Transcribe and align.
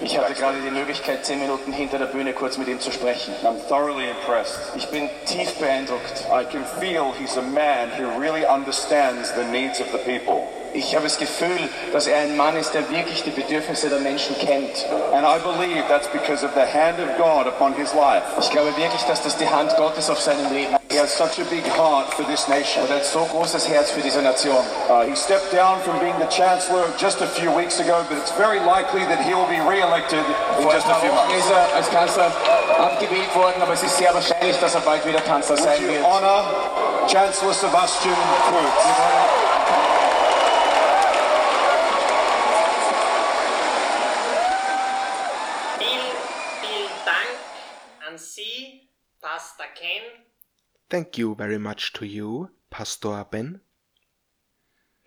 Ich 0.00 0.18
hatte 0.18 0.34
gerade 0.34 0.60
die 0.60 0.70
Möglichkeit, 0.70 1.24
zehn 1.24 1.38
Minuten 1.38 1.72
hinter 1.72 1.98
der 1.98 2.06
Bühne 2.06 2.32
kurz 2.32 2.58
mit 2.58 2.66
ihm 2.66 2.80
zu 2.80 2.90
sprechen. 2.90 3.32
I'm 3.44 3.56
thoroughly 3.68 4.08
impressed. 4.10 4.58
Ich 4.74 4.88
bin 4.88 5.08
tief 5.26 5.54
beeindruckt. 5.54 6.26
I 6.32 6.44
can 6.44 6.64
feel 6.80 7.12
he's 7.18 7.36
a 7.36 7.42
man 7.42 7.90
who 7.96 8.20
really 8.20 8.44
understands 8.44 9.32
the 9.36 9.44
needs 9.44 9.80
of 9.80 9.86
the 9.92 9.98
people. 9.98 10.42
Ich 10.74 10.94
habe 10.94 11.04
das 11.04 11.18
Gefühl, 11.18 11.68
dass 11.92 12.06
er 12.06 12.18
ein 12.18 12.36
Mann 12.36 12.56
ist, 12.56 12.72
der 12.72 12.88
wirklich 12.90 13.22
die 13.22 13.30
Bedürfnisse 13.30 13.88
der 13.88 14.00
Menschen 14.00 14.36
kennt. 14.38 14.86
And 15.12 15.24
I 15.24 15.38
believe 15.38 15.84
that's 15.88 16.08
because 16.08 16.44
of 16.44 16.52
the 16.54 16.62
hand 16.62 16.98
of 16.98 17.16
God 17.18 17.46
upon 17.46 17.74
his 17.74 17.92
life. 17.92 18.24
Ich 18.40 18.50
glaube 18.50 18.74
wirklich, 18.76 19.02
dass 19.02 19.22
das 19.22 19.36
die 19.36 19.48
Hand 19.48 19.76
Gottes 19.76 20.08
auf 20.08 20.18
seinem 20.18 20.52
Leben 20.52 20.74
He 20.92 20.98
has 20.98 21.10
such 21.10 21.38
a 21.38 21.44
big 21.46 21.64
heart 21.64 22.12
for 22.12 22.22
this 22.24 22.48
nation. 22.48 22.82
Und 22.82 22.90
er 22.90 22.96
hat 22.96 23.06
so 23.06 23.24
großes 23.24 23.66
Herz 23.66 23.90
für 23.90 24.02
diese 24.02 24.20
Nation. 24.20 24.62
Uh, 24.90 25.06
he 25.08 25.16
stepped 25.16 25.50
down 25.50 25.80
from 25.80 25.98
being 26.00 26.12
the 26.18 26.26
chancellor 26.28 26.84
just 26.98 27.22
a 27.22 27.26
few 27.26 27.50
weeks 27.50 27.80
ago, 27.80 28.04
but 28.10 28.18
it's 28.18 28.30
very 28.32 28.60
likely 28.60 29.00
that 29.06 29.24
he 29.24 29.32
will 29.32 29.48
be 29.48 29.56
re-elected 29.64 30.20
in 30.60 30.68
just 30.68 30.86
a 30.88 30.94
few 31.00 31.10
months. 31.10 31.32
ist 31.34 31.50
er 31.50 31.74
als 31.74 31.88
Kanzler 31.88 32.30
abgewählt 32.78 33.34
worden, 33.34 33.62
aber 33.62 33.72
es 33.72 33.82
ist 33.82 33.96
sehr 33.96 34.12
wahrscheinlich, 34.12 34.58
dass 34.60 34.74
er 34.74 34.82
bald 34.82 35.06
wieder 35.06 35.22
Kanzler 35.22 35.56
Would 35.56 35.64
sein 35.64 35.88
wird. 35.88 36.04
honor 36.04 36.44
Chancellor 37.08 37.54
Sebastian 37.54 38.14
Kurz? 38.50 39.31
Thank 50.92 51.16
you 51.16 51.34
very 51.34 51.58
much 51.58 51.94
to 51.94 52.04
you, 52.04 52.50
Pastor 52.68 53.24
Ben. 53.24 53.62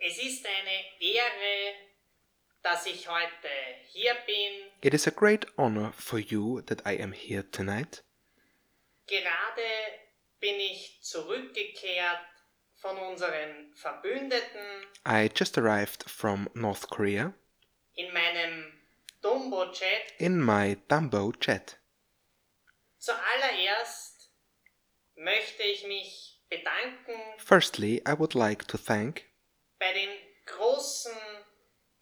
Es 0.00 0.18
ist 0.18 0.44
eine 0.44 0.84
Ehre, 0.98 1.74
dass 2.60 2.86
ich 2.86 3.08
heute 3.08 3.48
hier 3.92 4.16
bin. 4.26 4.68
It 4.82 4.94
is 4.94 5.06
a 5.06 5.12
great 5.12 5.46
honor 5.56 5.92
for 5.92 6.18
you 6.18 6.60
that 6.62 6.82
I 6.84 7.00
am 7.00 7.12
here 7.12 7.48
tonight. 7.48 8.02
Gerade 9.06 9.62
bin 10.40 10.58
ich 10.58 10.98
zurückgekehrt 11.02 12.18
von 12.74 12.98
unseren 12.98 13.72
Verbündeten 13.76 14.88
I 15.06 15.30
just 15.32 15.56
arrived 15.56 16.02
from 16.10 16.50
North 16.54 16.90
Korea 16.90 17.32
in 17.94 18.12
meinem 18.12 18.72
Dumbo-Jet. 19.22 20.14
in 20.18 20.44
my 20.44 20.76
Dumbo 20.88 21.30
jet. 21.40 21.78
Zuallererst 22.98 24.05
möchte 25.16 25.62
ich 25.62 25.86
mich 25.86 26.40
bedanken 26.48 27.14
Firstly, 27.38 28.02
I 28.06 28.18
would 28.18 28.34
like 28.34 28.66
to 28.68 28.78
thank 28.78 29.24
bei 29.78 29.92
den 29.92 30.10
großen 30.46 31.12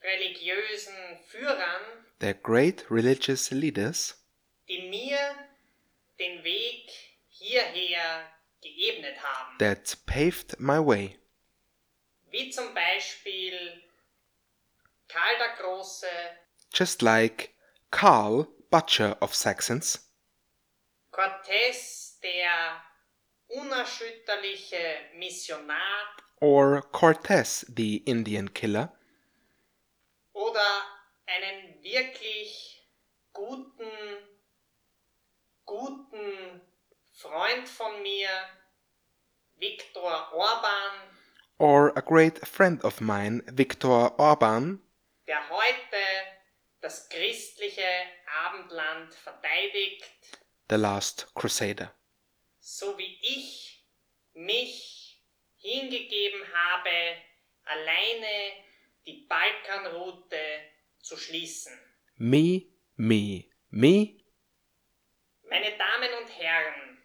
religiösen 0.03 0.95
Führern, 1.27 2.05
the 2.21 2.35
great 2.43 2.85
religious 2.91 3.51
leaders 3.51 4.21
die 4.69 4.89
mir 4.89 5.19
den 6.19 6.43
Weg 6.45 6.91
hierher 7.29 8.31
geebnet 8.61 9.17
haben. 9.23 9.59
that 9.59 9.97
paved 10.07 10.59
my 10.61 10.79
way, 10.79 11.19
Wie 12.31 12.51
zum 12.51 12.75
Beispiel 12.75 13.83
Karl 15.09 15.39
der 15.39 15.57
Große, 15.65 16.07
just 16.73 17.03
like 17.03 17.51
Karl, 17.91 18.47
Butcher 18.71 19.17
of 19.23 19.35
Saxons, 19.35 20.11
Cortés, 21.13 22.19
der 22.23 22.83
unerschütterliche 23.55 24.79
Missionar 25.15 26.17
or 26.41 26.83
Cortes, 26.93 27.65
the 27.77 27.99
Indian 28.05 28.53
killer, 28.53 28.93
oder 30.33 30.83
einen 31.27 31.83
wirklich 31.83 32.87
guten, 33.33 33.91
guten 35.65 36.61
Freund 37.13 37.69
von 37.69 38.03
mir, 38.03 38.29
Viktor 39.57 40.33
Orban, 40.33 40.93
or 41.59 41.97
a 41.97 42.03
great 42.03 42.47
friend 42.47 42.85
of 42.85 43.01
mine, 43.01 43.43
Viktor 43.47 44.19
Orban, 44.19 44.83
der 45.27 45.49
heute 45.49 45.97
das 46.81 47.09
christliche 47.09 47.89
Abendland 48.45 49.15
verteidigt, 49.15 50.05
the 50.69 50.77
last 50.77 51.33
crusader. 51.35 51.95
So 52.65 52.97
wie 52.97 53.19
ich 53.21 53.85
mich 54.33 55.23
hingegeben 55.57 56.41
habe, 56.51 57.23
alleine 57.65 58.53
die 59.07 59.27
Balkanroute 59.29 60.63
zu 60.99 61.19
schließen. 61.19 61.79
Me, 62.17 62.63
me, 62.97 63.45
me, 63.69 64.17
Meine 65.43 65.77
Damen 65.77 66.15
und 66.23 66.39
Herren, 66.39 67.03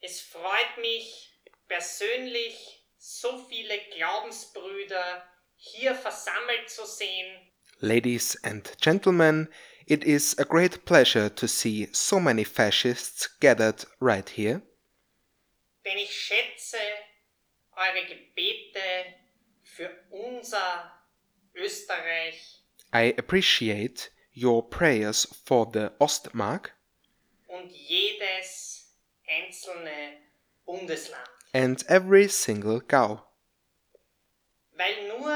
es 0.00 0.22
freut 0.22 0.78
mich 0.78 1.38
persönlich, 1.68 2.86
so 2.96 3.44
viele 3.44 3.78
Glaubensbrüder 3.94 5.30
hier 5.56 5.94
versammelt 5.94 6.70
zu 6.70 6.86
sehen 6.86 7.50
ladies 7.80 8.36
and 8.44 8.76
gentlemen, 8.80 9.48
it 9.90 10.04
is 10.04 10.36
a 10.38 10.44
great 10.44 10.84
pleasure 10.84 11.28
to 11.28 11.48
see 11.48 11.88
so 11.92 12.20
many 12.20 12.44
fascists 12.44 13.28
gathered 13.40 13.84
right 13.98 14.28
here. 14.28 14.62
denn 15.84 15.98
ich 15.98 16.14
schätze 16.14 16.78
eure 17.72 18.06
Gebete 18.06 19.16
für 19.64 19.90
unser 20.10 20.92
Österreich. 21.56 22.62
I 22.92 23.14
appreciate 23.18 24.10
your 24.32 24.62
prayers 24.62 25.26
for 25.44 25.68
the 25.72 25.90
Ostmark 25.98 26.72
und 27.48 27.72
jedes 27.72 28.94
einzelne 29.26 30.20
Bundesland, 30.64 31.28
and 31.52 31.84
every 31.88 32.28
single 32.28 32.80
Gau, 32.80 33.26
weil 34.72 35.08
nur 35.08 35.34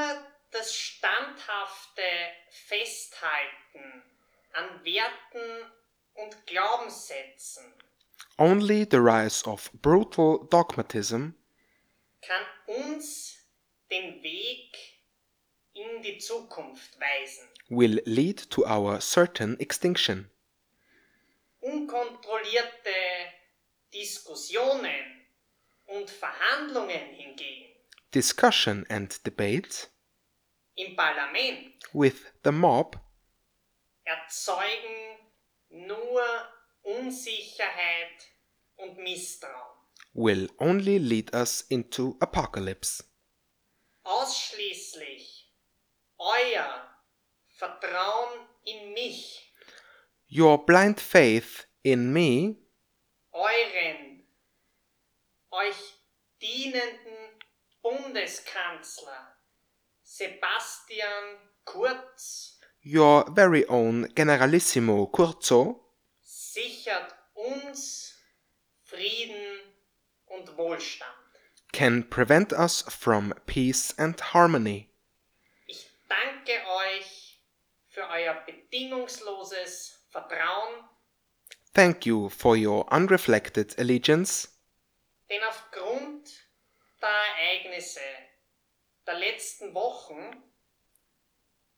das 0.51 0.73
standhafte 0.73 2.03
Festhalten 2.51 4.14
an 4.55 4.83
Werten 4.83 5.71
und 6.13 6.47
Glaubenssätzen 6.47 7.73
only 8.37 8.85
the 8.89 8.97
rise 8.97 9.45
of 9.45 9.69
brutal 9.81 10.47
dogmatism 10.49 11.35
kann 12.21 12.45
uns 12.67 13.37
den 13.91 14.21
Weg 14.23 14.75
in 15.73 16.01
die 16.01 16.17
Zukunft 16.17 16.99
weisen. 16.99 17.47
will 17.69 18.01
lead 18.05 18.49
to 18.49 18.65
our 18.65 18.99
certain 19.01 19.59
extinction. 19.59 20.29
Unkontrollierte 21.59 22.89
Diskussionen 23.93 25.27
und 25.87 26.09
Verhandlungen 26.09 27.13
hingegen 27.13 27.75
Discussion 28.13 28.85
and 28.89 29.25
debate 29.25 29.89
im 30.75 30.95
Parlament 30.95 31.73
with 31.93 32.25
the 32.43 32.51
mob 32.51 32.99
erzeugen 34.05 35.19
nur 35.69 36.23
Unsicherheit 36.83 38.31
und 38.77 38.97
Misstrauen. 38.97 39.75
will 40.15 40.49
only 40.59 40.97
lead 40.97 41.33
us 41.35 41.61
into 41.69 42.15
apocalypse. 42.21 43.03
Ausschließlich 44.03 45.51
euer 46.17 46.89
Vertrauen 47.47 48.47
in 48.63 48.93
mich, 48.93 49.53
Your 50.29 50.65
blind 50.65 50.99
faith 50.99 51.67
in 51.83 52.11
me 52.13 52.55
euren, 53.31 54.25
euch 55.51 55.75
dienenden 56.41 57.39
Bundeskanzler 57.81 59.37
Sebastian 60.01 61.51
Kurz 61.65 62.54
Your 62.85 63.25
very 63.33 63.65
own 63.67 64.13
Generalissimo 64.13 65.07
Curzo 65.07 65.79
sichert 66.21 67.15
uns 67.33 68.13
Frieden 68.83 69.73
und 70.27 70.55
Wohlstand. 70.55 71.11
can 71.73 72.03
prevent 72.03 72.53
us 72.53 72.83
from 72.83 73.33
peace 73.47 73.93
and 73.97 74.21
harmony. 74.33 74.87
Ich 75.67 75.89
danke 76.07 76.51
euch 76.51 77.41
für 77.89 78.07
euer 78.09 78.35
bedingungsloses 78.45 80.05
Vertrauen, 80.09 80.85
Thank 81.73 82.05
you 82.05 82.29
for 82.29 82.55
your 82.55 82.85
unreflected 82.93 83.77
allegiance, 83.77 84.47
denn 85.29 85.43
aufgrund 85.43 86.29
der 87.01 87.09
Ereignisse 87.09 87.99
der 89.05 89.15
letzten 89.15 89.73
Wochen 89.73 90.41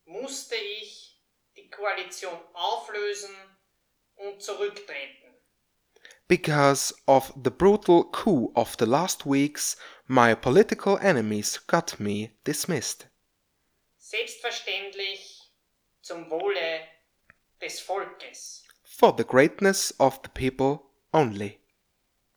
musste 0.08 0.56
ich 0.56 1.20
die 1.56 1.70
Koalition 1.70 2.38
auflösen 2.54 3.34
und 4.16 4.42
zurücktreten. 4.42 5.24
because 6.28 6.92
of 7.06 7.32
the 7.42 7.50
brutal 7.50 8.04
coup 8.04 8.52
of 8.54 8.76
the 8.78 8.84
last 8.86 9.24
weeks, 9.24 9.76
my 10.06 10.34
political 10.34 10.98
enemies 10.98 11.58
got 11.66 11.98
me 11.98 12.32
dismissed. 12.44 13.06
selbstverständlich 13.98 15.50
zum 16.02 16.30
Wohle 16.30 16.80
des 17.60 17.80
Volkes. 17.80 18.64
For 18.84 19.14
the 19.16 19.24
greatness 19.24 19.92
of 19.98 20.20
the 20.22 20.28
people 20.30 20.80
only. 21.12 21.60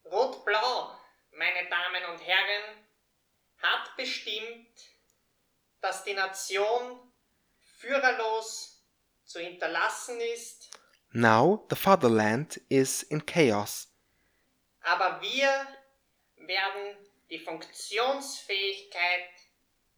Rot-Blau, 0.05 0.91
meine 1.31 1.69
Damen 1.69 2.03
und 2.11 2.19
Herren, 2.25 2.85
hat 3.61 3.95
bestimmt, 3.97 4.89
dass 5.81 6.03
die 6.03 6.13
Nation 6.13 7.10
führerlos 7.81 8.83
zu 9.25 9.39
hinterlassen 9.39 10.19
ist, 10.33 10.69
Now 11.13 11.65
the 11.69 11.75
fatherland 11.75 12.61
is 12.69 13.03
in 13.03 13.25
chaos. 13.25 13.87
aber 14.81 15.21
wir 15.21 15.67
werden 16.37 16.95
die 17.29 17.39
Funktionsfähigkeit 17.39 19.29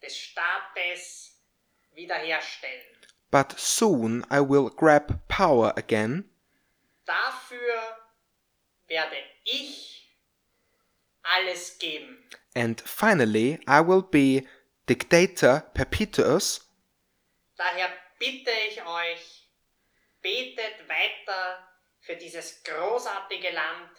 des 0.01 0.18
Staates 0.18 1.39
wiederherstellen. 1.94 2.83
But 3.31 3.53
soon 3.57 4.25
I 4.31 4.39
will 4.39 4.69
grab 4.69 5.27
power 5.27 5.75
again, 5.77 6.30
Dafür 7.06 7.97
werde 8.88 9.18
ich 9.44 10.15
alles 11.24 11.77
geben. 11.80 12.18
and 12.56 12.81
finally 12.81 13.59
I 13.68 13.81
will 13.81 14.03
be 14.03 14.47
dictator 14.88 15.62
perpetuus. 15.74 16.62
Daher 17.58 17.90
bitte 18.20 18.52
ich 18.70 18.84
euch, 18.86 19.50
betet 20.22 20.88
weiter 20.88 21.68
für 22.02 22.16
dieses 22.16 22.64
großartige 22.64 23.52
Land 23.52 23.92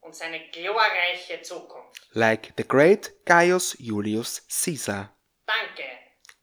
und 0.00 0.14
seine 0.14 0.48
glorreiche 0.50 1.42
Zukunft. 1.42 2.00
like 2.12 2.52
the 2.56 2.64
great 2.66 3.12
Gaius 3.26 3.76
Julius 3.78 4.46
Caesar. 4.48 5.14
Danke. 5.46 5.84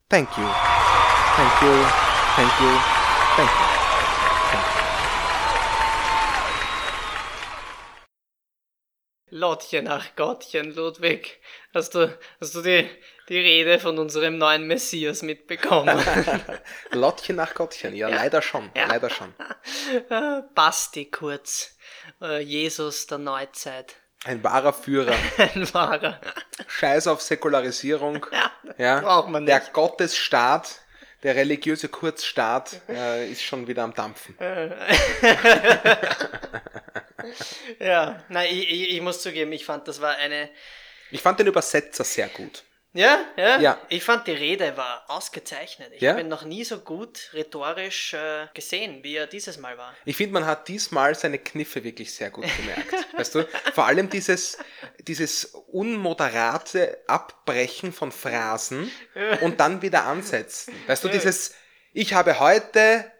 Thank 0.10 0.30
you. 0.38 0.48
Thank 1.36 1.62
you. 1.62 1.86
Thank 2.36 2.60
you. 2.62 2.80
Thank 3.36 3.50
you. 3.50 3.87
Lottchen, 9.30 9.88
ach 9.90 10.16
Gottchen, 10.16 10.74
Ludwig, 10.74 11.40
hast 11.74 11.96
du, 11.96 12.18
hast 12.40 12.56
du 12.56 12.62
die, 12.62 12.90
die 13.28 13.38
Rede 13.38 13.78
von 13.80 14.00
unserem 14.00 14.38
neuen 14.38 14.66
Messias 14.68 15.22
mitbekommen? 15.22 16.00
Lottchen 16.92 17.36
nach 17.36 17.54
Gottchen, 17.54 17.94
ja, 17.94 18.08
leider 18.08 18.42
schon, 18.42 18.72
Ja. 18.74 18.88
leider 18.88 19.10
schon. 19.10 19.34
Äh, 20.10 20.42
Basti 20.56 21.12
kurz, 21.12 21.76
äh, 22.22 22.40
Jesus 22.40 23.08
der 23.08 23.18
Neuzeit, 23.18 23.96
Ein 24.24 24.42
wahrer 24.46 24.72
Führer. 24.72 25.16
ein 25.38 25.74
wahrer. 25.74 26.22
Scheiß 26.68 27.08
auf 27.08 27.22
Säkularisierung. 27.22 28.26
Ja, 28.32 28.52
Ja, 28.78 29.00
braucht 29.02 29.28
man 29.30 29.46
Der 29.46 29.60
nicht. 29.60 29.74
Gottesstaat, 29.74 30.80
der 31.24 31.36
religiöse 31.36 31.90
Kurzstaat 31.90 32.80
äh, 32.88 33.30
ist 33.30 33.44
schon 33.44 33.68
wieder 33.68 33.84
am 33.84 33.94
Dampfen. 33.94 34.38
Ja, 37.80 38.24
nein, 38.30 38.48
ich, 38.52 38.70
ich, 38.70 38.90
ich 38.96 39.02
muss 39.02 39.22
zugeben, 39.22 39.52
ich 39.52 39.66
fand, 39.66 39.88
das 39.88 40.02
war 40.02 40.16
eine. 40.16 40.50
Ich 41.12 41.22
fand 41.22 41.40
den 41.40 41.48
Übersetzer 41.48 42.04
sehr 42.04 42.28
gut. 42.30 42.64
Ja, 42.94 43.20
ja, 43.36 43.60
Ja. 43.60 43.78
Ich 43.90 44.04
fand, 44.04 44.26
die 44.26 44.32
Rede 44.32 44.76
war 44.76 45.06
ausgezeichnet. 45.08 45.92
Ich 45.94 46.02
Ja? 46.02 46.12
habe 46.12 46.22
ihn 46.22 46.30
noch 46.30 46.44
nie 46.46 46.64
so 46.64 46.80
gut 46.80 47.30
rhetorisch 47.34 48.14
äh, 48.14 48.48
gesehen, 48.56 49.04
wie 49.04 49.16
er 49.18 49.28
dieses 49.28 49.58
Mal 49.60 49.78
war. 49.78 49.94
Ich 50.06 50.16
finde, 50.18 50.34
man 50.34 50.46
hat 50.48 50.68
diesmal 50.68 51.14
seine 51.14 51.38
Kniffe 51.38 51.84
wirklich 51.84 52.12
sehr 52.14 52.32
gut 52.32 52.46
gemerkt. 52.58 52.92
weißt 53.18 53.36
du? 53.36 53.48
Vor 53.76 53.86
allem 53.86 54.10
dieses, 54.10 54.58
dieses 55.00 55.54
unmoderate 55.72 56.98
Abbrechen 57.08 57.94
von 57.94 58.12
Phrasen 58.12 58.92
und 59.42 59.60
dann 59.60 59.82
wieder 59.82 60.06
ansetzen. 60.06 60.74
Weißt 60.88 61.04
du, 61.04 61.10
dieses, 61.10 61.54
ich 61.94 62.14
habe 62.14 62.40
heute 62.40 63.12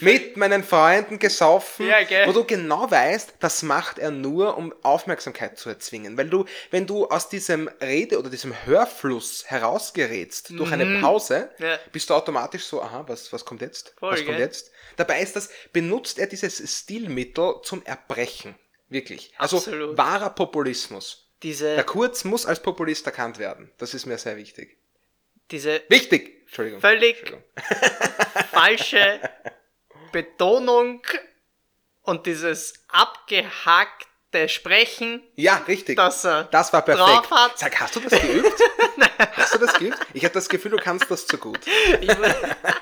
mit 0.00 0.36
meinen 0.36 0.62
Freunden 0.64 1.18
gesoffen, 1.18 1.86
Ja, 1.86 2.26
wo 2.26 2.32
du 2.32 2.44
genau 2.44 2.90
weißt, 2.90 3.34
das 3.40 3.62
macht 3.62 3.98
er 3.98 4.10
nur, 4.10 4.56
um 4.58 4.74
Aufmerksamkeit 4.82 5.58
zu 5.58 5.70
erzwingen. 5.70 6.16
Weil 6.18 6.28
du, 6.28 6.44
wenn 6.70 6.86
du 6.86 7.06
aus 7.06 7.28
diesem 7.30 7.68
Rede- 7.80 8.18
oder 8.18 8.28
diesem 8.28 8.54
Hörfluss 8.66 9.44
herausgerätst 9.46 10.50
durch 10.50 10.72
eine 10.72 11.00
Pause, 11.00 11.50
Mhm. 11.58 11.64
Ja. 11.64 11.78
bist 11.90 12.10
du 12.10 12.14
automatisch 12.14 12.64
so, 12.64 12.82
aha, 12.82 13.04
was, 13.08 13.32
was 13.32 13.44
kommt 13.44 13.62
jetzt? 13.62 13.94
Voll, 13.98 14.12
was 14.12 14.18
kommt 14.24 14.36
gell. 14.36 14.40
jetzt? 14.46 14.70
Dabei 14.96 15.22
ist 15.22 15.36
das, 15.36 15.48
benutzt 15.72 16.18
er 16.18 16.26
dieses 16.26 16.80
Stilmittel 16.80 17.54
zum 17.62 17.82
Erbrechen. 17.84 18.54
Wirklich. 18.90 19.32
Also 19.38 19.56
Absolut. 19.56 19.96
wahrer 19.96 20.30
Populismus. 20.30 21.30
diese, 21.42 21.74
Der 21.76 21.84
Kurz 21.84 22.24
muss 22.24 22.44
als 22.44 22.60
Populist 22.60 23.06
erkannt 23.06 23.38
werden. 23.38 23.72
Das 23.78 23.94
ist 23.94 24.04
mir 24.04 24.18
sehr 24.18 24.36
wichtig. 24.36 24.76
diese 25.50 25.80
Wichtig! 25.88 26.40
Entschuldigung. 26.42 26.80
völlig 26.82 27.18
Entschuldigung. 27.20 27.44
falsche 28.50 29.20
Betonung 30.12 31.02
und 32.02 32.26
dieses 32.26 32.74
abgehackte 32.88 34.48
Sprechen, 34.48 35.22
Ja, 35.34 35.56
richtig. 35.68 35.96
das 35.96 36.22
Das 36.22 36.72
war 36.72 36.82
perfekt. 36.82 37.28
Sag, 37.56 37.80
hast 37.80 37.96
du 37.96 38.00
das 38.00 38.18
geübt? 38.20 38.62
hast 39.36 39.54
du 39.54 39.58
das 39.58 39.74
geübt? 39.74 39.98
Ich 40.14 40.24
habe 40.24 40.32
das 40.32 40.48
Gefühl, 40.48 40.70
du 40.70 40.78
kannst 40.78 41.10
das 41.10 41.26
zu 41.26 41.36
gut. 41.36 41.60
Ich, 42.00 42.08
mu- 42.08 42.24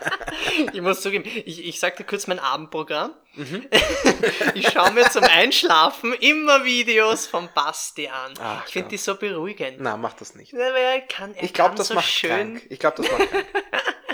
ich 0.72 0.80
muss 0.80 1.00
zugeben, 1.00 1.24
ich, 1.44 1.64
ich 1.66 1.80
sagte 1.80 2.04
kurz 2.04 2.28
mein 2.28 2.38
Abendprogramm. 2.38 3.12
Mhm. 3.34 3.66
ich 4.54 4.68
schaue 4.70 4.92
mir 4.92 5.10
zum 5.10 5.24
Einschlafen 5.24 6.14
immer 6.14 6.64
Videos 6.64 7.26
von 7.26 7.48
Basti 7.52 8.06
an. 8.08 8.34
Ach, 8.40 8.64
ich 8.66 8.72
finde 8.72 8.90
die 8.90 8.96
so 8.96 9.16
beruhigend. 9.16 9.78
Na, 9.80 9.96
mach 9.96 10.12
das 10.14 10.34
nicht. 10.36 10.52
Er 10.52 11.00
kann, 11.02 11.34
er 11.34 11.42
Ich 11.42 11.52
glaube, 11.52 11.74
das 11.74 11.88
so 11.88 11.94
macht 11.94 12.08
schön, 12.08 12.30
krank. 12.58 12.66
Ich 12.70 12.78
glaube, 12.78 13.02
das 13.02 13.10
macht 13.10 13.28
krank. 13.30 13.46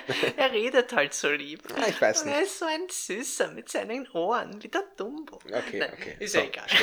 er 0.37 0.53
redet 0.53 0.93
halt 0.93 1.15
so 1.15 1.31
lieb. 1.31 1.63
Ah, 1.77 1.89
ich 1.89 2.01
weiß 2.01 2.23
Und 2.23 2.29
nicht. 2.29 2.37
Er 2.37 2.43
ist 2.45 2.59
so 2.59 2.65
ein 2.67 2.89
Süßer 2.89 3.49
mit 3.53 3.69
seinen 3.69 4.09
Ohren, 4.13 4.63
wie 4.63 4.69
der 4.69 4.85
Dumbo. 4.97 5.37
Okay, 5.37 5.79
Nein, 5.79 5.93
okay. 5.93 6.17
Ist 6.21 6.33
So, 6.33 6.39
ja 6.39 6.45
egal. 6.45 6.67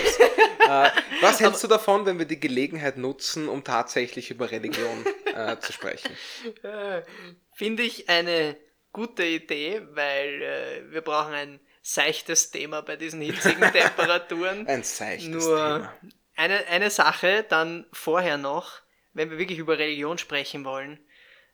Äh, 0.65 0.91
was 1.19 1.41
hältst 1.41 1.61
du 1.63 1.67
davon, 1.67 2.05
wenn 2.05 2.19
wir 2.19 2.25
die 2.25 2.39
Gelegenheit 2.39 2.97
nutzen, 2.97 3.49
um 3.49 3.65
tatsächlich 3.65 4.31
über 4.31 4.49
Religion 4.49 5.05
äh, 5.35 5.57
zu 5.59 5.73
sprechen? 5.73 6.15
Finde 7.55 7.83
ich 7.83 8.09
eine 8.09 8.55
gute 8.93 9.25
Idee, 9.25 9.81
weil 9.91 10.41
äh, 10.41 10.91
wir 10.91 11.01
brauchen 11.01 11.33
ein 11.33 11.59
seichtes 11.81 12.51
Thema 12.51 12.81
bei 12.81 12.95
diesen 12.95 13.21
hitzigen 13.21 13.71
Temperaturen. 13.71 14.67
Ein 14.67 14.83
seichtes 14.83 15.29
Nur 15.29 15.57
Thema. 15.57 15.93
eine, 16.35 16.65
eine 16.67 16.89
Sache 16.89 17.45
dann 17.47 17.85
vorher 17.91 18.37
noch, 18.37 18.81
wenn 19.13 19.29
wir 19.29 19.37
wirklich 19.37 19.59
über 19.59 19.77
Religion 19.77 20.17
sprechen 20.17 20.63
wollen. 20.65 20.99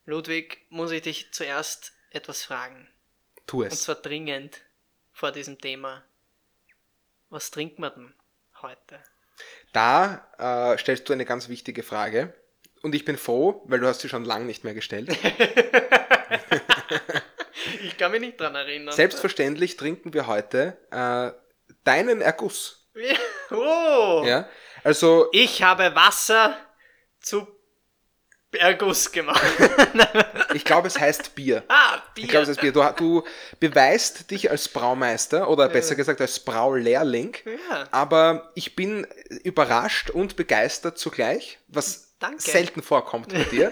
Ludwig, 0.09 0.65
muss 0.69 0.91
ich 0.91 1.03
dich 1.03 1.31
zuerst 1.31 1.93
etwas 2.09 2.43
fragen. 2.43 2.89
Tu 3.45 3.61
Und 3.61 3.71
es. 3.71 3.83
zwar 3.83 3.95
dringend 3.95 4.61
vor 5.13 5.31
diesem 5.31 5.59
Thema. 5.59 6.03
Was 7.29 7.51
trinkt 7.51 7.77
man 7.79 7.93
denn 7.93 8.13
heute? 8.61 8.99
Da 9.71 10.27
äh, 10.73 10.77
stellst 10.79 11.07
du 11.07 11.13
eine 11.13 11.25
ganz 11.25 11.47
wichtige 11.47 11.83
Frage. 11.83 12.33
Und 12.81 12.95
ich 12.95 13.05
bin 13.05 13.17
froh, 13.17 13.61
weil 13.65 13.79
du 13.79 13.87
hast 13.87 14.01
sie 14.01 14.09
schon 14.09 14.25
lange 14.25 14.45
nicht 14.45 14.63
mehr 14.63 14.73
gestellt. 14.73 15.15
Ich 17.81 17.97
kann 17.97 18.11
mich 18.11 18.21
nicht 18.21 18.39
dran 18.39 18.55
erinnern. 18.55 18.95
Selbstverständlich 18.95 19.75
trinken 19.75 20.13
wir 20.13 20.27
heute 20.27 20.77
äh, 20.91 21.31
deinen 21.83 22.21
Erguss. 22.21 22.87
Oh! 23.51 24.23
Ja? 24.25 24.47
Also 24.83 25.27
Ich 25.31 25.63
habe 25.63 25.95
Wasser 25.95 26.55
zu 27.19 27.47
Erguss 28.51 29.11
gemacht. 29.11 29.41
ich 30.53 30.65
glaube, 30.65 30.87
es 30.87 30.99
heißt 30.99 31.35
Bier. 31.35 31.63
ah, 31.67 32.01
Bier. 32.15 32.23
Ich 32.23 32.29
glaube, 32.29 32.43
es 32.43 32.49
heißt 32.49 32.61
Bier. 32.61 32.71
Du, 32.71 32.83
du 32.97 33.23
beweist 33.59 34.31
dich 34.31 34.49
als 34.49 34.67
Braumeister 34.67 35.49
oder 35.49 35.69
besser 35.69 35.95
gesagt 35.95 36.19
als 36.19 36.39
Braulehrling. 36.39 37.35
Ja. 37.45 37.87
Aber 37.91 38.51
ich 38.55 38.75
bin 38.75 39.05
überrascht 39.43 40.09
und 40.09 40.35
begeistert 40.35 40.97
zugleich, 40.97 41.59
was 41.67 42.15
Danke. 42.19 42.41
selten 42.41 42.81
vorkommt 42.81 43.31
bei 43.31 43.43
dir. 43.43 43.71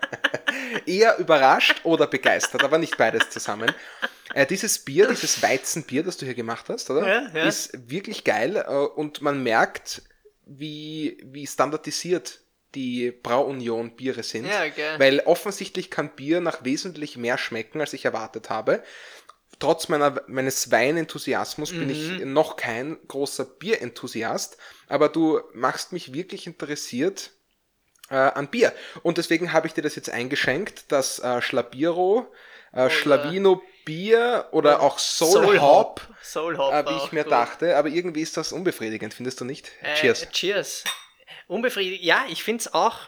Eher 0.86 1.18
überrascht 1.18 1.80
oder 1.84 2.06
begeistert, 2.06 2.64
aber 2.64 2.78
nicht 2.78 2.96
beides 2.96 3.30
zusammen. 3.30 3.72
Äh, 4.34 4.46
dieses 4.46 4.78
Bier, 4.78 5.08
dieses 5.08 5.42
Weizenbier, 5.42 6.02
das 6.02 6.16
du 6.16 6.24
hier 6.24 6.34
gemacht 6.34 6.68
hast, 6.68 6.88
oder? 6.90 7.06
Ja, 7.06 7.28
ja. 7.34 7.44
Ist 7.44 7.90
wirklich 7.90 8.24
geil 8.24 8.56
äh, 8.56 8.72
und 8.72 9.20
man 9.22 9.42
merkt, 9.42 10.02
wie, 10.46 11.18
wie 11.24 11.46
standardisiert 11.46 12.41
die 12.74 13.10
Brauunion 13.10 13.96
Biere 13.96 14.22
sind. 14.22 14.46
Ja, 14.46 14.68
gell. 14.68 14.98
Weil 14.98 15.20
offensichtlich 15.20 15.90
kann 15.90 16.10
Bier 16.16 16.40
nach 16.40 16.64
wesentlich 16.64 17.16
mehr 17.16 17.38
schmecken, 17.38 17.80
als 17.80 17.92
ich 17.92 18.04
erwartet 18.04 18.50
habe. 18.50 18.82
Trotz 19.58 19.88
meiner, 19.88 20.22
meines 20.26 20.70
Weinenthusiasmus 20.72 21.70
bin 21.70 21.88
ich 21.90 22.18
Mhm. 22.20 22.32
noch 22.32 22.56
kein 22.56 22.96
großer 23.06 23.44
Bierenthusiast, 23.44 24.56
aber 24.88 25.08
du 25.08 25.40
machst 25.52 25.92
mich 25.92 26.12
wirklich 26.12 26.46
interessiert 26.46 27.30
äh, 28.10 28.14
an 28.16 28.48
Bier. 28.48 28.72
Und 29.02 29.18
deswegen 29.18 29.52
habe 29.52 29.66
ich 29.68 29.74
dir 29.74 29.82
das 29.82 29.94
jetzt 29.94 30.10
eingeschenkt, 30.10 30.86
das 30.88 31.18
äh, 31.20 31.40
Schlabiro, 31.40 32.26
äh, 32.72 32.90
Schlavino 32.90 33.62
Bier 33.84 34.48
oder 34.52 34.80
auch 34.80 34.98
Soul, 34.98 35.60
Hop, 35.60 36.00
Soul 36.22 36.56
Hop. 36.58 36.72
äh, 36.72 36.84
wie 36.88 36.96
ich 37.04 37.12
mir 37.12 37.24
gut. 37.24 37.32
dachte. 37.32 37.76
Aber 37.76 37.88
irgendwie 37.88 38.22
ist 38.22 38.36
das 38.36 38.52
unbefriedigend, 38.52 39.14
findest 39.14 39.40
du 39.40 39.44
nicht? 39.44 39.70
Äh, 39.82 39.94
Cheers. 39.94 40.28
Cheers. 40.30 40.84
Unbefriedigend. 41.52 42.04
Ja, 42.04 42.24
ich 42.28 42.42
finde 42.42 42.62
es 42.62 42.74
auch 42.74 42.98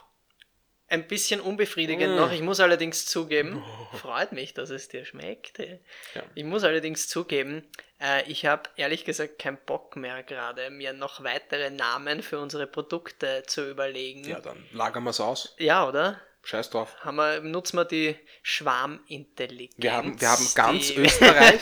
ein 0.88 1.08
bisschen 1.08 1.40
unbefriedigend 1.40 2.12
Mm. 2.14 2.16
noch. 2.16 2.30
Ich 2.30 2.42
muss 2.42 2.60
allerdings 2.60 3.06
zugeben, 3.06 3.64
freut 3.98 4.32
mich, 4.32 4.52
dass 4.54 4.70
es 4.70 4.88
dir 4.88 5.04
schmeckt. 5.04 5.58
Ja. 5.58 6.22
Ich 6.34 6.44
muss 6.44 6.62
allerdings 6.62 7.08
zugeben, 7.08 7.66
äh, 8.00 8.22
ich 8.30 8.44
habe 8.44 8.68
ehrlich 8.76 9.04
gesagt 9.06 9.38
keinen 9.38 9.56
Bock 9.64 9.96
mehr 9.96 10.22
gerade, 10.22 10.68
mir 10.70 10.92
noch 10.92 11.24
weitere 11.24 11.70
Namen 11.70 12.22
für 12.22 12.38
unsere 12.38 12.66
Produkte 12.66 13.44
zu 13.46 13.68
überlegen. 13.70 14.24
Ja, 14.28 14.40
dann 14.40 14.62
lagern 14.72 15.04
wir 15.04 15.10
es 15.10 15.20
aus. 15.20 15.54
Ja, 15.58 15.88
oder? 15.88 16.20
Scheiß 16.42 16.68
drauf. 16.68 16.94
Haben 17.00 17.16
wir, 17.16 17.40
nutzen 17.40 17.78
wir 17.78 17.86
die 17.86 18.14
Schwarmintelligenz. 18.42 19.76
Wir 19.78 19.94
haben, 19.94 20.20
wir 20.20 20.28
haben 20.28 20.46
ganz 20.54 20.88
die, 20.88 20.96
Österreich, 20.98 21.60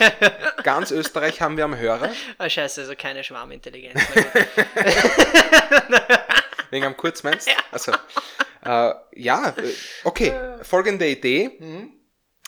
ganz 0.63 0.91
Österreich 0.91 1.39
haben 1.39 1.55
wir 1.55 1.63
am 1.63 1.77
Hörer, 1.77 2.11
Ah, 2.37 2.49
scheiße, 2.49 2.81
also 2.81 2.93
keine 2.97 3.23
Schwarmintelligenz. 3.23 4.01
Wegen 6.73 6.85
am 6.85 6.97
Kurzmeinst. 6.97 7.47
Also, 7.71 7.91
äh, 8.65 8.93
ja, 9.15 9.49
äh, 9.49 9.73
okay, 10.03 10.33
folgende 10.63 11.07
Idee. 11.07 11.59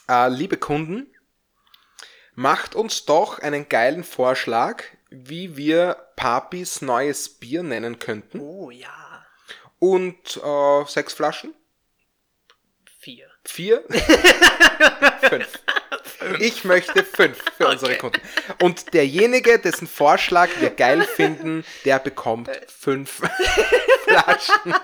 Äh, 0.09 0.29
liebe 0.29 0.57
Kunden, 0.57 1.13
macht 2.33 2.73
uns 2.73 3.05
doch 3.05 3.37
einen 3.37 3.69
geilen 3.69 4.03
Vorschlag, 4.03 4.83
wie 5.11 5.57
wir 5.57 6.07
Papis 6.15 6.81
neues 6.81 7.29
Bier 7.29 7.61
nennen 7.61 7.99
könnten. 7.99 8.39
oh 8.39 8.71
ja, 8.71 9.25
Und 9.77 10.37
äh, 10.43 10.85
sechs 10.87 11.13
Flaschen? 11.13 11.53
vier. 12.97 13.29
Vier? 13.43 13.83
fünf. 15.29 15.59
Ich 16.39 16.63
möchte 16.63 17.03
fünf 17.03 17.37
für 17.57 17.67
unsere 17.69 17.91
Okay. 17.91 17.99
Kunden. 17.99 18.21
Und 18.61 18.93
derjenige, 18.93 19.59
dessen 19.59 19.87
Vorschlag 19.87 20.49
wir 20.59 20.69
geil 20.69 21.01
finden, 21.15 21.63
der 21.85 21.99
bekommt 21.99 22.49
fünf 22.67 23.21
Flaschen 24.07 24.75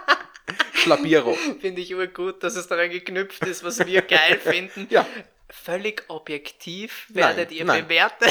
Schlabiro. 0.73 1.33
Finde 1.59 1.81
ich 1.81 1.93
urgut, 1.95 2.43
dass 2.43 2.55
es 2.55 2.67
daran 2.67 2.89
geknüpft 2.89 3.45
ist, 3.45 3.63
was 3.63 3.85
wir 3.85 4.01
geil 4.01 4.39
finden. 4.39 4.87
Ja. 4.89 5.05
Völlig 5.49 6.03
objektiv 6.07 7.07
werdet 7.09 7.49
Nein, 7.49 7.57
ihr 7.57 7.65
nein. 7.65 7.83
bewerten. 7.83 8.25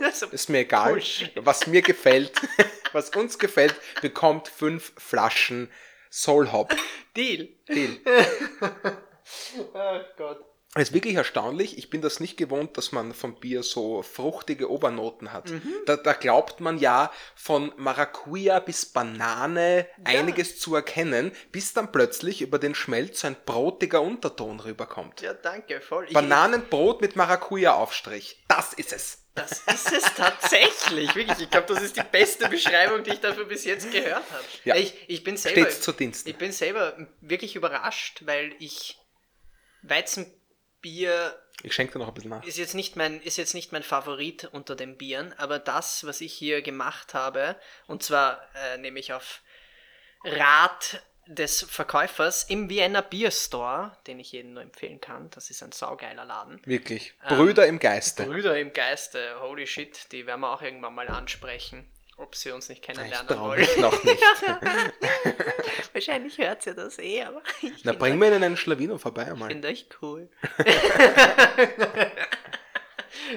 Also, 0.00 0.26
Ist 0.26 0.48
mir 0.48 0.60
egal. 0.60 0.92
Bullshit. 0.92 1.30
Was 1.36 1.66
mir 1.66 1.82
gefällt, 1.82 2.32
was 2.92 3.10
uns 3.10 3.38
gefällt, 3.38 3.74
bekommt 4.00 4.48
fünf 4.48 4.92
Flaschen 4.96 5.70
Soul 6.10 6.50
Hop. 6.52 6.74
Deal. 7.14 7.48
Deal. 7.68 7.98
Oh 9.74 10.00
Gott. 10.16 10.44
Es 10.76 10.88
ist 10.88 10.94
wirklich 10.94 11.14
erstaunlich. 11.14 11.78
Ich 11.78 11.90
bin 11.90 12.02
das 12.02 12.20
nicht 12.20 12.36
gewohnt, 12.36 12.76
dass 12.76 12.92
man 12.92 13.14
vom 13.14 13.34
Bier 13.40 13.62
so 13.62 14.02
fruchtige 14.02 14.70
Obernoten 14.70 15.32
hat. 15.32 15.50
Da, 15.86 15.96
da 15.96 16.12
glaubt 16.12 16.60
man 16.60 16.78
ja 16.78 17.10
von 17.34 17.72
Maracuja 17.76 18.60
bis 18.60 18.86
Banane 18.86 19.88
einiges 20.04 20.58
zu 20.58 20.74
erkennen, 20.74 21.32
bis 21.50 21.72
dann 21.72 21.90
plötzlich 21.92 22.42
über 22.42 22.58
den 22.58 22.74
Schmelz 22.74 23.20
so 23.20 23.26
ein 23.26 23.36
brotiger 23.46 24.02
Unterton 24.02 24.60
rüberkommt. 24.60 25.22
Ja, 25.22 25.32
danke, 25.32 25.80
voll. 25.80 26.06
Bananenbrot 26.12 27.00
mit 27.00 27.16
Maracuja-Aufstrich. 27.16 28.44
Das 28.48 28.74
ist 28.74 28.92
es. 28.92 29.22
Das 29.34 29.60
ist 29.66 29.92
es 29.92 30.14
tatsächlich. 30.14 31.14
Wirklich, 31.14 31.38
ich 31.40 31.50
glaube, 31.50 31.66
das 31.72 31.82
ist 31.82 31.96
die 31.96 32.02
beste 32.02 32.48
Beschreibung, 32.48 33.02
die 33.04 33.10
ich 33.10 33.20
dafür 33.20 33.44
bis 33.44 33.64
jetzt 33.64 33.90
gehört 33.92 34.24
habe. 34.30 34.44
Ja. 34.64 34.76
Ich, 34.76 34.94
ich 35.08 35.24
bin 35.24 35.36
selber. 35.36 35.60
Stets 35.60 35.82
zu 35.82 35.92
Diensten. 35.92 36.28
Ich 36.28 36.36
bin 36.36 36.52
selber 36.52 36.96
wirklich 37.20 37.54
überrascht, 37.54 38.22
weil 38.24 38.54
ich 38.58 38.98
Weizenbier 40.86 41.38
Ich 41.62 41.74
schenke 41.74 41.94
dir 41.94 41.98
noch 41.98 42.08
ein 42.08 42.14
bisschen 42.14 42.30
nach. 42.30 42.44
ist 42.44 42.58
jetzt 42.58 42.74
nicht 42.74 42.96
mein 42.96 43.20
ist 43.20 43.36
jetzt 43.36 43.54
nicht 43.54 43.72
mein 43.72 43.82
Favorit 43.82 44.48
unter 44.52 44.76
den 44.76 44.96
Bieren, 44.96 45.34
aber 45.38 45.58
das, 45.58 46.06
was 46.06 46.20
ich 46.20 46.32
hier 46.32 46.62
gemacht 46.62 47.14
habe, 47.14 47.56
und 47.86 48.02
zwar 48.02 48.40
äh, 48.54 48.78
nämlich 48.78 49.12
auf 49.12 49.42
Rat 50.24 51.02
des 51.26 51.62
Verkäufers 51.62 52.44
im 52.44 52.68
Vienna 52.70 53.00
Beer 53.00 53.32
Store, 53.32 53.96
den 54.06 54.20
ich 54.20 54.30
jedem 54.30 54.54
nur 54.54 54.62
empfehlen 54.62 55.00
kann. 55.00 55.28
Das 55.30 55.50
ist 55.50 55.60
ein 55.62 55.72
saugeiler 55.72 56.24
Laden. 56.24 56.60
Wirklich. 56.64 57.14
Brüder 57.28 57.66
im 57.66 57.80
Geiste. 57.80 58.24
Brüder 58.24 58.56
im 58.56 58.72
Geiste, 58.72 59.40
holy 59.40 59.66
shit, 59.66 60.12
die 60.12 60.26
werden 60.26 60.42
wir 60.42 60.52
auch 60.52 60.62
irgendwann 60.62 60.94
mal 60.94 61.08
ansprechen, 61.08 61.90
ob 62.16 62.34
sie 62.34 62.50
uns 62.50 62.68
nicht 62.68 62.80
Ich 62.80 62.86
kennenlernen 62.86 63.28
traue 63.28 63.48
wollen. 63.50 63.60
mich 63.60 63.76
noch 63.76 64.04
nicht. 64.04 64.22
Wahrscheinlich 65.92 66.38
hört 66.38 66.62
sie 66.62 66.74
das 66.74 66.98
eh, 66.98 67.22
aber 67.22 67.42
ich 67.62 67.84
Na, 67.84 67.92
find 67.92 67.98
bring 68.00 68.18
mir 68.18 68.28
in 68.34 68.42
einen 68.42 68.56
Schlawiner 68.56 68.98
vorbei 68.98 69.26
einmal. 69.26 69.50
finde 69.50 69.68
euch 69.68 69.86
cool. 70.02 70.28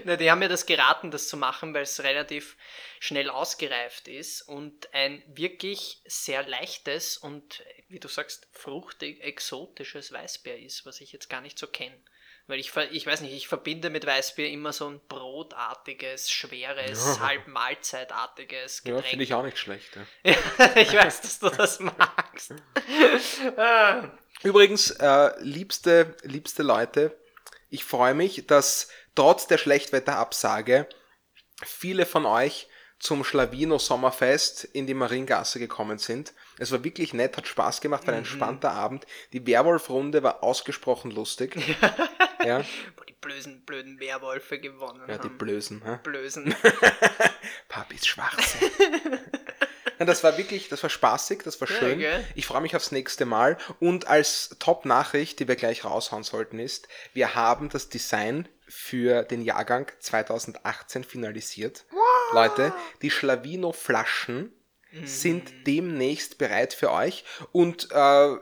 Na, 0.04 0.16
die 0.18 0.30
haben 0.30 0.40
mir 0.40 0.50
das 0.50 0.66
geraten, 0.66 1.10
das 1.12 1.30
zu 1.30 1.38
machen, 1.38 1.74
weil 1.74 1.84
es 1.84 2.04
relativ 2.04 2.58
schnell 3.00 3.30
ausgereift 3.30 4.08
ist 4.08 4.42
und 4.42 4.94
ein 4.94 5.24
wirklich 5.28 6.02
sehr 6.06 6.46
leichtes 6.48 7.18
und, 7.18 7.64
wie 7.88 8.00
du 8.00 8.08
sagst, 8.08 8.48
fruchtig, 8.52 9.22
exotisches 9.24 10.12
Weißbier 10.12 10.58
ist, 10.60 10.86
was 10.86 11.00
ich 11.02 11.12
jetzt 11.14 11.30
gar 11.30 11.42
nicht 11.42 11.58
so 11.58 11.68
kenne. 11.68 11.96
Weil 12.50 12.60
ich, 12.60 12.76
ich 12.92 13.06
weiß 13.06 13.22
nicht, 13.22 13.34
ich 13.34 13.48
verbinde 13.48 13.92
mit 13.92 14.08
Weißbier 14.08 14.50
immer 14.50 14.74
so 14.74 14.90
ein 14.90 15.00
brotartiges, 15.08 16.32
schweres, 16.32 17.18
Ja. 17.20 17.28
halb 17.28 17.48
Mahlzeitartiges 17.48 18.82
Ja, 18.86 18.96
Getränk. 18.96 19.06
finde 19.06 19.24
ich 19.24 19.36
auch 19.36 19.44
nicht 19.44 19.60
schlecht. 19.60 19.92
Ja. 20.24 20.36
ich 20.76 20.92
weiß, 20.92 21.22
dass 21.22 21.38
du 21.38 21.50
das 21.50 21.80
magst. 21.80 22.56
Übrigens, 24.42 24.90
äh, 24.92 25.32
liebste, 25.42 26.16
liebste 26.24 26.64
Leute, 26.64 27.16
ich 27.70 27.84
freue 27.84 28.16
mich, 28.16 28.48
dass 28.48 28.90
trotz 29.14 29.46
der 29.46 29.60
Schlechtwetterabsage 29.60 30.88
viele 31.64 32.08
von 32.08 32.26
euch 32.26 32.68
zum 33.00 33.24
Schlawino 33.24 33.78
Sommerfest 33.78 34.64
in 34.64 34.88
die 34.88 34.96
Mariengasse 34.96 35.60
gekommen 35.60 36.00
sind. 36.00 36.34
Es 36.60 36.72
war 36.72 36.84
wirklich 36.84 37.14
nett, 37.14 37.38
hat 37.38 37.48
Spaß 37.48 37.82
gemacht, 37.82 38.06
war 38.06 38.14
ein 38.14 38.20
entspannter 38.20 38.72
Abend. 38.72 39.06
Die 39.34 39.46
Werwolf-Runde 39.46 40.24
war 40.24 40.44
ausgesprochen 40.44 41.12
lustig. 41.12 41.56
ja, 42.46 42.60
Wo 42.98 43.04
die 43.04 43.14
blöden, 43.14 43.62
blöden 43.66 44.00
Werwölfe 44.00 44.60
gewonnen 44.60 45.02
ja, 45.08 45.18
die 45.18 45.30
haben. 45.30 45.38
Blösen. 45.38 45.82
Hä? 45.84 46.00
Blösen. 46.04 46.54
Papis 47.70 48.06
Schwarze. 48.06 48.58
Ja, 50.00 50.06
das 50.06 50.24
war 50.24 50.38
wirklich, 50.38 50.70
das 50.70 50.82
war 50.82 50.90
spaßig, 50.90 51.44
das 51.44 51.60
war 51.60 51.68
schön. 51.68 52.00
gell? 52.00 52.26
ich 52.34 52.46
freue 52.46 52.62
mich 52.62 52.74
aufs 52.74 52.94
nächste 52.94 53.26
Mal. 53.26 53.58
Und 53.82 54.08
als 54.08 54.56
Top-Nachricht, 54.58 55.40
die 55.40 55.48
wir 55.50 55.58
gleich 55.58 55.84
raushauen 55.84 56.24
sollten, 56.24 56.58
ist, 56.58 56.88
wir 57.14 57.36
haben 57.36 57.68
das 57.68 57.90
Design 57.90 58.48
für 58.66 59.24
den 59.24 59.42
Jahrgang 59.42 59.92
2018 60.00 61.04
finalisiert. 61.04 61.86
Leute, 62.32 62.74
die 63.02 63.12
Schlawino-Flaschen 63.12 64.54
sind 65.04 65.68
demnächst 65.68 66.38
bereit 66.38 66.74
für 66.74 66.92
euch. 66.92 67.24
Und 67.52 67.90
äh, 67.92 68.36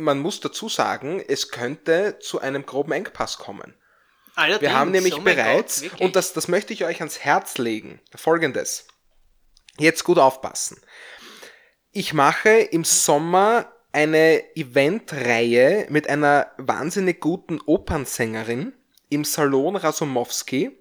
man 0.00 0.18
muss 0.18 0.40
dazu 0.40 0.68
sagen, 0.68 1.22
es 1.26 1.50
könnte 1.50 2.18
zu 2.20 2.40
einem 2.40 2.66
groben 2.66 2.92
Engpass 2.92 3.38
kommen. 3.38 3.74
Allerdings, 4.34 4.62
Wir 4.62 4.78
haben 4.78 4.90
nämlich 4.90 5.14
oh 5.14 5.20
bereits, 5.20 5.82
Gott, 5.82 6.00
und 6.00 6.16
das, 6.16 6.32
das 6.32 6.48
möchte 6.48 6.72
ich 6.72 6.84
euch 6.84 6.98
ans 6.98 7.20
Herz 7.20 7.58
legen, 7.58 8.00
folgendes. 8.14 8.88
Jetzt 9.78 10.04
gut 10.04 10.18
aufpassen. 10.18 10.80
Ich 11.92 12.12
mache 12.12 12.50
im 12.50 12.84
Sommer 12.84 13.72
eine 13.92 14.42
Eventreihe 14.56 15.86
mit 15.88 16.08
einer 16.08 16.50
wahnsinnig 16.58 17.20
guten 17.20 17.60
Opernsängerin 17.60 18.72
im 19.08 19.24
Salon 19.24 19.76
Rasumowski. 19.76 20.76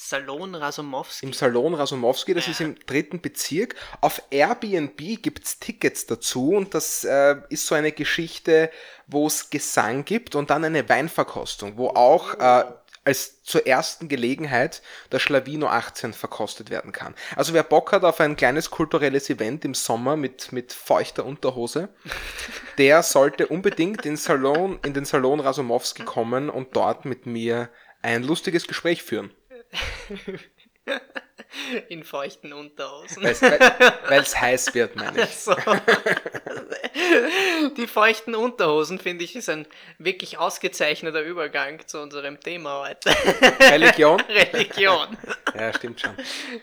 Salon 0.00 0.54
Rasumowski. 0.54 1.26
Im 1.26 1.32
Salon 1.32 1.74
Rasumowski, 1.74 2.32
das 2.32 2.46
ist 2.46 2.60
im 2.60 2.76
dritten 2.86 3.20
Bezirk. 3.20 3.74
Auf 4.00 4.22
Airbnb 4.30 4.96
gibt's 5.20 5.58
Tickets 5.58 6.06
dazu 6.06 6.50
und 6.50 6.72
das 6.72 7.02
äh, 7.02 7.34
ist 7.48 7.66
so 7.66 7.74
eine 7.74 7.90
Geschichte, 7.90 8.70
wo 9.08 9.26
es 9.26 9.50
Gesang 9.50 10.04
gibt 10.04 10.36
und 10.36 10.50
dann 10.50 10.64
eine 10.64 10.88
Weinverkostung, 10.88 11.76
wo 11.78 11.88
auch 11.88 12.34
äh, 12.34 12.64
als 13.04 13.42
zur 13.42 13.66
ersten 13.66 14.08
Gelegenheit 14.08 14.82
der 15.10 15.18
Schlawino 15.18 15.66
18 15.66 16.12
verkostet 16.12 16.70
werden 16.70 16.92
kann. 16.92 17.16
Also 17.34 17.52
wer 17.52 17.64
Bock 17.64 17.90
hat 17.90 18.04
auf 18.04 18.20
ein 18.20 18.36
kleines 18.36 18.70
kulturelles 18.70 19.28
Event 19.28 19.64
im 19.64 19.74
Sommer 19.74 20.16
mit, 20.16 20.52
mit 20.52 20.72
feuchter 20.72 21.26
Unterhose, 21.26 21.88
der 22.78 23.02
sollte 23.02 23.48
unbedingt 23.48 24.06
in, 24.06 24.16
Salon, 24.16 24.78
in 24.84 24.94
den 24.94 25.04
Salon 25.04 25.40
Rasumowski 25.40 26.04
kommen 26.04 26.50
und 26.50 26.76
dort 26.76 27.04
mit 27.04 27.26
mir 27.26 27.68
ein 28.00 28.22
lustiges 28.22 28.68
Gespräch 28.68 29.02
führen. 29.02 29.32
in 31.88 32.02
feuchten 32.04 32.52
Unterhosen. 32.52 33.22
Weil 33.22 34.20
es 34.22 34.36
heiß 34.40 34.74
wird, 34.74 34.96
meine 34.96 35.22
ich. 35.24 35.36
So. 35.36 35.54
Die 37.76 37.86
feuchten 37.86 38.34
Unterhosen, 38.34 38.98
finde 38.98 39.24
ich, 39.24 39.36
ist 39.36 39.48
ein 39.48 39.66
wirklich 39.98 40.38
ausgezeichneter 40.38 41.20
Übergang 41.22 41.86
zu 41.86 42.00
unserem 42.00 42.40
Thema 42.40 42.88
heute. 42.88 43.10
Religion? 43.70 44.20
Religion. 44.22 45.16
Ja, 45.54 45.72
stimmt 45.74 46.00
schon. 46.00 46.14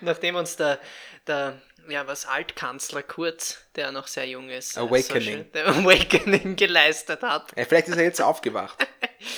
Nachdem 0.01 0.35
uns 0.35 0.55
der, 0.55 0.79
der 1.27 1.61
ja, 1.87 2.07
was 2.07 2.25
Altkanzler 2.25 3.03
Kurz, 3.03 3.63
der 3.75 3.91
noch 3.91 4.07
sehr 4.07 4.27
jung 4.27 4.49
ist, 4.49 4.77
Awakening. 4.77 5.03
so 5.03 5.19
schön- 5.21 5.51
der 5.53 5.67
Awakening 5.67 6.55
geleistet 6.55 7.21
hat. 7.21 7.51
Ja, 7.55 7.65
vielleicht 7.65 7.87
ist 7.87 7.97
er 7.97 8.03
jetzt 8.03 8.21
aufgewacht. 8.21 8.85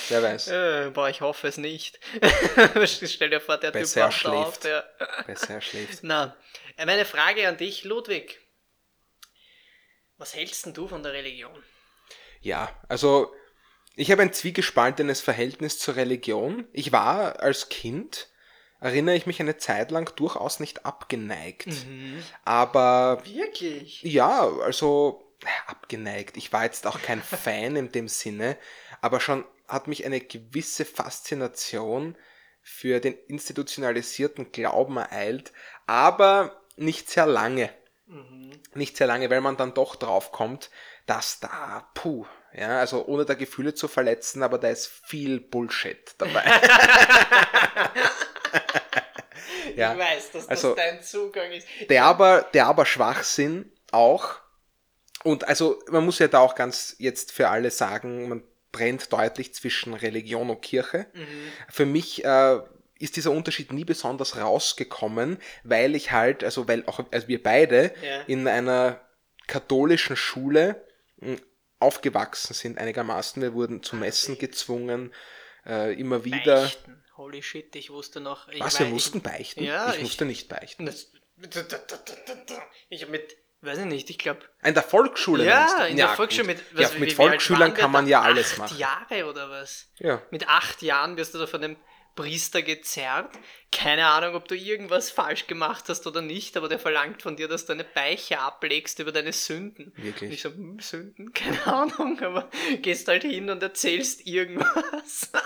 Wer 0.08 0.22
weiß. 0.22 0.48
Äh, 0.48 0.90
boah, 0.92 1.08
ich 1.08 1.20
hoffe 1.20 1.48
es 1.48 1.56
nicht. 1.56 1.98
Stell 2.84 3.30
dir 3.30 3.40
vor, 3.40 3.56
der 3.58 3.72
Typ 3.72 3.80
Besser 3.82 4.00
er 4.02 4.06
wacht 4.08 4.26
auf. 4.26 4.54
schläft. 4.54 4.64
Der, 4.64 4.90
Besser 5.26 5.54
er 5.54 5.60
schläft. 5.60 5.98
Na, 6.02 6.36
äh, 6.76 6.86
meine 6.86 7.04
Frage 7.04 7.46
an 7.48 7.56
dich, 7.56 7.84
Ludwig. 7.84 8.38
Was 10.16 10.34
hältst 10.34 10.66
denn 10.66 10.74
du 10.74 10.88
von 10.88 11.02
der 11.02 11.12
Religion? 11.12 11.62
Ja, 12.40 12.70
also 12.88 13.32
Ich 13.96 14.10
habe 14.12 14.22
ein 14.22 14.32
zwiegespaltenes 14.32 15.20
Verhältnis 15.20 15.78
zur 15.78 15.96
Religion. 15.96 16.66
Ich 16.72 16.92
war 16.92 17.40
als 17.40 17.68
Kind, 17.68 18.28
erinnere 18.80 19.16
ich 19.16 19.26
mich 19.26 19.40
eine 19.40 19.56
Zeit 19.58 19.90
lang 19.90 20.14
durchaus 20.16 20.60
nicht 20.60 20.86
abgeneigt. 20.86 21.66
Aber 22.44 23.22
Wirklich? 23.24 24.02
ja, 24.02 24.48
also 24.62 25.32
äh, 25.42 25.70
abgeneigt. 25.70 26.36
Ich 26.36 26.52
war 26.52 26.64
jetzt 26.64 26.86
auch 26.86 27.00
kein 27.02 27.22
Fan 27.22 27.74
in 27.76 27.90
dem 27.92 28.06
Sinne, 28.08 28.56
aber 29.00 29.18
schon 29.20 29.44
hat 29.68 29.86
mich 29.86 30.04
eine 30.06 30.20
gewisse 30.20 30.84
Faszination 30.84 32.16
für 32.62 33.00
den 33.00 33.14
institutionalisierten 33.28 34.50
Glauben 34.52 34.96
ereilt, 34.96 35.52
aber 35.86 36.60
nicht 36.76 37.10
sehr 37.10 37.26
lange. 37.26 37.70
Nicht 38.74 38.96
sehr 38.96 39.06
lange, 39.06 39.28
weil 39.30 39.40
man 39.42 39.56
dann 39.56 39.74
doch 39.74 39.96
drauf 39.96 40.32
kommt, 40.32 40.70
dass 41.06 41.40
da, 41.40 41.88
puh, 41.94 42.24
ja, 42.54 42.78
also 42.80 43.06
ohne 43.06 43.24
da 43.26 43.34
Gefühle 43.34 43.74
zu 43.74 43.86
verletzen, 43.88 44.42
aber 44.42 44.58
da 44.58 44.68
ist 44.68 44.86
viel 44.86 45.40
Bullshit 45.40 46.14
dabei. 46.18 46.44
Ja, 49.76 49.92
Ich 49.92 49.98
weiß, 49.98 50.30
dass 50.32 50.48
also- 50.48 50.74
das 50.74 50.84
dein 50.84 51.02
Zugang 51.02 51.52
ist. 51.52 51.66
der 51.88 52.04
aber, 52.04 52.42
der 52.54 52.66
aber 52.66 52.84
Schwachsinn 52.86 53.70
auch. 53.92 54.36
Und 55.22 55.46
also 55.46 55.80
man 55.88 56.04
muss 56.04 56.18
ja 56.18 56.26
da 56.28 56.40
auch 56.40 56.54
ganz 56.54 56.96
jetzt 56.98 57.30
für 57.32 57.48
alle 57.48 57.70
sagen, 57.70 58.28
man 58.28 58.42
trennt 58.72 59.12
deutlich 59.12 59.54
zwischen 59.54 59.94
Religion 59.94 60.50
und 60.50 60.60
Kirche. 60.62 61.06
Für 61.68 61.86
mich 61.86 62.24
äh, 62.24 62.58
ist 62.98 63.16
dieser 63.16 63.30
Unterschied 63.30 63.72
nie 63.72 63.84
besonders 63.84 64.36
rausgekommen, 64.36 65.38
weil 65.64 65.94
ich 65.94 66.12
halt, 66.12 66.44
also 66.44 66.68
weil 66.68 66.84
auch 66.86 67.00
also 67.10 67.28
wir 67.28 67.42
beide 67.42 67.94
Ja. 68.02 68.22
in 68.26 68.46
einer 68.48 69.00
katholischen 69.46 70.16
Schule 70.16 70.84
mh, 71.16 71.36
aufgewachsen 71.80 72.54
sind 72.54 72.78
einigermaßen. 72.78 73.40
Wir 73.40 73.54
wurden 73.54 73.82
zu 73.82 73.96
Messen 73.96 74.36
gezwungen, 74.38 75.14
äh, 75.64 75.94
immer 75.98 76.24
wieder. 76.24 76.62
Beichten. 76.62 77.04
Holy 77.16 77.42
shit, 77.42 77.74
ich 77.74 77.90
wusste 77.90 78.20
noch. 78.20 78.48
Ich 78.48 78.60
Was, 78.60 78.76
weiß- 78.76 78.80
wir 78.80 78.86
mussten 78.86 79.22
beichten? 79.22 79.64
Ja, 79.64 79.90
ich, 79.90 79.96
ich- 79.96 80.02
musste 80.02 80.24
nicht 80.24 80.48
beichten. 80.48 80.86
Das, 80.86 81.10
ich 82.90 83.02
hab 83.02 83.08
mit, 83.10 83.36
weiß 83.62 83.78
ich 83.78 83.84
nicht, 83.86 84.10
ich 84.10 84.18
glaube. 84.18 84.40
In 84.62 84.74
der 84.74 84.82
Volksschule 84.82 85.44
Ja, 85.44 85.84
in 85.86 85.96
der 85.96 86.06
gut. 86.08 86.16
Volksschule 86.16 86.46
mit, 86.46 86.58
ja, 86.58 86.80
was, 86.84 86.94
wie- 86.94 86.98
mit 87.00 87.10
wie 87.10 87.14
Volksschülern 87.14 87.74
kann 87.74 87.90
man 87.90 88.06
ja 88.06 88.22
alles 88.22 88.52
acht 88.52 88.58
machen. 88.58 88.78
Jahre 88.78 89.26
oder 89.28 89.50
was? 89.50 89.88
Ja. 89.98 90.22
Mit 90.30 90.48
acht 90.48 90.82
Jahren 90.82 91.16
wirst 91.16 91.34
du 91.34 91.38
da 91.38 91.46
von 91.46 91.60
dem 91.62 91.76
Priester 92.16 92.62
gezerrt. 92.62 93.30
Keine 93.70 94.06
Ahnung, 94.06 94.34
ob 94.34 94.48
du 94.48 94.56
irgendwas 94.56 95.08
falsch 95.10 95.46
gemacht 95.46 95.84
hast 95.88 96.04
oder 96.08 96.20
nicht, 96.20 96.56
aber 96.56 96.68
der 96.68 96.80
verlangt 96.80 97.22
von 97.22 97.36
dir, 97.36 97.46
dass 97.46 97.64
du 97.66 97.72
eine 97.74 97.84
Beiche 97.84 98.40
ablegst 98.40 98.98
über 98.98 99.12
deine 99.12 99.32
Sünden. 99.32 99.92
Wirklich? 99.96 100.28
Und 100.28 100.34
ich 100.34 100.42
so, 100.42 100.48
hm, 100.50 100.80
Sünden? 100.80 101.32
Keine 101.34 101.64
Ahnung, 101.66 102.20
aber 102.22 102.50
gehst 102.82 103.06
halt 103.06 103.22
hin 103.22 103.50
und 103.50 103.62
erzählst 103.62 104.26
irgendwas. 104.26 105.30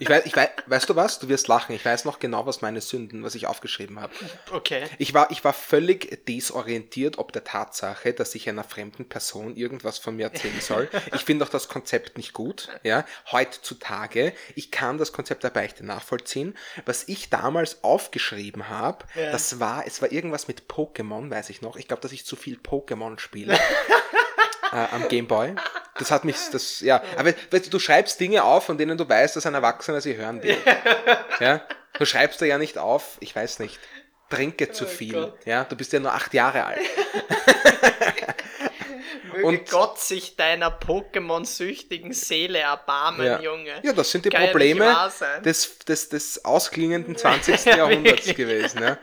Ich 0.00 0.08
weiß, 0.08 0.24
ich 0.26 0.34
weiß, 0.34 0.48
weißt 0.66 0.88
du 0.88 0.96
was? 0.96 1.18
Du 1.18 1.28
wirst 1.28 1.46
lachen. 1.46 1.74
Ich 1.76 1.84
weiß 1.84 2.04
noch 2.04 2.18
genau, 2.18 2.46
was 2.46 2.62
meine 2.62 2.80
Sünden, 2.80 3.22
was 3.22 3.34
ich 3.34 3.46
aufgeschrieben 3.46 4.00
habe. 4.00 4.12
Okay. 4.50 4.84
Ich 4.98 5.14
war, 5.14 5.30
ich 5.30 5.44
war 5.44 5.52
völlig 5.52 6.24
desorientiert 6.26 7.18
ob 7.18 7.32
der 7.32 7.44
Tatsache, 7.44 8.12
dass 8.14 8.34
ich 8.34 8.48
einer 8.48 8.64
fremden 8.64 9.08
Person 9.08 9.56
irgendwas 9.56 9.98
von 9.98 10.16
mir 10.16 10.24
erzählen 10.24 10.60
soll. 10.60 10.88
Ich 11.14 11.24
finde 11.24 11.44
auch 11.44 11.50
das 11.50 11.68
Konzept 11.68 12.16
nicht 12.16 12.32
gut. 12.32 12.68
Ja, 12.82 13.04
heutzutage. 13.30 14.32
Ich 14.54 14.70
kann 14.70 14.98
das 14.98 15.12
Konzept 15.12 15.44
der 15.44 15.50
Beichte 15.50 15.84
nachvollziehen. 15.84 16.56
Was 16.86 17.06
ich 17.08 17.28
damals 17.30 17.84
aufgeschrieben 17.84 18.68
habe, 18.68 19.04
Ja. 19.14 19.30
das 19.32 19.60
war, 19.60 19.86
es 19.86 20.00
war 20.02 20.10
irgendwas 20.10 20.48
mit 20.48 20.62
Pokémon, 20.68 21.30
weiß 21.30 21.50
ich 21.50 21.60
noch. 21.62 21.76
Ich 21.76 21.86
glaube, 21.88 22.00
dass 22.02 22.12
ich 22.12 22.24
zu 22.24 22.36
viel 22.36 22.56
Pokémon 22.56 23.18
spiele. 23.18 23.58
äh, 24.72 24.94
am 24.94 25.08
Gameboy. 25.08 25.54
Das 25.98 26.10
hat 26.10 26.24
mich, 26.24 26.36
das, 26.52 26.80
ja. 26.80 27.02
Aber 27.16 27.32
weißt 27.50 27.66
du, 27.66 27.70
du 27.70 27.78
schreibst 27.78 28.18
Dinge 28.20 28.42
auf, 28.44 28.64
von 28.64 28.78
denen 28.78 28.96
du 28.96 29.08
weißt, 29.08 29.36
dass 29.36 29.46
ein 29.46 29.54
Erwachsener 29.54 30.00
sie 30.00 30.16
hören 30.16 30.42
will. 30.42 30.56
Ja. 31.40 31.62
Du 31.98 32.04
schreibst 32.06 32.40
da 32.40 32.46
ja 32.46 32.56
nicht 32.58 32.78
auf, 32.78 33.16
ich 33.20 33.34
weiß 33.36 33.58
nicht, 33.58 33.78
trinke 34.30 34.70
zu 34.70 34.86
viel. 34.86 35.12
Gott. 35.14 35.38
Ja. 35.44 35.64
Du 35.64 35.76
bist 35.76 35.92
ja 35.92 36.00
nur 36.00 36.12
acht 36.14 36.32
Jahre 36.32 36.64
alt. 36.64 36.80
Möge 39.32 39.46
Und- 39.46 39.70
Gott 39.70 39.98
sich 39.98 40.36
deiner 40.36 40.70
Pokémon-süchtigen 40.70 42.12
Seele 42.12 42.58
erbarmen, 42.60 43.26
Ja. 43.26 43.40
Junge. 43.40 43.80
Ja, 43.82 43.92
das 43.92 44.10
sind 44.10 44.24
die 44.24 44.30
Kann 44.30 44.42
ja 44.42 44.48
Probleme 44.48 45.10
sein. 45.10 45.42
des, 45.42 45.78
des, 45.80 46.08
des 46.08 46.44
ausklingenden 46.44 47.16
20. 47.16 47.64
Ja, 47.70 47.76
Jahrhunderts 47.78 48.34
gewesen. 48.34 48.82
Ja. 48.82 48.98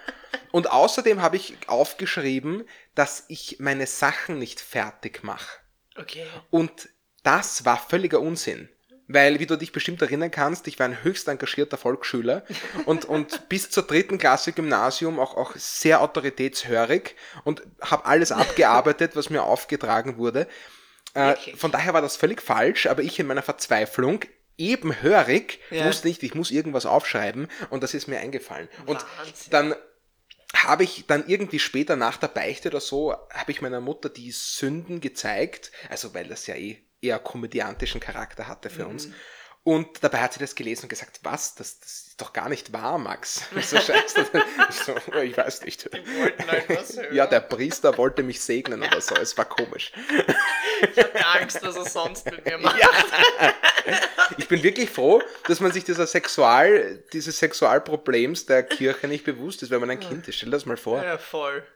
Und 0.51 0.71
außerdem 0.71 1.21
habe 1.21 1.35
ich 1.37 1.55
aufgeschrieben, 1.67 2.63
dass 2.95 3.25
ich 3.27 3.57
meine 3.59 3.87
Sachen 3.87 4.39
nicht 4.39 4.59
fertig 4.59 5.23
mache. 5.23 5.59
Okay. 5.97 6.25
Und 6.49 6.89
das 7.23 7.65
war 7.65 7.77
völliger 7.77 8.19
Unsinn. 8.19 8.69
Weil, 9.09 9.39
wie 9.39 9.45
du 9.45 9.55
dich 9.57 9.71
bestimmt 9.71 10.01
erinnern 10.01 10.31
kannst, 10.31 10.67
ich 10.67 10.79
war 10.79 10.85
ein 10.85 11.01
höchst 11.01 11.29
engagierter 11.29 11.77
Volksschüler 11.77 12.43
und, 12.85 13.05
und 13.05 13.47
bis 13.47 13.69
zur 13.69 13.83
dritten 13.83 14.17
Klasse 14.17 14.51
Gymnasium 14.51 15.17
auch, 15.19 15.37
auch 15.37 15.55
sehr 15.55 16.01
autoritätshörig 16.01 17.15
und 17.45 17.63
habe 17.81 18.05
alles 18.05 18.31
abgearbeitet, 18.33 19.15
was 19.15 19.29
mir 19.29 19.43
aufgetragen 19.43 20.17
wurde. 20.17 20.47
Äh, 21.13 21.35
von 21.55 21.71
daher 21.71 21.93
war 21.93 22.01
das 22.01 22.17
völlig 22.17 22.41
falsch, 22.41 22.85
aber 22.87 23.01
ich 23.01 23.17
in 23.17 23.27
meiner 23.27 23.43
Verzweiflung, 23.43 24.21
eben 24.57 25.01
hörig, 25.01 25.59
Ja. 25.69 25.85
wusste 25.85 26.07
nicht, 26.07 26.23
ich 26.23 26.33
muss 26.35 26.51
irgendwas 26.51 26.85
aufschreiben 26.85 27.47
und 27.69 27.83
das 27.83 27.93
ist 27.93 28.07
mir 28.07 28.19
eingefallen. 28.19 28.67
Und 28.87 29.05
Wahnsinn. 29.19 29.51
dann 29.51 29.75
habe 30.63 30.83
ich 30.83 31.05
dann 31.07 31.27
irgendwie 31.27 31.59
später 31.59 31.95
nach 31.95 32.17
der 32.17 32.27
Beichte 32.27 32.69
oder 32.69 32.79
so, 32.79 33.11
habe 33.11 33.51
ich 33.51 33.61
meiner 33.61 33.81
Mutter 33.81 34.09
die 34.09 34.31
Sünden 34.31 35.01
gezeigt, 35.01 35.71
also 35.89 36.13
weil 36.13 36.27
das 36.27 36.47
ja 36.47 36.55
eh 36.55 36.77
eher 37.01 37.19
komödiantischen 37.19 38.01
Charakter 38.01 38.47
hatte 38.47 38.69
für 38.69 38.87
uns. 38.87 39.09
Und 39.67 40.01
dabei 40.01 40.19
hat 40.19 40.31
sie 40.31 40.39
das 40.39 40.55
gelesen 40.55 40.83
und 40.83 40.87
gesagt, 40.87 41.19
was, 41.23 41.53
das, 41.55 41.81
das 41.81 42.07
ist 42.07 42.21
doch 42.21 42.31
gar 42.31 42.47
nicht 42.47 42.71
wahr, 42.71 42.97
Max. 42.97 43.41
So 43.61 43.77
scheiße. 43.77 44.25
Ich, 44.69 44.75
so, 44.77 44.95
ich 45.21 45.35
weiß 45.35 45.63
nicht. 45.63 45.89
wollten 45.91 46.47
halt. 46.49 47.11
Ja, 47.11 47.27
der 47.27 47.41
Priester 47.41 47.97
wollte 47.97 48.23
mich 48.23 48.39
segnen 48.39 48.81
oder 48.81 49.01
so, 49.01 49.13
es 49.15 49.37
war 49.37 49.43
komisch. 49.43 49.91
Ich 50.93 50.97
hatte 50.97 51.25
Angst, 51.25 51.61
was 51.63 51.75
er 51.75 51.83
sonst 51.83 52.31
mit 52.31 52.45
mir 52.45 52.59
macht. 52.59 52.79
Ich 54.37 54.47
bin 54.47 54.63
wirklich 54.63 54.89
froh, 54.89 55.21
dass 55.47 55.59
man 55.59 55.73
sich 55.73 55.83
dieser 55.83 56.07
Sexual, 56.07 57.03
dieses 57.11 57.37
Sexualproblems 57.39 58.45
der 58.45 58.63
Kirche 58.63 59.09
nicht 59.09 59.25
bewusst 59.25 59.63
ist, 59.63 59.69
wenn 59.69 59.81
man 59.81 59.89
ein 59.89 59.99
Kind 59.99 60.29
ist. 60.29 60.35
Stell 60.35 60.47
dir 60.47 60.55
das 60.55 60.65
mal 60.65 60.77
vor. 60.77 61.03
Ja, 61.03 61.17
voll. 61.17 61.67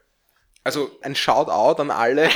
Also 0.64 0.98
ein 1.02 1.14
Shoutout 1.14 1.82
an 1.82 1.90
alle, 1.90 2.30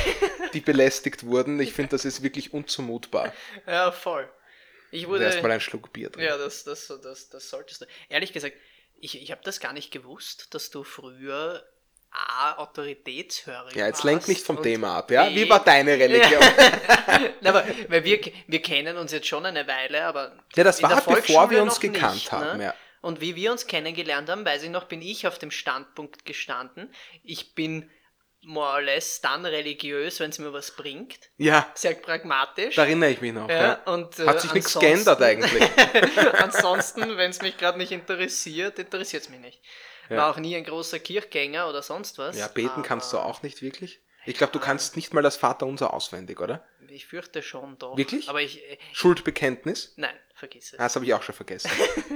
die 0.52 0.60
belästigt 0.60 1.24
wurden. 1.24 1.58
Ich 1.60 1.72
finde, 1.72 1.92
das 1.92 2.04
ist 2.04 2.22
wirklich 2.22 2.52
unzumutbar. 2.52 3.32
Ja, 3.66 3.90
voll. 3.90 4.28
Ich 4.90 5.06
wurde. 5.08 5.24
Erstmal 5.24 5.52
ein 5.52 5.60
Schluck 5.60 5.92
Bier 5.92 6.10
drin. 6.10 6.24
Ja, 6.24 6.36
das, 6.36 6.64
das, 6.64 6.92
das, 7.02 7.28
das 7.28 7.50
solltest 7.50 7.82
du. 7.82 7.86
Ehrlich 8.08 8.32
gesagt, 8.32 8.56
ich, 9.00 9.20
ich 9.20 9.30
habe 9.30 9.40
das 9.44 9.60
gar 9.60 9.72
nicht 9.72 9.90
gewusst, 9.90 10.54
dass 10.54 10.70
du 10.70 10.84
früher 10.84 11.62
A, 12.10 12.54
autoritätshörig 12.56 13.74
Ja, 13.74 13.86
jetzt 13.86 14.04
lenk 14.04 14.26
nicht 14.28 14.44
vom 14.44 14.62
Thema 14.62 14.96
ab. 14.96 15.10
Ja? 15.10 15.28
B, 15.28 15.34
Wie 15.34 15.50
war 15.50 15.62
deine 15.62 15.92
Religion? 15.98 16.40
Na, 17.42 17.50
aber 17.50 17.66
weil 17.88 18.04
wir, 18.04 18.20
wir 18.46 18.62
kennen 18.62 18.96
uns 18.96 19.12
jetzt 19.12 19.26
schon 19.26 19.44
eine 19.44 19.66
Weile, 19.66 20.04
aber 20.04 20.36
Ja, 20.54 20.64
das 20.64 20.82
war 20.82 20.88
der 20.88 21.14
bevor 21.14 21.50
wir 21.50 21.62
uns 21.62 21.78
gekannt 21.78 22.14
nicht, 22.14 22.32
haben, 22.32 22.58
Ne? 22.58 22.64
ja. 22.64 22.74
Und 23.02 23.20
wie 23.20 23.36
wir 23.36 23.52
uns 23.52 23.66
kennengelernt 23.66 24.28
haben, 24.28 24.44
weiß 24.44 24.64
ich 24.64 24.70
noch, 24.70 24.84
bin 24.84 25.02
ich 25.02 25.26
auf 25.26 25.38
dem 25.38 25.50
Standpunkt 25.50 26.24
gestanden. 26.24 26.92
Ich 27.22 27.54
bin 27.54 27.88
more 28.48 28.74
or 28.74 28.80
less 28.80 29.20
dann 29.20 29.44
religiös, 29.44 30.20
wenn 30.20 30.30
es 30.30 30.38
mir 30.38 30.52
was 30.52 30.70
bringt. 30.70 31.18
ja, 31.36 31.68
Sehr 31.74 31.94
pragmatisch. 31.94 32.76
da 32.76 32.84
erinnere 32.84 33.10
ich 33.10 33.20
mich 33.20 33.32
noch. 33.32 33.48
Ja, 33.48 33.62
Ja, 33.84 33.92
und, 33.92 34.18
äh, 34.20 34.26
Hat 34.26 34.40
sich 34.40 34.52
nichts 34.54 34.78
geändert 34.78 35.20
eigentlich. 35.20 35.62
Ansonsten, 36.42 37.16
wenn 37.16 37.30
es 37.30 37.42
mich 37.42 37.56
gerade 37.58 37.78
nicht 37.78 37.92
interessiert, 37.92 38.78
interessiert 38.78 39.24
es 39.24 39.28
mich 39.28 39.40
nicht. 39.40 39.60
War 40.08 40.16
Ja. 40.18 40.30
auch 40.30 40.36
nie 40.36 40.54
ein 40.56 40.64
großer 40.64 40.98
Kirchgänger 41.00 41.68
oder 41.68 41.82
sonst 41.82 42.18
was. 42.18 42.38
Ja, 42.38 42.48
beten 42.48 42.68
aber 42.70 42.82
kannst 42.82 43.12
du 43.12 43.18
auch 43.18 43.42
nicht 43.42 43.62
wirklich. 43.62 44.00
Ich 44.24 44.36
glaube, 44.36 44.52
du 44.52 44.60
kannst 44.60 44.96
nicht 44.96 45.12
mal 45.14 45.22
das 45.22 45.36
Vaterunser 45.36 45.92
auswendig, 45.94 46.40
oder? 46.40 46.64
Ich 46.88 47.06
fürchte 47.06 47.42
schon 47.42 47.78
doch. 47.78 47.96
Wirklich? 47.96 48.28
Aber 48.28 48.40
ich. 48.40 48.62
äh, 48.70 48.78
Schuldbekenntnis? 48.92 49.92
Nein, 49.96 50.14
vergiss 50.36 50.72
es. 50.72 50.78
Ah, 50.78 50.84
Das 50.84 50.94
habe 50.94 51.04
ich 51.06 51.14
auch 51.14 51.22
schon 51.22 51.34
vergessen. 51.34 51.70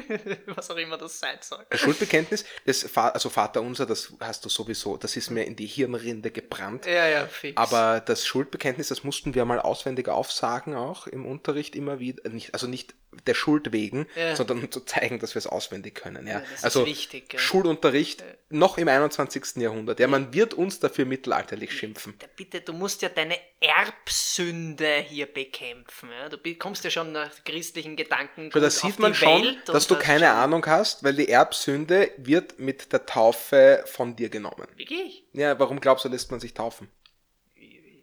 was 0.47 0.71
auch 0.71 0.77
immer 0.77 0.99
das 0.99 1.19
sein 1.19 1.39
soll. 1.41 1.65
Das 1.71 1.81
Schuldbekenntnis, 1.81 2.45
das, 2.67 2.97
also 2.97 3.31
Vaterunser, 3.31 3.87
das 3.87 4.13
hast 4.21 4.45
du 4.45 4.49
sowieso, 4.49 4.97
das 4.97 5.17
ist 5.17 5.31
mir 5.31 5.45
in 5.45 5.57
die 5.57 5.67
Hirnrinde 5.67 6.31
gebrannt. 6.31 6.87
Ja, 6.87 7.09
ja, 7.09 7.27
fix. 7.27 7.57
Aber 7.57 8.01
das 8.01 8.27
Schuldbekenntnis, 8.27 8.89
das 8.89 9.05
mussten 9.05 9.35
wir 9.35 9.45
mal 9.45 9.59
auswendig 9.61 10.09
aufsagen, 10.09 10.75
auch 10.75 11.07
im 11.07 11.27
Unterricht 11.27 11.75
immer 11.75 11.99
wieder. 11.99 12.29
Nicht, 12.31 12.53
also 12.55 12.67
nicht 12.67 12.95
der 13.27 13.35
Schuld 13.35 13.73
wegen, 13.73 14.07
Ja. 14.15 14.37
sondern 14.37 14.61
um 14.61 14.71
zu 14.71 14.81
zeigen, 14.81 15.19
dass 15.19 15.35
wir 15.35 15.41
es 15.41 15.47
auswendig 15.47 15.95
können. 15.97 16.27
Ja. 16.27 16.41
Ja, 16.41 16.43
also 16.63 16.87
wichtig, 16.87 17.29
gell? 17.31 17.41
Schulunterricht 17.41 18.23
noch 18.51 18.79
im 18.79 18.87
21. 18.89 19.57
Jahrhundert. 19.57 19.99
Ja, 20.01 20.07
man 20.07 20.33
wird 20.33 20.55
uns 20.55 20.79
dafür 20.81 21.05
mittelalterlich 21.07 21.73
schimpfen. 21.73 22.15
Ja, 22.23 22.29
Bitte, 22.37 22.61
du 22.61 22.73
musst 22.73 23.03
ja 23.03 23.09
deine 23.09 23.37
Erbsünde 23.61 24.99
hier 25.09 25.27
bekämpfen. 25.27 26.11
Ja? 26.11 26.29
Du 26.29 26.39
kommst 26.55 26.85
ja 26.85 26.91
schon 26.91 27.13
nach 27.13 27.31
christlichen 27.45 27.97
Gedanken. 27.97 28.51
So, 28.53 28.61
da 28.61 28.71
sieht 28.71 28.99
man 28.99 29.15
schon, 29.15 29.57
dass 29.67 29.87
du 29.87 29.97
keine 29.97 30.31
Ahnung 30.31 30.65
hast, 30.67 31.03
weil 31.05 31.15
die 31.15 31.29
Erbsünde 31.29 32.11
wird 32.17 32.59
mit 32.59 32.93
der 32.93 33.07
Taufe 33.07 33.85
von 33.87 34.17
dir 34.17 34.29
genommen. 34.29 34.67
Wirklich? 34.77 35.25
Ja, 35.33 35.59
warum 35.59 35.81
glaubst 35.81 36.05
du, 36.05 36.09
lässt 36.09 36.31
man 36.31 36.41
sich 36.41 36.55
taufen? 36.55 36.89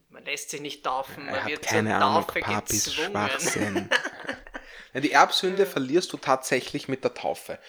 Man 0.10 0.26
lässt 0.26 0.50
sich 0.50 0.62
nicht 0.62 0.84
taufen, 0.84 1.26
man 1.28 1.36
Er 1.36 1.46
wird 1.46 1.66
hat 1.66 1.68
keine 1.68 1.90
zur 1.92 1.98
Ahnung, 1.98 2.26
Taufe 2.26 2.40
Papis 2.40 2.86
gezwungen. 2.86 3.12
Schwachsinn. 3.12 3.90
Die 5.02 5.12
Erbsünde 5.12 5.66
verlierst 5.66 6.12
du 6.14 6.18
tatsächlich 6.18 6.88
mit 6.88 7.04
der 7.04 7.14
Taufe. 7.14 7.60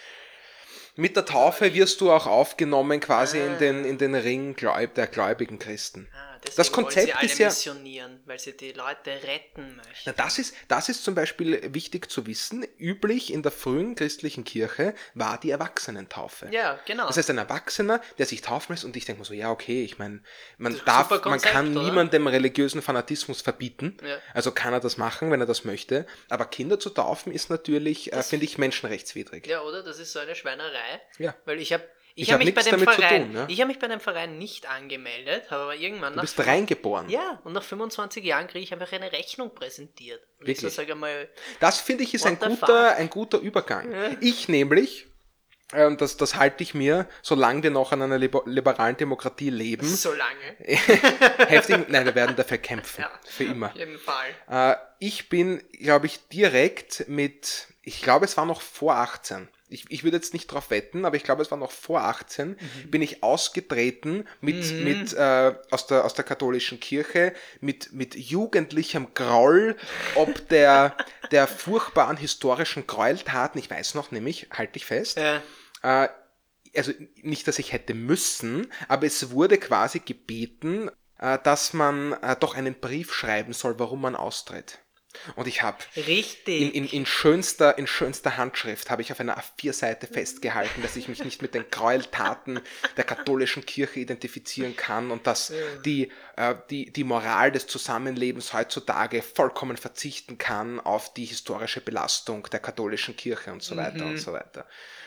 Mit 0.97 1.15
der 1.15 1.25
Taufe 1.25 1.75
wirst 1.75 2.01
du 2.01 2.11
auch 2.11 2.27
aufgenommen 2.27 3.01
quasi 3.01 3.39
in 3.39 3.59
den, 3.59 3.85
in 3.85 3.99
den 3.99 4.15
Ring 4.15 4.57
der 4.57 5.07
gläubigen 5.07 5.59
Christen. 5.59 6.09
Deswegen 6.43 6.57
Das 6.57 6.73
Konzept 6.73 6.97
wollen 6.97 7.07
sie 7.07 7.13
alle 7.15 7.27
ist 7.27 7.39
ja- 7.39 7.49
missionieren, 7.49 8.21
weil 8.27 8.39
sie 8.39 8.57
die 8.57 8.73
Leute 8.73 9.11
retten 9.11 9.77
möchten. 9.77 10.03
Na, 10.07 10.13
das 10.13 10.39
ist, 10.39 10.55
das 10.69 10.89
ist 10.89 11.05
zum 11.05 11.15
Beispiel 11.15 11.75
wichtig 11.75 12.11
zu 12.11 12.27
wissen. 12.27 12.65
Üblich 12.79 13.33
in 13.33 13.43
der 13.43 13.53
frühen 13.53 13.95
christlichen 13.95 14.45
Kirche 14.45 14.95
war 15.15 15.39
die 15.41 15.51
Erwachsenentaufe. 15.51 16.49
Ja, 16.51 16.79
genau. 16.87 17.07
Das 17.07 17.17
heißt, 17.17 17.31
ein 17.31 17.39
Erwachsener, 17.39 18.01
der 18.19 18.27
sich 18.27 18.41
taufen 18.43 18.73
lässt 18.73 18.85
und 18.85 18.97
ich 18.97 19.05
denke 19.05 19.21
mir 19.21 19.25
so, 19.25 19.35
ja, 19.35 19.51
okay, 19.51 19.85
ich 19.85 19.99
meine, 19.99 20.23
man 20.59 20.81
darf, 20.85 21.09
super 21.09 21.29
man 21.31 21.41
kann 21.41 21.67
Konzept, 21.67 21.77
oder? 21.77 21.85
niemandem 21.85 22.27
religiösen 22.27 22.83
Fanatismus 22.83 23.41
verbieten. 23.41 23.97
Ja. 24.05 24.19
Also 24.35 24.53
kann 24.53 24.73
er 24.73 24.81
das 24.81 24.97
machen, 24.97 25.31
wenn 25.31 25.41
er 25.41 25.47
das 25.47 25.65
möchte. 25.65 26.07
Aber 26.29 26.47
Kinder 26.47 26.79
zu 26.79 26.91
taufen 26.91 27.33
ist 27.33 27.51
natürlich, 27.51 28.13
äh, 28.13 28.23
finde 28.23 28.45
ich, 28.45 28.59
menschenrechtswidrig. 28.59 29.47
Ja, 29.47 29.63
oder? 29.63 29.83
Das 29.83 29.99
ist 29.99 30.13
so 30.13 30.19
eine 30.19 30.35
Schweinerei. 30.35 31.01
Ja. 31.19 31.35
Weil 31.45 31.61
ich 31.61 31.73
habe 31.73 31.85
ich 32.19 32.25
Ich 32.29 32.33
hab 32.33 32.41
hab 32.41 32.45
mich 32.47 32.55
bei 32.55 32.63
dem 32.63 32.81
Verein, 32.81 33.27
tun, 33.29 33.37
ja. 33.37 33.47
ich 33.49 33.61
habe 33.61 33.69
mich 33.69 33.79
bei 33.79 33.87
dem 33.89 34.01
Verein 34.01 34.39
nicht 34.39 34.69
angemeldet, 34.69 35.51
habe 35.51 35.63
aber 35.65 35.77
irgendwann 35.77 36.13
Du 36.13 36.17
nach 36.17 36.23
bist 36.25 36.39
reingeboren. 36.45 37.09
ja, 37.09 37.41
und 37.45 37.53
nach 37.53 37.63
25 37.63 38.25
Jahren 38.25 38.49
kriege 38.49 38.65
ich 38.65 38.73
einfach 38.73 38.91
eine 38.93 39.13
Rechnung 39.13 39.55
präsentiert. 39.55 40.21
Und 40.41 40.49
ich 40.49 40.57
Wirklich? 40.59 40.75
sage 40.75 40.95
mal, 40.95 41.29
Das 41.61 41.81
finde 41.81 42.05
ich 42.05 42.15
ist 42.15 42.27
ein 42.27 42.39
guter, 42.39 42.97
ein 42.97 43.09
guter 43.09 43.39
Übergang. 43.39 43.93
Ich 44.21 44.49
nämlich, 44.49 45.07
ähm, 45.73 45.97
das, 45.97 46.17
das 46.17 46.37
halte 46.37 46.63
ich 46.63 46.75
mir, 46.75 47.09
solange 47.23 47.63
wir 47.63 47.71
noch 47.71 47.93
an 47.93 48.03
einer 48.03 48.19
liber 48.19 48.43
liberalen 48.47 48.97
Demokratie 48.97 49.51
leben, 49.51 49.87
so 49.87 50.13
lange. 50.13 50.57
heftig, 51.49 51.89
nein, 51.89 52.05
wir 52.05 52.15
werden 52.15 52.37
dafür 52.37 52.59
kämpfen. 52.59 53.03
Ja. 53.03 53.11
Für 53.25 53.45
immer. 53.45 53.69
Auf 53.69 53.77
jeden 53.77 53.99
Fall. 53.99 54.29
Äh, 54.51 54.77
ich 54.99 55.29
bin, 55.29 55.63
glaube 55.73 56.07
ich, 56.07 56.27
direkt 56.29 57.05
mit, 57.09 57.69
ich 57.83 58.03
glaube, 58.03 58.25
es 58.25 58.37
war 58.37 58.47
noch 58.47 58.61
vor 58.61 58.97
18. 58.97 59.49
Ich, 59.71 59.85
ich 59.91 60.03
würde 60.05 60.17
jetzt 60.17 60.33
nicht 60.33 60.47
drauf 60.49 60.71
wetten, 60.71 61.05
aber 61.05 61.17
ich 61.17 61.25
glaube, 61.25 61.43
es 61.43 61.51
war 61.51 61.59
noch 61.59 61.71
vor 61.73 62.03
18, 62.05 62.57
Mhm. 62.61 62.91
bin 62.91 63.03
ich 63.03 63.23
ausgetreten 63.23 64.27
mit, 64.41 64.79
mit 64.79 65.13
äh, 65.13 65.55
aus, 65.71 65.87
der, 65.87 66.05
aus 66.05 66.15
der 66.15 66.25
katholischen 66.25 66.81
Kirche 66.81 67.35
mit, 67.61 67.93
mit 67.93 68.15
jugendlichem 68.15 69.15
Groll, 69.15 69.77
ob 70.15 70.49
der, 70.49 70.97
der 71.31 71.47
furchtbaren 71.47 72.17
historischen 72.17 72.87
Gräueltaten, 72.87 73.59
ich 73.61 73.71
weiß 73.71 73.95
noch 73.95 74.11
nämlich, 74.11 74.49
halte 74.53 74.77
ich 74.79 74.87
fest, 74.87 75.19
Äh, 75.19 75.41
äh, 75.83 76.09
also 76.77 76.93
nicht, 77.23 77.49
dass 77.49 77.59
ich 77.59 77.73
hätte 77.73 77.95
müssen, 77.95 78.67
aber 78.89 79.07
es 79.07 79.31
wurde 79.31 79.59
quasi 79.59 80.01
gebeten, 80.01 80.91
äh, 81.19 81.39
dass 81.43 81.73
man 81.73 82.13
äh, 82.15 82.37
doch 82.39 82.55
einen 82.55 82.75
Brief 82.81 83.13
schreiben 83.15 83.53
soll, 83.53 83.79
warum 83.79 84.01
man 84.03 84.17
austritt. 84.17 84.79
Und 85.37 85.47
ich 85.47 85.63
habe 85.63 85.79
in, 85.95 86.73
in, 86.73 86.89
in, 86.89 87.07
schönster, 87.07 87.79
in 87.79 87.87
schönster 87.87 88.37
Handschrift 88.37 88.91
habe 88.91 89.03
ich 89.03 89.13
auf 89.13 89.21
einer 89.21 89.39
A4-Seite 89.39 90.07
festgehalten, 90.07 90.83
dass 90.83 90.97
ich 90.97 91.09
mich 91.09 91.25
nicht 91.25 91.43
mit 91.43 91.55
den 91.55 91.71
Gräueltaten 91.71 92.61
der 92.97 93.05
katholischen 93.05 93.65
Kirche 93.67 94.01
identifizieren 94.01 94.77
kann 94.77 95.11
und 95.11 95.27
dass 95.27 95.53
die, 95.85 96.11
äh, 96.37 96.55
die, 96.71 96.93
die 96.93 97.05
Moral 97.05 97.53
des 97.53 97.67
Zusammenlebens 97.67 98.53
heutzutage 98.53 99.23
vollkommen 99.23 99.77
verzichten 99.77 100.39
kann 100.39 100.81
auf 100.81 101.13
die 101.15 101.25
historische 101.25 101.81
Belastung 101.81 102.49
der 102.51 102.61
katholischen 102.61 103.17
Kirche 103.17 103.53
und 103.53 103.63
so 103.63 103.77
weiter 103.77 104.05
und 104.05 104.19
so 104.19 104.33
weiter. 104.33 104.67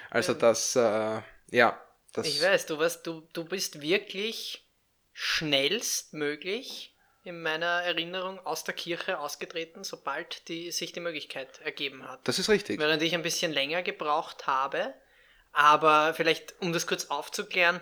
Also 0.10 0.34
das, 0.34 0.76
äh, 0.76 1.21
ja, 1.52 1.82
das 2.13 2.28
ich 2.28 2.41
weiß, 2.41 2.65
du, 2.65 2.78
was, 2.78 3.02
du, 3.04 3.28
du 3.34 3.45
bist 3.45 3.82
wirklich 3.82 4.67
schnellstmöglich 5.13 6.90
in 7.23 7.41
meiner 7.41 7.84
Erinnerung 7.84 8.39
aus 8.45 8.63
der 8.63 8.73
Kirche 8.73 9.19
ausgetreten, 9.19 9.84
sobald 9.84 10.47
die, 10.47 10.71
sich 10.71 10.91
die 10.91 10.99
Möglichkeit 10.99 11.62
ergeben 11.63 12.07
hat. 12.07 12.19
das 12.27 12.39
ist 12.39 12.49
richtig. 12.49 12.79
Während 12.79 13.01
ich 13.03 13.13
ein 13.13 13.21
bisschen 13.21 13.51
länger 13.51 13.84
gebraucht 13.84 14.47
habe. 14.47 14.93
Aber 15.53 16.13
vielleicht, 16.13 16.55
um 16.62 16.71
das 16.73 16.88
kurz 16.88 17.05
aufzuklären, 17.05 17.79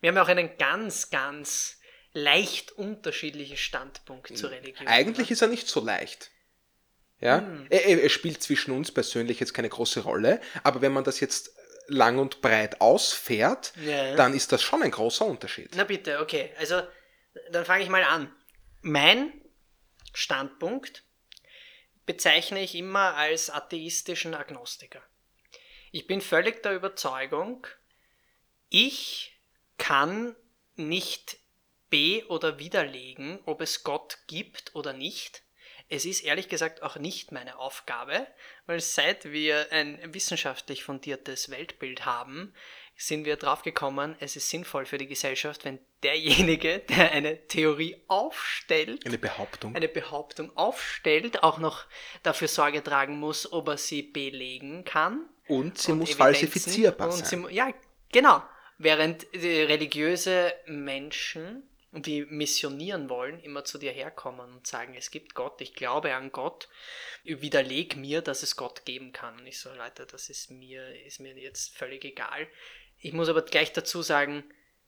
wir 0.00 0.08
haben 0.10 0.16
ja 0.16 0.22
auch 0.22 0.28
einen 0.28 0.56
ganz, 0.58 1.10
ganz 1.10 1.78
leicht 2.12 2.72
unterschiedlichen 2.72 3.56
Standpunkt 3.56 4.36
zur 4.36 4.50
Religion. 4.50 4.86
Eigentlich 4.86 5.30
ist 5.30 5.42
er 5.42 5.48
nicht 5.48 5.68
so 5.68 5.80
leicht. 5.80 6.30
Ja, 7.20 7.42
er, 7.70 7.84
er 7.86 8.02
er 8.02 8.08
spielt 8.10 8.42
zwischen 8.42 8.70
uns 8.70 8.92
persönlich 8.92 9.40
jetzt 9.40 9.52
keine 9.52 9.68
große 9.68 10.00
Rolle, 10.00 10.40
aber 10.62 10.82
wenn 10.82 10.92
man 10.92 11.02
das 11.02 11.18
jetzt 11.18 11.50
lang 11.88 12.18
und 12.18 12.40
breit 12.42 12.80
ausfährt, 12.80 13.72
Ja. 13.84 14.14
dann 14.14 14.34
ist 14.34 14.52
das 14.52 14.62
schon 14.62 14.82
ein 14.84 14.92
großer 14.92 15.24
Unterschied. 15.26 15.70
Na 15.76 15.82
bitte, 15.84 16.20
okay. 16.20 16.50
Also, 16.58 16.80
dann 17.50 17.64
fange 17.64 17.82
ich 17.82 17.88
mal 17.88 18.04
an. 18.04 18.30
Mein 18.82 19.32
Standpunkt 20.14 21.02
bezeichne 22.06 22.62
ich 22.62 22.76
immer 22.76 23.16
als 23.16 23.50
atheistischen 23.50 24.34
Agnostiker. 24.34 25.02
Ich 25.90 26.06
bin 26.06 26.20
völlig 26.20 26.62
der 26.62 26.76
Überzeugung, 26.76 27.66
ich 28.68 29.36
kann 29.78 30.36
nicht 30.76 31.38
be- 31.90 32.24
oder 32.28 32.58
widerlegen, 32.58 33.40
ob 33.46 33.62
es 33.62 33.82
Gott 33.82 34.18
gibt 34.28 34.74
oder 34.76 34.92
nicht. 34.92 35.42
Es 35.88 36.04
ist 36.04 36.20
ehrlich 36.20 36.48
gesagt 36.48 36.82
auch 36.82 36.96
nicht 36.96 37.32
meine 37.32 37.58
Aufgabe, 37.58 38.26
weil 38.66 38.80
seit 38.80 39.32
wir 39.32 39.72
ein 39.72 40.14
wissenschaftlich 40.14 40.84
fundiertes 40.84 41.50
Weltbild 41.50 42.04
haben, 42.04 42.54
sind 43.00 43.24
wir 43.24 43.36
draufgekommen, 43.36 44.16
es 44.18 44.34
ist 44.36 44.50
sinnvoll 44.50 44.84
für 44.84 44.98
die 44.98 45.06
Gesellschaft, 45.06 45.64
wenn 45.64 45.78
derjenige, 46.02 46.80
der 46.88 47.12
eine 47.12 47.46
Theorie 47.46 47.96
aufstellt, 48.08 49.06
Eine 49.06 49.18
Behauptung. 49.18 49.74
eine 49.76 49.88
Behauptung 49.88 50.54
aufstellt, 50.56 51.42
auch 51.44 51.58
noch 51.58 51.84
dafür 52.24 52.48
Sorge 52.48 52.82
tragen 52.82 53.18
muss, 53.20 53.50
ob 53.52 53.68
er 53.68 53.78
sie 53.78 54.02
belegen 54.02 54.84
kann. 54.84 55.28
und 55.46 55.78
sie 55.78 55.92
und 55.92 55.98
muss 55.98 56.10
Evidenzen. 56.10 56.18
falsifizierbar 56.18 57.06
und 57.08 57.24
sein. 57.24 57.46
Sie, 57.48 57.54
ja, 57.54 57.72
genau. 58.12 58.42
Während 58.78 59.26
die 59.32 59.62
religiöse 59.62 60.52
Menschen, 60.66 61.62
die 61.92 62.24
missionieren 62.26 63.08
wollen, 63.08 63.40
immer 63.40 63.64
zu 63.64 63.78
dir 63.78 63.92
herkommen 63.92 64.52
und 64.52 64.66
sagen, 64.66 64.94
es 64.94 65.10
gibt 65.10 65.34
Gott, 65.34 65.60
ich 65.60 65.74
glaube 65.74 66.14
an 66.14 66.30
Gott, 66.32 66.68
widerleg 67.24 67.96
mir, 67.96 68.20
dass 68.22 68.42
es 68.42 68.56
Gott 68.56 68.84
geben 68.84 69.12
kann. 69.12 69.38
Und 69.40 69.46
ich 69.46 69.58
so, 69.58 69.72
Leute, 69.72 70.04
das 70.06 70.28
ist 70.28 70.50
mir, 70.50 71.04
ist 71.06 71.18
mir 71.20 71.34
jetzt 71.38 71.76
völlig 71.76 72.04
egal. 72.04 72.46
Ich 73.00 73.12
muss 73.12 73.28
aber 73.28 73.42
gleich 73.42 73.72
dazu 73.72 74.02
sagen, 74.02 74.44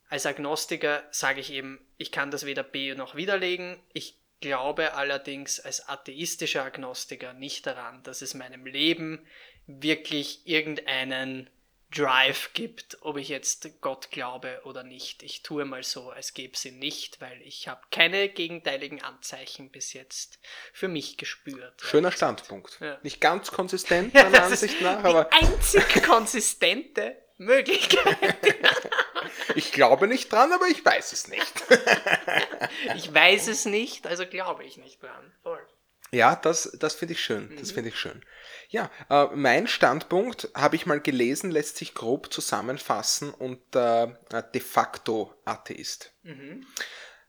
als 0.08 0.26
Agnostiker 0.26 1.04
sage 1.12 1.40
ich 1.40 1.52
eben, 1.52 1.78
ich 1.96 2.10
kann 2.10 2.30
das 2.30 2.44
weder 2.44 2.64
be 2.64 2.94
noch 2.96 3.14
widerlegen. 3.14 3.80
Ich 3.92 4.18
glaube 4.40 4.94
allerdings 4.94 5.60
als 5.60 5.88
atheistischer 5.88 6.64
Agnostiker 6.64 7.32
nicht 7.32 7.66
daran, 7.66 8.02
dass 8.02 8.22
es 8.22 8.34
meinem 8.34 8.66
Leben 8.66 9.24
wirklich 9.66 10.46
irgendeinen 10.46 11.48
Drive 11.92 12.50
gibt, 12.54 12.98
ob 13.00 13.16
ich 13.16 13.28
jetzt 13.28 13.80
Gott 13.80 14.10
glaube 14.10 14.60
oder 14.64 14.84
nicht. 14.84 15.24
Ich 15.24 15.42
tue 15.42 15.64
mal 15.64 15.82
so, 15.82 16.10
als 16.10 16.34
gäbe 16.34 16.54
es 16.54 16.64
ihn 16.64 16.78
nicht, 16.78 17.20
weil 17.20 17.40
ich 17.42 17.66
habe 17.66 17.80
keine 17.90 18.28
gegenteiligen 18.28 19.02
Anzeichen 19.02 19.70
bis 19.70 19.92
jetzt 19.92 20.38
für 20.72 20.86
mich 20.86 21.16
gespürt. 21.16 21.80
Schöner 21.82 22.12
Standpunkt. 22.12 22.78
Ja. 22.80 22.98
Nicht 23.02 23.20
ganz 23.20 23.50
konsistent 23.50 24.14
meiner 24.14 24.44
Ansicht 24.44 24.80
nach, 24.80 25.02
die 25.02 25.08
aber 25.08 25.32
einzig 25.32 26.02
konsistente 26.04 27.16
Möglichkeit. 27.40 28.36
ich 29.54 29.72
glaube 29.72 30.06
nicht 30.06 30.30
dran, 30.30 30.52
aber 30.52 30.66
ich 30.68 30.84
weiß 30.84 31.12
es 31.12 31.28
nicht. 31.28 31.64
Ich 32.96 33.12
weiß 33.12 33.48
es 33.48 33.66
nicht, 33.66 34.06
also 34.06 34.26
glaube 34.26 34.64
ich 34.64 34.76
nicht 34.76 35.02
dran. 35.02 35.32
Voll. 35.42 35.60
Ja, 36.12 36.36
das, 36.36 36.76
das 36.78 36.94
finde 36.94 37.14
ich 37.14 37.20
schön. 37.22 37.48
Mhm. 37.48 37.56
Das 37.56 37.72
finde 37.72 37.90
ich 37.90 37.98
schön. 37.98 38.24
Ja, 38.68 38.90
äh, 39.08 39.26
mein 39.34 39.66
Standpunkt, 39.66 40.48
habe 40.54 40.76
ich 40.76 40.86
mal 40.86 41.00
gelesen, 41.00 41.50
lässt 41.50 41.76
sich 41.76 41.94
grob 41.94 42.32
zusammenfassen 42.32 43.32
unter 43.32 44.18
äh, 44.32 44.42
de 44.54 44.60
facto 44.60 45.34
Atheist. 45.44 46.12
Mhm. 46.22 46.66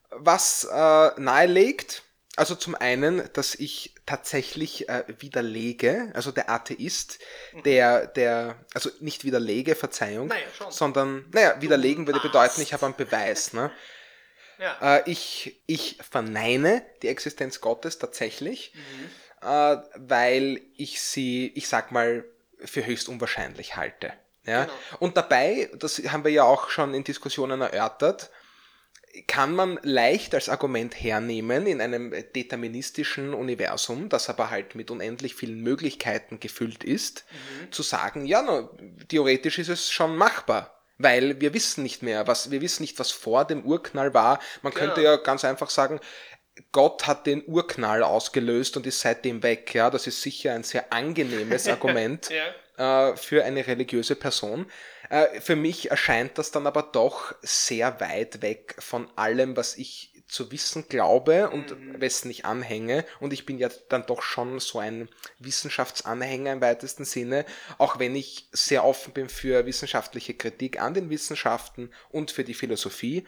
Was 0.09 0.63
äh, 0.63 1.11
nahelegt, 1.19 2.03
also 2.37 2.55
zum 2.55 2.75
einen, 2.75 3.29
dass 3.33 3.55
ich 3.55 3.93
tatsächlich 4.05 4.87
äh, 4.87 5.03
widerlege, 5.19 6.11
also 6.13 6.31
der 6.31 6.49
Atheist, 6.49 7.19
der, 7.65 8.07
der, 8.07 8.55
also 8.73 8.89
nicht 8.99 9.23
widerlege, 9.25 9.75
Verzeihung, 9.75 10.27
Mhm. 10.27 10.33
Naja, 10.33 10.71
sondern, 10.71 11.25
naja, 11.31 11.61
widerlegen 11.61 12.07
würde 12.07 12.19
bedeuten, 12.21 12.61
ich 12.61 12.73
habe 12.73 12.85
einen 12.85 12.95
Beweis. 12.95 13.53
Ne? 13.53 13.71
Ja. 14.59 14.97
Äh, 14.97 15.09
ich, 15.09 15.59
ich 15.65 15.97
verneine 16.07 16.85
die 17.01 17.07
Existenz 17.07 17.61
Gottes 17.61 17.97
tatsächlich, 17.97 18.73
Mhm. 18.75 19.47
äh, 19.47 19.77
weil 19.95 20.61
ich 20.77 21.01
sie, 21.01 21.51
ich 21.55 21.67
sag 21.67 21.91
mal, 21.91 22.23
für 22.63 22.85
höchst 22.85 23.09
unwahrscheinlich 23.09 23.75
halte. 23.75 24.13
Ja? 24.45 24.65
Genau. 24.65 24.73
Und 24.99 25.17
dabei, 25.17 25.71
das 25.73 25.97
haben 25.97 26.23
wir 26.23 26.31
ja 26.31 26.43
auch 26.43 26.69
schon 26.69 26.93
in 26.93 27.03
Diskussionen 27.03 27.59
erörtert, 27.61 28.29
kann 29.27 29.53
man 29.55 29.79
leicht 29.83 30.33
als 30.35 30.47
Argument 30.49 30.93
hernehmen 31.01 31.67
in 31.67 31.81
einem 31.81 32.11
deterministischen 32.35 33.33
Universum, 33.33 34.09
das 34.09 34.29
aber 34.29 34.49
halt 34.49 34.75
mit 34.75 34.89
unendlich 34.91 35.35
vielen 35.35 35.61
Möglichkeiten 35.61 36.39
gefüllt 36.39 36.83
ist, 36.83 37.25
Mhm. 37.31 37.71
zu 37.71 37.83
sagen, 37.83 38.25
ja, 38.25 38.41
no, 38.41 38.69
theoretisch 39.09 39.59
ist 39.59 39.69
es 39.69 39.91
schon 39.91 40.15
machbar. 40.15 40.77
Weil 40.97 41.41
wir 41.41 41.53
wissen 41.55 41.81
nicht 41.83 42.03
mehr, 42.03 42.27
was, 42.27 42.51
wir 42.51 42.61
wissen 42.61 42.83
nicht, 42.83 42.99
was 42.99 43.09
vor 43.11 43.43
dem 43.45 43.65
Urknall 43.65 44.13
war. 44.13 44.39
Man 44.61 44.71
könnte 44.73 45.01
Genau. 45.01 45.09
ja 45.11 45.17
ganz 45.17 45.43
einfach 45.43 45.71
sagen, 45.71 45.99
Gott 46.71 47.07
hat 47.07 47.25
den 47.25 47.43
Urknall 47.47 48.03
ausgelöst 48.03 48.77
und 48.77 48.85
ist 48.85 48.99
seitdem 48.99 49.41
weg. 49.41 49.73
Ja, 49.73 49.89
das 49.89 50.05
ist 50.05 50.21
sicher 50.21 50.53
ein 50.53 50.63
sehr 50.63 50.93
angenehmes 50.93 51.67
Argument 51.67 52.29
äh, 52.77 53.15
für 53.15 53.43
eine 53.43 53.65
religiöse 53.65 54.15
Person. 54.15 54.67
Äh, 55.11 55.41
für 55.41 55.57
mich 55.57 55.91
erscheint 55.91 56.37
das 56.37 56.51
dann 56.51 56.65
aber 56.65 56.83
doch 56.83 57.35
sehr 57.41 57.99
weit 57.99 58.41
weg 58.41 58.75
von 58.79 59.09
allem, 59.17 59.57
was 59.57 59.75
ich 59.75 60.13
zu 60.25 60.49
wissen 60.53 60.87
glaube 60.87 61.49
und 61.49 61.75
wessen 61.99 62.31
ich 62.31 62.45
anhänge. 62.45 63.03
Und 63.19 63.33
ich 63.33 63.45
bin 63.45 63.57
ja 63.57 63.67
dann 63.89 64.05
doch 64.05 64.21
schon 64.21 64.61
so 64.61 64.79
ein 64.79 65.09
Wissenschaftsanhänger 65.39 66.53
im 66.53 66.61
weitesten 66.61 67.03
Sinne, 67.03 67.45
auch 67.77 67.99
wenn 67.99 68.15
ich 68.15 68.47
sehr 68.53 68.85
offen 68.85 69.11
bin 69.11 69.27
für 69.27 69.65
wissenschaftliche 69.65 70.33
Kritik 70.33 70.79
an 70.79 70.93
den 70.93 71.09
Wissenschaften 71.09 71.91
und 72.09 72.31
für 72.31 72.45
die 72.45 72.53
Philosophie. 72.53 73.27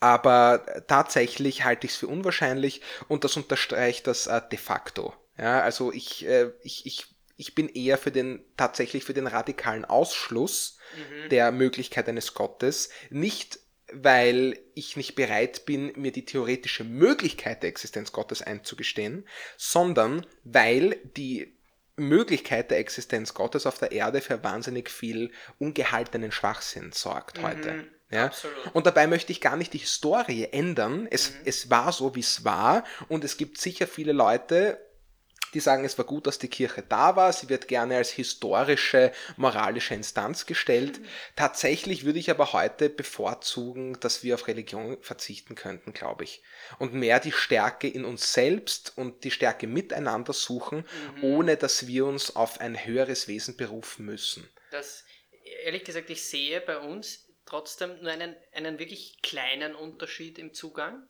Aber 0.00 0.84
tatsächlich 0.86 1.64
halte 1.64 1.86
ich 1.86 1.94
es 1.94 1.98
für 1.98 2.08
unwahrscheinlich 2.08 2.82
und 3.08 3.24
das 3.24 3.38
unterstreicht 3.38 4.06
das 4.06 4.26
äh, 4.26 4.42
de 4.52 4.58
facto. 4.58 5.14
Ja, 5.38 5.62
also 5.62 5.92
ich, 5.92 6.26
äh, 6.26 6.50
ich, 6.62 6.84
ich, 6.84 7.06
ich 7.38 7.54
bin 7.54 7.68
eher 7.68 7.96
für 7.96 8.10
den, 8.10 8.44
tatsächlich 8.56 9.04
für 9.04 9.14
den 9.14 9.28
radikalen 9.28 9.86
Ausschluss 9.86 10.78
der 11.30 11.52
Möglichkeit 11.52 12.08
eines 12.08 12.34
Gottes, 12.34 12.90
nicht 13.10 13.60
weil 13.90 14.58
ich 14.74 14.96
nicht 14.96 15.14
bereit 15.14 15.64
bin, 15.64 15.92
mir 15.96 16.12
die 16.12 16.24
theoretische 16.24 16.84
Möglichkeit 16.84 17.62
der 17.62 17.70
Existenz 17.70 18.12
Gottes 18.12 18.42
einzugestehen, 18.42 19.26
sondern 19.56 20.26
weil 20.44 20.96
die 21.16 21.56
Möglichkeit 21.96 22.70
der 22.70 22.78
Existenz 22.78 23.34
Gottes 23.34 23.66
auf 23.66 23.78
der 23.78 23.92
Erde 23.92 24.20
für 24.20 24.42
wahnsinnig 24.42 24.90
viel 24.90 25.30
ungehaltenen 25.58 26.32
Schwachsinn 26.32 26.92
sorgt 26.92 27.40
heute. 27.40 27.86
Ja? 28.10 28.26
absolut. 28.26 28.74
Und 28.74 28.86
dabei 28.86 29.06
möchte 29.06 29.32
ich 29.32 29.40
gar 29.40 29.56
nicht 29.56 29.72
die 29.72 29.78
Historie 29.78 30.48
ändern. 30.50 31.06
Es, 31.10 31.32
es 31.44 31.70
war 31.70 31.92
so, 31.92 32.14
wie 32.14 32.20
es 32.20 32.44
war. 32.44 32.84
Und 33.08 33.24
es 33.24 33.36
gibt 33.36 33.58
sicher 33.58 33.86
viele 33.86 34.12
Leute, 34.12 34.78
die 35.54 35.60
sagen, 35.60 35.84
es 35.84 35.98
war 35.98 36.04
gut, 36.04 36.26
dass 36.26 36.38
die 36.38 36.48
Kirche 36.48 36.82
da 36.88 37.16
war. 37.16 37.32
Sie 37.32 37.48
wird 37.48 37.68
gerne 37.68 37.96
als 37.96 38.10
historische, 38.10 39.12
moralische 39.36 39.94
Instanz 39.94 40.46
gestellt. 40.46 41.00
Tatsächlich 41.36 42.04
würde 42.04 42.18
ich 42.18 42.30
aber 42.30 42.52
heute 42.52 42.90
bevorzugen, 42.90 43.98
dass 44.00 44.22
wir 44.22 44.34
auf 44.34 44.48
Religion 44.48 44.98
verzichten 45.00 45.54
könnten, 45.54 45.92
glaube 45.92 46.24
ich. 46.24 46.42
Und 46.78 46.94
mehr 46.94 47.20
die 47.20 47.32
Stärke 47.32 47.88
in 47.88 48.04
uns 48.04 48.32
selbst 48.32 48.96
und 48.96 49.24
die 49.24 49.30
Stärke 49.30 49.66
miteinander 49.66 50.32
suchen, 50.32 50.84
ohne 51.22 51.56
dass 51.56 51.86
wir 51.86 52.06
uns 52.06 52.36
auf 52.36 52.60
ein 52.60 52.84
höheres 52.84 53.28
Wesen 53.28 53.56
berufen 53.56 54.04
müssen. 54.04 54.48
Das, 54.70 55.04
ehrlich 55.64 55.84
gesagt, 55.84 56.10
ich 56.10 56.22
sehe 56.22 56.60
bei 56.60 56.78
uns 56.78 57.26
trotzdem 57.46 58.00
nur 58.02 58.12
einen, 58.12 58.36
einen 58.52 58.78
wirklich 58.78 59.22
kleinen 59.22 59.74
Unterschied 59.74 60.38
im 60.38 60.52
Zugang, 60.52 61.08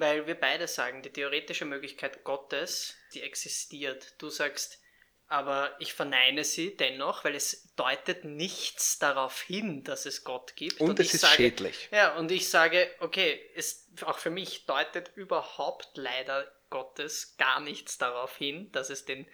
weil 0.00 0.26
wir 0.26 0.34
beide 0.34 0.68
sagen, 0.68 1.02
die 1.02 1.12
theoretische 1.12 1.64
Möglichkeit 1.64 2.24
Gottes, 2.24 2.96
die 3.14 3.22
existiert. 3.22 4.14
Du 4.18 4.30
sagst, 4.30 4.80
aber 5.28 5.76
ich 5.78 5.92
verneine 5.92 6.42
sie 6.42 6.76
dennoch, 6.76 7.24
weil 7.24 7.34
es 7.34 7.74
deutet 7.76 8.24
nichts 8.24 8.98
darauf 8.98 9.42
hin, 9.42 9.84
dass 9.84 10.06
es 10.06 10.24
Gott 10.24 10.56
gibt. 10.56 10.80
Und 10.80 10.98
es 10.98 11.08
ich 11.08 11.14
ist 11.14 11.20
sage, 11.20 11.34
schädlich. 11.34 11.88
Ja, 11.92 12.16
und 12.16 12.32
ich 12.32 12.48
sage, 12.48 12.90
okay, 13.00 13.38
es, 13.54 13.88
auch 14.02 14.18
für 14.18 14.30
mich 14.30 14.64
deutet 14.64 15.12
überhaupt 15.16 15.90
leider 15.96 16.50
Gottes 16.70 17.36
gar 17.36 17.60
nichts 17.60 17.98
darauf 17.98 18.36
hin, 18.36 18.72
dass 18.72 18.88
es 18.88 19.04
den 19.04 19.26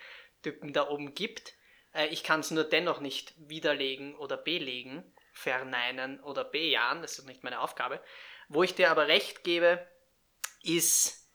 Typen 0.42 0.72
da 0.72 0.88
oben 0.88 1.14
gibt. 1.14 1.54
Äh, 1.94 2.08
Ich 2.08 2.24
kann 2.24 2.40
es 2.40 2.50
nur 2.50 2.64
dennoch 2.64 3.00
nicht 3.00 3.32
widerlegen 3.36 4.16
oder 4.16 4.36
belegen, 4.36 5.04
verneinen 5.32 6.20
oder 6.20 6.44
bejahen, 6.44 7.02
das 7.02 7.18
ist 7.18 7.26
nicht 7.26 7.44
meine 7.44 7.60
Aufgabe. 7.60 8.02
Wo 8.48 8.62
ich 8.62 8.74
dir 8.74 8.90
aber 8.90 9.06
recht 9.06 9.44
gebe, 9.44 9.86
ist 10.64 11.28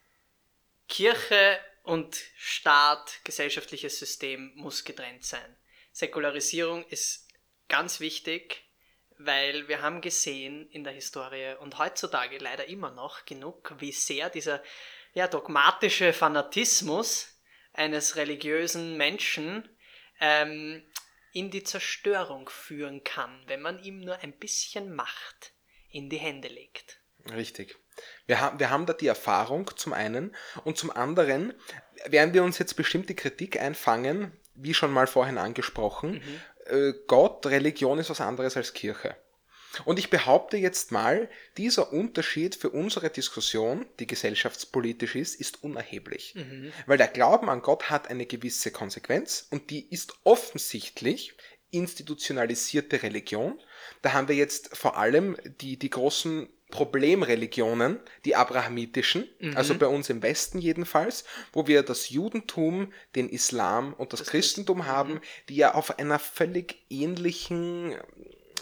Kirche 0.87 1.59
und 1.83 2.17
Staat, 2.37 3.19
gesellschaftliches 3.23 3.99
System 3.99 4.51
muss 4.55 4.83
getrennt 4.83 5.23
sein. 5.23 5.55
Säkularisierung 5.91 6.85
ist 6.87 7.27
ganz 7.67 7.99
wichtig, 7.99 8.63
weil 9.17 9.67
wir 9.67 9.81
haben 9.81 10.01
gesehen 10.01 10.69
in 10.71 10.83
der 10.83 10.93
Historie 10.93 11.55
und 11.59 11.77
heutzutage 11.77 12.37
leider 12.37 12.67
immer 12.67 12.91
noch 12.91 13.25
genug, 13.25 13.75
wie 13.79 13.91
sehr 13.91 14.29
dieser 14.29 14.63
ja, 15.13 15.27
dogmatische 15.27 16.13
Fanatismus 16.13 17.39
eines 17.73 18.15
religiösen 18.15 18.97
Menschen 18.97 19.67
ähm, 20.19 20.83
in 21.31 21.51
die 21.51 21.63
Zerstörung 21.63 22.49
führen 22.49 23.03
kann, 23.03 23.43
wenn 23.47 23.61
man 23.61 23.83
ihm 23.83 23.99
nur 23.99 24.17
ein 24.19 24.33
bisschen 24.33 24.95
Macht 24.95 25.53
in 25.89 26.09
die 26.09 26.17
Hände 26.17 26.47
legt. 26.47 26.99
Richtig. 27.31 27.77
Wir, 28.27 28.39
haben 28.41 28.59
wir 28.59 28.69
haben 28.69 28.85
da 28.85 28.93
die 28.93 29.07
Erfahrung 29.07 29.71
zum 29.75 29.93
einen 29.93 30.35
und 30.63 30.77
zum 30.77 30.91
anderen 30.91 31.53
werden 32.05 32.33
wir 32.33 32.43
uns 32.43 32.59
jetzt 32.59 32.75
bestimmte 32.75 33.15
Kritik 33.15 33.59
einfangen, 33.59 34.31
wie 34.55 34.73
schon 34.73 34.91
mal 34.91 35.07
vorhin 35.07 35.37
angesprochen. 35.37 36.21
Äh, 36.65 36.93
Gott, 37.07 37.45
Religion 37.45 37.99
ist 37.99 38.09
was 38.09 38.21
anderes 38.21 38.57
als 38.57 38.73
Kirche. 38.73 39.15
Und 39.85 39.99
ich 39.99 40.09
behaupte 40.09 40.57
jetzt 40.57 40.91
mal, 40.91 41.29
dieser 41.57 41.93
Unterschied 41.93 42.55
für 42.55 42.71
unsere 42.71 43.09
Diskussion, 43.09 43.85
die 43.99 44.07
gesellschaftspolitisch 44.07 45.15
ist, 45.15 45.39
ist 45.39 45.63
unerheblich. 45.63 46.33
Weil 46.87 46.97
der 46.97 47.07
Glauben 47.07 47.49
an 47.49 47.61
Gott 47.61 47.89
hat 47.89 48.09
eine 48.09 48.25
gewisse 48.25 48.71
Konsequenz 48.71 49.47
und 49.51 49.69
die 49.69 49.87
ist 49.91 50.13
offensichtlich 50.23 51.35
institutionalisierte 51.71 53.03
Religion. 53.03 53.59
Da 54.01 54.13
haben 54.13 54.27
wir 54.27 54.35
jetzt 54.35 54.75
vor 54.75 54.97
allem 54.97 55.37
die, 55.61 55.77
die 55.77 55.89
großen 55.91 56.49
Problemreligionen, 56.69 57.99
die 58.25 58.35
abrahamitischen, 58.35 59.27
also 59.55 59.75
bei 59.75 59.87
uns 59.87 60.09
im 60.09 60.21
Westen 60.21 60.59
jedenfalls, 60.59 61.23
wo 61.51 61.67
wir 61.67 61.81
das 61.83 62.09
Judentum, 62.09 62.93
den 63.15 63.27
Islam 63.29 63.93
und 63.93 64.13
das, 64.13 64.23
Christentum 64.23 64.85
haben, 64.85 65.19
die 65.49 65.55
ja 65.55 65.73
auf 65.73 65.97
einer 65.97 66.19
völlig 66.19 66.85
ähnlichen 66.89 67.93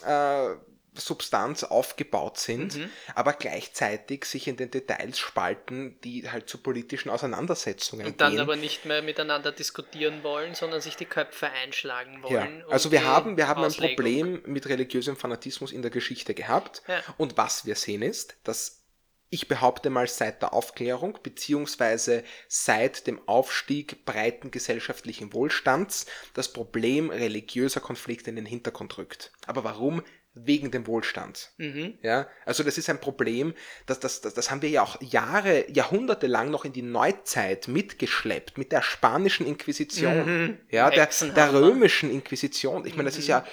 äh, 0.06 0.56
Substanz 1.00 1.64
aufgebaut 1.64 2.38
sind, 2.38 2.76
Mhm. 2.76 2.90
aber 3.16 3.34
gleichzeitig 3.34 4.26
sich 4.26 4.48
in 4.48 4.58
den 4.58 4.72
Details 4.72 5.20
spalten, 5.20 6.00
die 6.04 6.30
halt 6.30 6.50
zu 6.50 6.58
politischen 6.58 7.10
Auseinandersetzungen 7.10 8.06
Und 8.08 8.22
dann 8.22 8.32
gehen. 8.34 8.40
aber 8.42 8.56
nicht 8.56 8.86
mehr 8.86 9.02
miteinander 9.02 9.52
diskutieren 9.52 10.24
wollen, 10.24 10.56
sondern 10.56 10.82
sich 10.82 10.96
die 10.96 11.06
Köpfe 11.06 11.50
einschlagen 11.50 12.22
Ja, 12.24 12.30
wollen. 12.42 12.64
um 12.66 12.72
also 12.72 12.92
wir 12.92 13.06
haben, 13.06 13.38
wir 13.38 13.48
haben 13.48 13.64
ein. 13.64 13.72
Problem 13.72 14.42
mit 14.46 14.68
religiösem 14.68 15.16
Fanatismus 15.16 15.72
in 15.72 15.82
der 15.82 15.92
Geschichte 15.92 16.34
gehabt. 16.34 16.82
Ja. 16.88 17.02
Und 17.18 17.38
was 17.38 17.66
wir 17.66 17.76
sehen 17.76 18.02
ist, 18.02 18.36
dass 18.44 18.84
ich 19.30 19.50
behaupte 19.50 19.90
mal 19.90 20.08
seit 20.08 20.42
der 20.42 20.54
Aufklärung 20.54 21.20
beziehungsweise 21.22 22.24
seit 22.48 23.08
dem 23.08 23.20
Aufstieg 23.28 24.06
breiten 24.06 24.52
gesellschaftlichen 24.52 25.34
Wohlstands 25.34 26.06
das 26.34 26.54
Problem 26.54 27.10
religiöser 27.10 27.82
Konflikte 27.82 28.30
in 28.30 28.38
den 28.38 28.46
Hintergrund 28.46 28.98
rückt. 28.98 29.32
Aber 29.46 29.64
warum? 29.66 30.02
Wegen 30.46 30.72
dem 30.72 30.86
Wohlstand. 30.88 31.52
Mhm. 31.58 31.98
Ja, 32.02 32.28
also 32.46 32.64
das 32.64 32.78
ist 32.78 32.90
ein 32.90 33.00
Problem, 33.00 33.54
das, 33.86 34.00
das, 34.00 34.22
das, 34.22 34.34
das 34.34 34.52
haben 34.52 34.62
wir 34.62 34.70
ja 34.70 34.84
auch 34.84 35.02
Jahre, 35.02 35.70
Jahrhunderte 35.72 36.28
lang 36.28 36.52
noch 36.52 36.66
in 36.66 36.74
die 36.74 36.82
Neuzeit 36.82 37.68
mitgeschleppt, 37.68 38.58
mit 38.58 38.72
der 38.72 38.82
spanischen 38.82 39.46
Inquisition, 39.48 40.60
ja, 40.70 40.90
der, 40.90 41.10
der 41.36 41.54
römischen 41.54 42.12
Inquisition. 42.12 42.86
Ich 42.86 42.96
meine, 42.96 43.10
das 43.10 43.18
ist 43.18 43.28
ja 43.28 43.46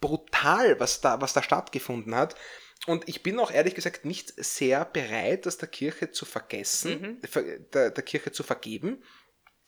brutal, 0.00 0.78
was 0.80 1.00
da, 1.00 1.20
was 1.20 1.32
da 1.32 1.42
stattgefunden 1.42 2.14
hat. 2.14 2.34
Und 2.86 3.08
ich 3.08 3.22
bin 3.22 3.38
auch 3.38 3.52
ehrlich 3.52 3.76
gesagt 3.76 4.04
nicht 4.04 4.32
sehr 4.36 4.84
bereit, 4.84 5.46
das 5.46 5.56
der 5.58 5.68
Kirche 5.68 6.10
zu 6.10 6.24
vergessen, 6.24 7.18
ver- 7.30 7.58
der, 7.72 7.90
der 7.90 8.02
Kirche 8.02 8.32
zu 8.32 8.42
vergeben. 8.42 9.02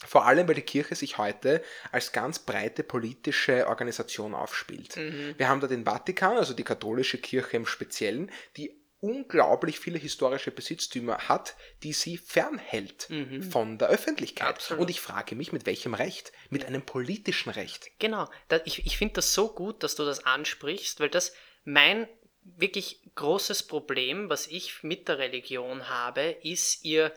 Vor 0.04 0.26
allem, 0.26 0.46
weil 0.48 0.54
die 0.56 0.62
Kirche 0.62 0.94
sich 0.94 1.18
heute 1.18 1.62
als 1.92 2.12
ganz 2.12 2.38
breite 2.38 2.82
politische 2.82 3.66
Organisation 3.68 4.34
aufspielt. 4.34 4.96
Wir 4.96 5.48
haben 5.48 5.60
da 5.60 5.66
den 5.66 5.84
Vatikan, 5.84 6.36
also 6.36 6.52
die 6.52 6.64
katholische 6.64 7.18
Kirche 7.18 7.56
im 7.56 7.66
Speziellen, 7.66 8.30
die 8.56 8.84
unglaublich 9.04 9.80
viele 9.80 9.98
historische 9.98 10.50
Besitztümer 10.50 11.28
hat, 11.28 11.56
die 11.82 11.92
sie 11.92 12.16
fernhält 12.16 13.08
von 13.50 13.76
der 13.76 13.88
Öffentlichkeit. 13.88 14.48
Absolut. 14.48 14.82
Und 14.82 14.90
ich 14.90 15.00
frage 15.00 15.34
mich, 15.34 15.52
mit 15.52 15.66
welchem 15.66 15.92
Recht? 15.92 16.32
Mit 16.48 16.64
einem 16.64 16.82
politischen 16.82 17.50
Recht. 17.50 17.90
Genau, 17.98 18.28
ich, 18.64 18.86
ich 18.86 18.96
finde 18.96 19.14
das 19.14 19.34
so 19.34 19.52
gut, 19.52 19.82
dass 19.82 19.94
du 19.94 20.04
das 20.04 20.24
ansprichst, 20.24 21.00
weil 21.00 21.10
das 21.10 21.34
mein 21.64 22.08
wirklich 22.44 23.00
großes 23.14 23.64
Problem, 23.64 24.30
was 24.30 24.46
ich 24.46 24.82
mit 24.82 25.08
der 25.08 25.18
Religion 25.18 25.88
habe, 25.88 26.36
ist 26.42 26.84
ihr 26.84 27.12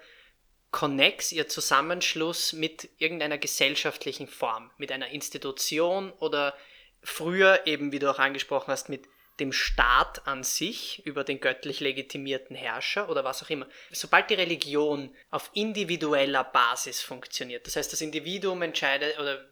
Connex, 0.72 1.32
ihr 1.32 1.48
Zusammenschluss 1.48 2.54
mit 2.54 2.90
irgendeiner 2.98 3.38
gesellschaftlichen 3.38 4.28
Form, 4.28 4.72
mit 4.78 4.92
einer 4.92 5.10
Institution 5.10 6.12
oder 6.20 6.58
früher 7.02 7.66
eben, 7.66 7.92
wie 7.92 8.00
du 8.00 8.12
auch 8.12 8.20
angesprochen 8.20 8.72
hast, 8.72 8.90
mit 8.90 9.08
dem 9.40 9.54
Staat 9.54 10.28
an 10.28 10.44
sich 10.44 11.06
über 11.06 11.24
den 11.24 11.40
göttlich 11.40 11.80
legitimierten 11.80 12.56
Herrscher 12.56 13.10
oder 13.10 13.24
was 13.24 13.44
auch 13.44 13.50
immer. 13.50 13.68
Sobald 13.92 14.30
die 14.30 14.36
Religion 14.36 15.16
auf 15.30 15.52
individueller 15.54 16.44
Basis 16.44 17.02
funktioniert, 17.02 17.68
das 17.68 17.76
heißt, 17.76 17.94
das 17.94 18.02
Individuum 18.02 18.62
entscheidet 18.64 19.20
oder 19.20 19.48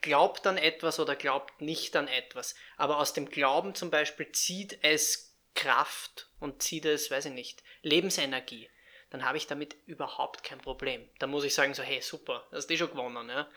glaubt 0.00 0.46
an 0.46 0.56
etwas 0.56 1.00
oder 1.00 1.16
glaubt 1.16 1.60
nicht 1.60 1.96
an 1.96 2.08
etwas, 2.08 2.54
aber 2.76 2.98
aus 2.98 3.12
dem 3.12 3.28
Glauben 3.28 3.74
zum 3.74 3.90
Beispiel 3.90 4.30
zieht 4.32 4.78
es 4.82 5.34
Kraft 5.54 6.28
und 6.38 6.62
zieht 6.62 6.84
es, 6.84 7.10
weiß 7.10 7.26
ich 7.26 7.32
nicht, 7.32 7.62
Lebensenergie. 7.82 8.70
Dann 9.10 9.24
habe 9.24 9.38
ich 9.38 9.46
damit 9.46 9.76
überhaupt 9.86 10.42
kein 10.42 10.58
Problem. 10.58 11.08
Da 11.18 11.26
muss 11.26 11.44
ich 11.44 11.54
sagen, 11.54 11.74
so, 11.74 11.82
hey, 11.82 12.00
super, 12.00 12.46
das 12.50 12.58
hast 12.58 12.70
du 12.70 12.76
schon 12.76 12.90
gewonnen. 12.90 13.28
Ja? 13.28 13.48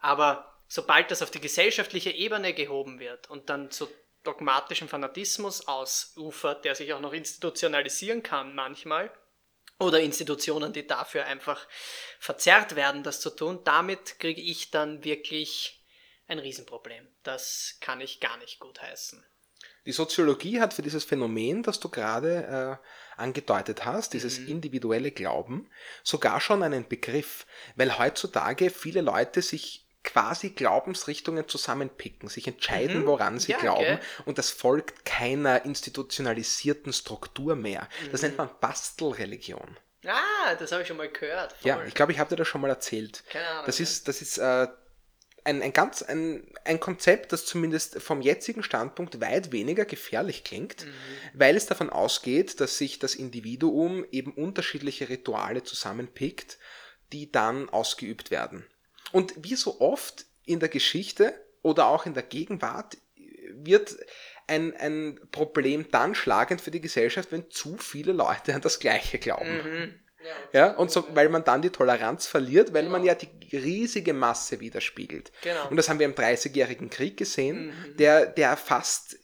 Aber 0.00 0.60
sobald 0.66 1.10
das 1.10 1.22
auf 1.22 1.30
die 1.30 1.40
gesellschaftliche 1.40 2.10
Ebene 2.10 2.52
gehoben 2.54 3.00
wird 3.00 3.30
und 3.30 3.48
dann 3.48 3.70
zu 3.70 3.88
dogmatischen 4.24 4.88
Fanatismus 4.88 5.66
ausufert, 5.66 6.64
der 6.64 6.74
sich 6.74 6.92
auch 6.92 7.00
noch 7.00 7.12
institutionalisieren 7.12 8.22
kann 8.22 8.54
manchmal, 8.54 9.10
oder 9.80 10.00
Institutionen, 10.00 10.72
die 10.72 10.86
dafür 10.86 11.24
einfach 11.24 11.66
verzerrt 12.18 12.74
werden, 12.74 13.04
das 13.04 13.20
zu 13.20 13.30
tun, 13.30 13.60
damit 13.64 14.18
kriege 14.18 14.40
ich 14.40 14.70
dann 14.70 15.04
wirklich 15.04 15.84
ein 16.26 16.40
Riesenproblem. 16.40 17.06
Das 17.22 17.78
kann 17.80 18.00
ich 18.00 18.20
gar 18.20 18.36
nicht 18.38 18.58
gut 18.58 18.82
heißen. 18.82 19.24
Die 19.88 19.92
Soziologie 19.92 20.60
hat 20.60 20.74
für 20.74 20.82
dieses 20.82 21.02
Phänomen, 21.04 21.62
das 21.62 21.80
du 21.80 21.88
gerade 21.88 22.78
äh, 23.16 23.20
angedeutet 23.20 23.86
hast, 23.86 24.12
dieses 24.12 24.38
Mhm. 24.38 24.48
individuelle 24.48 25.10
Glauben, 25.12 25.66
sogar 26.04 26.42
schon 26.42 26.62
einen 26.62 26.86
Begriff, 26.86 27.46
weil 27.74 27.98
heutzutage 27.98 28.68
viele 28.68 29.00
Leute 29.00 29.40
sich 29.40 29.86
quasi 30.04 30.50
Glaubensrichtungen 30.50 31.48
zusammenpicken, 31.48 32.28
sich 32.28 32.46
entscheiden, 32.46 33.06
woran 33.06 33.38
sie 33.38 33.52
Mhm. 33.52 33.58
Ja, 33.58 33.60
glauben 33.62 33.84
gell? 33.86 34.00
und 34.26 34.36
das 34.36 34.50
folgt 34.50 35.06
keiner 35.06 35.64
institutionalisierten 35.64 36.92
Struktur 36.92 37.56
mehr. 37.56 37.88
Das 38.12 38.20
Mhm. 38.20 38.28
nennt 38.28 38.38
man 38.38 38.50
Bastelreligion. 38.60 39.78
Ah, 40.06 40.54
das 40.58 40.70
habe 40.70 40.82
ich 40.82 40.88
schon 40.88 40.98
mal 40.98 41.08
gehört. 41.08 41.52
Voll. 41.54 41.66
Ja, 41.70 41.82
ich 41.84 41.94
glaube, 41.94 42.12
ich 42.12 42.18
habe 42.18 42.28
dir 42.28 42.36
das 42.36 42.46
schon 42.46 42.60
mal 42.60 42.68
erzählt. 42.68 43.24
Keine 43.30 43.46
Ahnung, 43.48 43.64
Das 43.66 43.80
ist, 43.80 44.06
das 44.06 44.20
ist 44.20 44.36
äh, 44.36 44.68
ein, 45.48 45.62
ein 45.62 45.72
ganz 45.72 46.02
ein, 46.02 46.46
ein 46.64 46.78
Konzept, 46.78 47.32
das 47.32 47.46
zumindest 47.46 48.02
vom 48.02 48.20
jetzigen 48.20 48.62
Standpunkt 48.62 49.20
weit 49.20 49.50
weniger 49.50 49.86
gefährlich 49.86 50.44
klingt, 50.44 50.84
Mhm. 50.84 50.90
weil 51.32 51.56
es 51.56 51.66
davon 51.66 51.90
ausgeht, 51.90 52.60
dass 52.60 52.76
sich 52.76 52.98
das 52.98 53.14
Individuum 53.14 54.04
eben 54.12 54.32
unterschiedliche 54.32 55.08
Rituale 55.08 55.62
zusammenpickt, 55.62 56.58
die 57.12 57.32
dann 57.32 57.70
ausgeübt 57.70 58.30
werden. 58.30 58.66
Und 59.12 59.32
wie 59.38 59.54
so 59.54 59.80
oft 59.80 60.26
in 60.44 60.60
der 60.60 60.68
Geschichte 60.68 61.32
oder 61.62 61.86
auch 61.86 62.04
in 62.04 62.12
der 62.12 62.22
Gegenwart 62.22 62.98
wird 63.50 63.96
ein, 64.46 64.74
ein 64.76 65.18
Problem 65.30 65.90
dann 65.90 66.14
schlagend 66.14 66.60
für 66.60 66.70
die 66.70 66.80
Gesellschaft, 66.82 67.32
wenn 67.32 67.50
zu 67.50 67.78
viele 67.78 68.12
Leute 68.12 68.54
an 68.54 68.60
das 68.60 68.78
Gleiche 68.78 69.18
glauben. 69.18 69.56
Mhm. 69.56 69.94
Ja, 70.52 70.72
und 70.76 70.90
so, 70.90 71.06
weil 71.14 71.28
man 71.28 71.44
dann 71.44 71.62
die 71.62 71.70
Toleranz 71.70 72.26
verliert, 72.26 72.72
weil 72.72 72.88
man 72.88 73.04
ja 73.04 73.14
die 73.14 73.56
riesige 73.56 74.12
Masse 74.12 74.60
widerspiegelt. 74.60 75.32
Genau. 75.42 75.68
Und 75.68 75.76
das 75.76 75.88
haben 75.88 75.98
wir 75.98 76.06
im 76.06 76.14
Dreißigjährigen 76.14 76.90
Krieg 76.90 77.16
gesehen, 77.16 77.72
der, 77.98 78.26
der 78.26 78.56
fast 78.56 79.16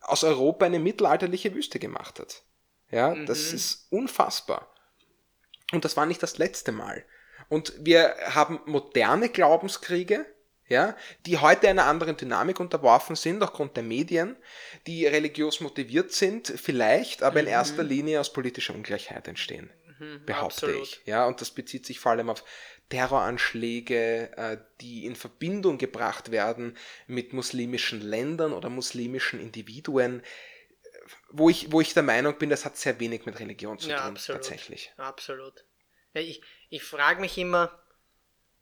aus 0.00 0.24
Europa 0.24 0.66
eine 0.66 0.78
mittelalterliche 0.78 1.54
Wüste 1.54 1.78
gemacht 1.78 2.20
hat. 2.20 2.42
Ja, 2.90 3.14
das 3.14 3.52
ist 3.52 3.86
unfassbar. 3.90 4.72
Und 5.72 5.84
das 5.84 5.96
war 5.96 6.06
nicht 6.06 6.22
das 6.22 6.38
letzte 6.38 6.72
Mal. 6.72 7.04
Und 7.48 7.72
wir 7.78 8.14
haben 8.34 8.60
moderne 8.66 9.28
Glaubenskriege, 9.28 10.26
ja, 10.68 10.96
die 11.26 11.38
heute 11.38 11.68
einer 11.68 11.84
anderen 11.84 12.16
Dynamik 12.16 12.58
unterworfen 12.58 13.16
sind, 13.16 13.42
aufgrund 13.42 13.76
der 13.76 13.82
Medien, 13.82 14.36
die 14.86 15.06
religiös 15.06 15.60
motiviert 15.60 16.12
sind, 16.12 16.48
vielleicht, 16.48 17.22
aber 17.22 17.40
in 17.40 17.46
erster 17.46 17.82
Linie 17.82 18.20
aus 18.20 18.32
politischer 18.32 18.74
Ungleichheit 18.74 19.28
entstehen, 19.28 19.70
behaupte 20.26 20.66
absolut. 20.66 20.82
ich. 20.82 21.02
Ja, 21.06 21.26
und 21.26 21.40
das 21.40 21.50
bezieht 21.50 21.86
sich 21.86 22.00
vor 22.00 22.12
allem 22.12 22.30
auf 22.30 22.44
Terroranschläge, 22.88 24.36
äh, 24.36 24.58
die 24.80 25.06
in 25.06 25.16
Verbindung 25.16 25.78
gebracht 25.78 26.30
werden 26.30 26.76
mit 27.06 27.32
muslimischen 27.32 28.00
Ländern 28.00 28.52
oder 28.52 28.68
muslimischen 28.68 29.40
Individuen, 29.40 30.22
wo 31.30 31.50
ich, 31.50 31.70
wo 31.72 31.80
ich 31.80 31.94
der 31.94 32.02
Meinung 32.02 32.38
bin, 32.38 32.50
das 32.50 32.64
hat 32.64 32.76
sehr 32.76 32.98
wenig 33.00 33.26
mit 33.26 33.38
Religion 33.40 33.78
zu 33.78 33.90
Ja, 33.90 33.98
tun, 34.02 34.12
absolut. 34.12 34.42
tatsächlich. 34.42 34.92
Absolut. 34.96 35.64
Ja, 36.14 36.20
ich 36.20 36.42
ich 36.70 36.82
frage 36.82 37.20
mich 37.20 37.36
immer, 37.38 37.78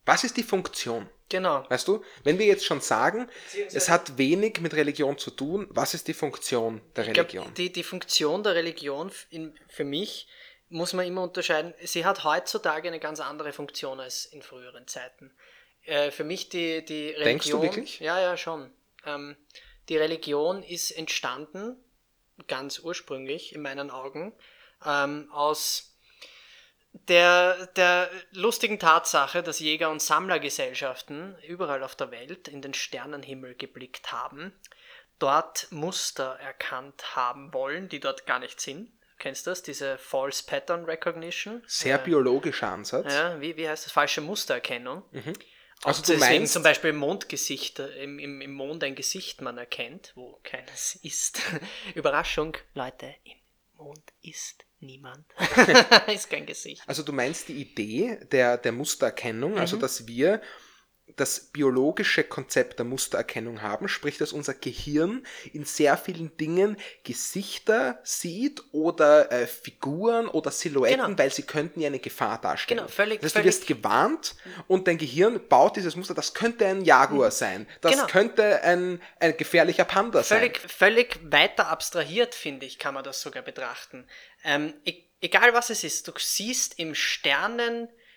Was 0.04 0.24
ist 0.24 0.36
die 0.36 0.42
Funktion? 0.42 1.08
genau, 1.28 1.64
Weißt 1.70 1.88
du, 1.88 2.04
wenn 2.24 2.38
wir 2.38 2.44
jetzt 2.46 2.64
schon 2.66 2.80
sagen, 2.80 3.26
es 3.72 3.88
hat 3.88 4.18
wenig 4.18 4.60
mit 4.60 4.74
Religion 4.74 5.16
zu 5.18 5.30
tun, 5.30 5.66
was 5.70 5.94
ist 5.94 6.08
die 6.08 6.14
Funktion 6.14 6.82
der 6.96 7.06
Ich 7.06 7.12
glaub, 7.14 7.26
Religion? 7.28 7.54
die, 7.54 7.72
die 7.72 7.82
Funktion 7.82 8.42
der 8.42 8.54
Religion 8.54 9.10
in, 9.30 9.58
für 9.68 9.84
mich 9.84 10.28
muss 10.72 10.92
man 10.94 11.06
immer 11.06 11.22
unterscheiden. 11.22 11.74
Sie 11.82 12.04
hat 12.04 12.24
heutzutage 12.24 12.88
eine 12.88 12.98
ganz 12.98 13.20
andere 13.20 13.52
Funktion 13.52 14.00
als 14.00 14.24
in 14.24 14.42
früheren 14.42 14.88
Zeiten. 14.88 15.30
Äh, 15.85 16.11
für 16.11 16.24
mich 16.24 16.48
die, 16.48 16.85
die 16.85 17.08
Religion. 17.11 17.24
Denkst 17.24 17.50
du 17.50 17.62
wirklich? 17.62 18.00
Ja, 18.00 18.20
ja, 18.20 18.37
schon. 18.37 18.72
Ähm, 19.04 19.37
die 19.88 19.96
Religion 19.96 20.62
ist 20.62 20.90
entstanden, 20.92 21.76
ganz 22.48 22.78
ursprünglich 22.78 23.54
in 23.54 23.62
meinen 23.62 23.90
Augen, 23.90 24.32
ähm, 24.85 25.28
aus 25.32 25.96
der, 26.92 27.66
der 27.68 28.11
lustigen 28.32 28.78
Tatsache, 28.78 29.42
dass 29.42 29.61
Jäger- 29.61 29.90
und 29.90 30.02
Sammlergesellschaften 30.02 31.37
überall 31.46 31.82
auf 31.82 31.96
der 31.96 32.11
Welt 32.11 32.48
in 32.48 32.62
den 32.62 32.74
Sternenhimmel 32.74 33.54
geblickt 33.54 34.12
haben, 34.12 34.52
dort 35.18 35.68
Muster 35.70 36.38
erkannt 36.40 37.16
haben 37.16 37.52
wollen, 37.52 37.88
die 37.88 38.00
dort 38.00 38.26
gar 38.26 38.38
nicht 38.38 38.61
sind. 38.61 38.92
Kennst 39.22 39.46
du 39.46 39.50
das? 39.52 39.62
Diese 39.62 39.98
False 39.98 40.42
Pattern 40.44 40.85
Recognition? 40.85 41.62
Sehr 41.68 41.96
biologischer 41.98 42.68
Ansatz. 42.68 43.06
Ja, 43.12 43.40
wie, 43.40 43.56
wie 43.56 43.68
heißt 43.68 43.87
das? 43.87 43.92
Falsche 43.92 44.20
Mustererkennung. 44.20 45.04
Also 45.85 46.00
Und 46.00 46.08
du 46.08 46.12
deswegen 46.14 46.18
meinst, 46.40 46.52
zum 46.54 46.64
Beispiel 46.64 46.92
Mondgesichter, 46.92 47.94
im, 47.96 48.18
im, 48.18 48.40
im 48.40 48.52
Mond 48.52 48.82
ein 48.82 48.96
Gesicht 48.96 49.40
man 49.40 49.58
erkennt, 49.58 50.11
wo 50.16 50.40
keines 50.42 50.96
ist. 51.04 51.40
Überraschung, 51.94 52.56
Leute, 52.74 53.14
im 53.22 53.38
Mond 53.76 54.02
ist 54.22 54.64
niemand. 54.80 55.24
ist 56.12 56.28
kein 56.28 56.44
Gesicht. 56.44 56.82
also 56.88 57.04
du 57.04 57.12
meinst 57.12 57.46
die 57.48 57.61
Idee 57.61 58.18
der, 58.32 58.58
der 58.58 58.72
Mustererkennung, 58.72 59.52
Mhm. 59.52 59.58
also 59.58 59.76
dass 59.76 60.08
wir 60.08 60.42
das 61.16 61.40
biologische 61.40 62.25
Konzept 62.25 62.79
der 62.79 62.87
Mustererkennung 62.87 63.62
haben, 63.62 63.88
sprich, 63.88 64.18
dass 64.18 64.33
unser 64.33 64.55
Gehirn 64.55 65.27
in 65.53 65.64
sehr 65.64 65.96
vielen 65.96 66.37
Dingen 66.37 66.77
Gesichter 67.05 68.01
sieht 68.03 68.62
oder 68.72 69.31
äh, 69.31 69.46
Figuren 69.46 70.27
oder 70.29 70.51
Silhouetten, 70.51 71.01
Genau. 71.05 71.18
weil 71.18 71.31
sie 71.33 71.42
könnten 71.42 71.81
ja 71.81 71.88
eine 71.88 71.98
Gefahr 71.98 72.40
darstellen. 72.40 72.79
Genau, 72.79 72.88
völlig- 72.90 73.20
das 73.20 73.27
heißt, 73.27 73.37
du 73.37 73.40
völlig- 73.40 73.46
wirst 73.59 73.66
gewarnt 73.66 74.37
und 74.68 74.88
dein 74.88 74.98
Gehirn 74.98 75.40
baut 75.48 75.77
dieses 75.77 75.96
Muster, 75.96 76.14
das 76.14 76.35
könnte 76.35 76.66
ein 76.66 76.85
Jaguar 76.85 77.31
sein, 77.31 77.66
das 77.81 77.92
Genau. 77.92 78.07
könnte 78.07 78.62
ein, 78.62 79.01
ein 79.20 79.37
gefährlicher 79.37 79.85
Panda 79.85 80.22
Völlig, 80.22 80.59
sein. 80.61 80.68
völlig 80.68 81.18
weiter 81.31 81.68
abstrahiert, 81.68 82.35
finde 82.35 82.66
ich, 82.66 82.79
kann 82.79 82.94
man 82.94 83.05
das 83.05 83.20
sogar 83.20 83.42
betrachten. 83.42 84.07
Ähm, 84.44 84.75
e 84.85 84.94
egal 85.20 85.55
was 85.55 85.70
es 85.70 85.85
ist, 85.85 86.09
du 86.09 86.12
siehst 86.18 86.79
im 86.79 86.94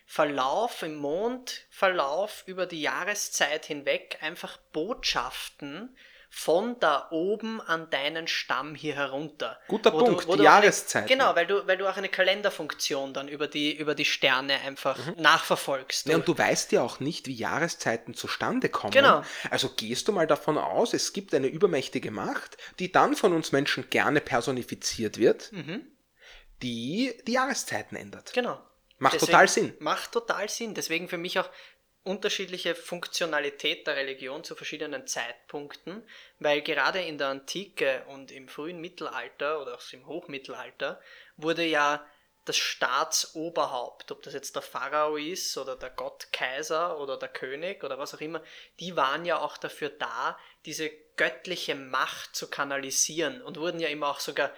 Sternenverlauf, 0.05 0.83
im 0.83 0.95
Mondverlauf 0.95 2.43
über 2.45 2.65
die 2.65 2.81
Jahreszeit 2.81 3.65
hinweg 3.65 4.17
einfach 4.21 4.57
Botschaften 4.71 5.95
von 6.29 6.77
da 6.79 7.07
oben 7.11 7.61
an 7.61 7.89
deinen 7.89 8.27
Stamm 8.27 8.75
hier 8.75 8.95
herunter. 8.95 9.57
Guter 9.69 9.93
Wo 9.93 9.99
Punkt, 9.99 10.23
die 10.23 10.27
wo 10.27 10.33
auch 10.33 10.39
Jahreszeiten. 10.39 11.07
Eine, 11.07 11.17
genau, 11.17 11.35
weil 11.35 11.47
du, 11.47 11.65
weil 11.65 11.77
du 11.77 11.87
auch 11.87 11.95
eine 11.95 12.09
Kalenderfunktion 12.09 13.13
dann 13.13 13.29
über 13.29 13.47
die, 13.47 13.73
über 13.73 13.95
die 13.95 14.03
Sterne 14.03 14.59
einfach 14.61 14.99
nachverfolgst. 15.15 16.07
Mhm. 16.07 16.11
Ja, 16.11 16.17
und 16.17 16.27
du 16.27 16.37
weißt 16.37 16.73
ja 16.73 16.81
auch 16.81 16.99
nicht, 16.99 17.27
wie 17.27 17.33
Jahreszeiten 17.33 18.15
zustande 18.15 18.67
kommen. 18.67 18.91
Genau. 18.91 19.23
Also 19.49 19.69
gehst 19.69 20.09
du 20.09 20.11
mal 20.11 20.27
davon 20.27 20.57
aus, 20.57 20.93
es 20.93 21.13
gibt 21.13 21.33
eine 21.33 21.47
übermächtige 21.47 22.11
Macht, 22.11 22.57
die 22.79 22.91
dann 22.91 23.15
von 23.15 23.31
uns 23.31 23.53
Menschen 23.53 23.89
gerne 23.89 24.19
personifiziert 24.19 25.17
wird, 25.17 25.51
die 26.61 27.13
die 27.25 27.31
Jahreszeiten 27.31 27.95
ändert. 27.95 28.33
Genau. 28.33 28.61
Macht 28.97 29.19
total 29.19 29.47
Sinn. 29.47 29.75
Macht 29.79 30.11
total 30.11 30.49
Sinn. 30.49 30.73
Deswegen 30.73 31.09
für 31.09 31.17
mich 31.17 31.39
auch 31.39 31.49
unterschiedliche 32.03 32.75
Funktionalität 32.75 33.87
der 33.87 33.95
Religion 33.95 34.43
zu 34.43 34.55
verschiedenen 34.55 35.07
Zeitpunkten, 35.07 36.07
weil 36.39 36.61
gerade 36.61 37.01
in 37.01 37.17
der 37.17 37.29
Antike 37.29 38.03
und 38.07 38.31
im 38.31 38.47
frühen 38.47 38.79
Mittelalter 38.79 39.59
oder 39.61 39.75
auch 39.75 39.81
im 39.91 40.05
Hochmittelalter 40.05 41.01
wurde 41.35 41.65
ja 41.65 42.05
das 42.45 42.57
Staatsoberhaupt, 42.57 44.11
ob 44.11 44.21
das 44.21 44.35
jetzt 44.35 44.55
der 44.55 44.61
Pharao 44.61 45.17
ist 45.17 45.57
oder 45.57 45.75
der 45.75 45.89
Gottkaiser 45.89 46.99
oder 46.99 47.17
der 47.17 47.29
König 47.29 47.83
oder 47.83 47.97
was 47.97 48.13
auch 48.13 48.21
immer, 48.21 48.41
die 48.79 48.95
waren 48.95 49.25
ja 49.25 49.39
auch 49.39 49.57
dafür 49.57 49.89
da, 49.89 50.37
diese 50.65 50.91
göttliche 51.17 51.73
Macht 51.73 52.35
zu 52.35 52.47
kanalisieren 52.47 53.41
und 53.41 53.57
wurden 53.57 53.79
ja 53.79 53.87
immer 53.87 54.09
auch 54.09 54.19
sogar 54.19 54.51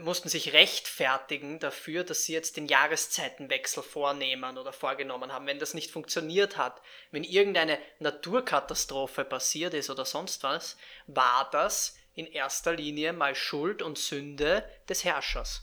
mussten 0.00 0.28
sich 0.28 0.52
rechtfertigen 0.52 1.58
dafür, 1.58 2.04
dass 2.04 2.24
sie 2.24 2.32
jetzt 2.32 2.56
den 2.56 2.66
Jahreszeitenwechsel 2.66 3.82
vornehmen 3.82 4.58
oder 4.58 4.72
vorgenommen 4.72 5.32
haben. 5.32 5.46
Wenn 5.46 5.58
das 5.58 5.74
nicht 5.74 5.90
funktioniert 5.90 6.56
hat, 6.56 6.80
wenn 7.10 7.24
irgendeine 7.24 7.78
Naturkatastrophe 7.98 9.24
passiert 9.24 9.74
ist 9.74 9.90
oder 9.90 10.04
sonst 10.04 10.42
was, 10.42 10.76
war 11.06 11.48
das 11.50 11.96
in 12.14 12.26
erster 12.26 12.72
Linie 12.72 13.12
mal 13.12 13.34
Schuld 13.34 13.82
und 13.82 13.98
Sünde 13.98 14.64
des 14.88 15.04
Herrschers. 15.04 15.62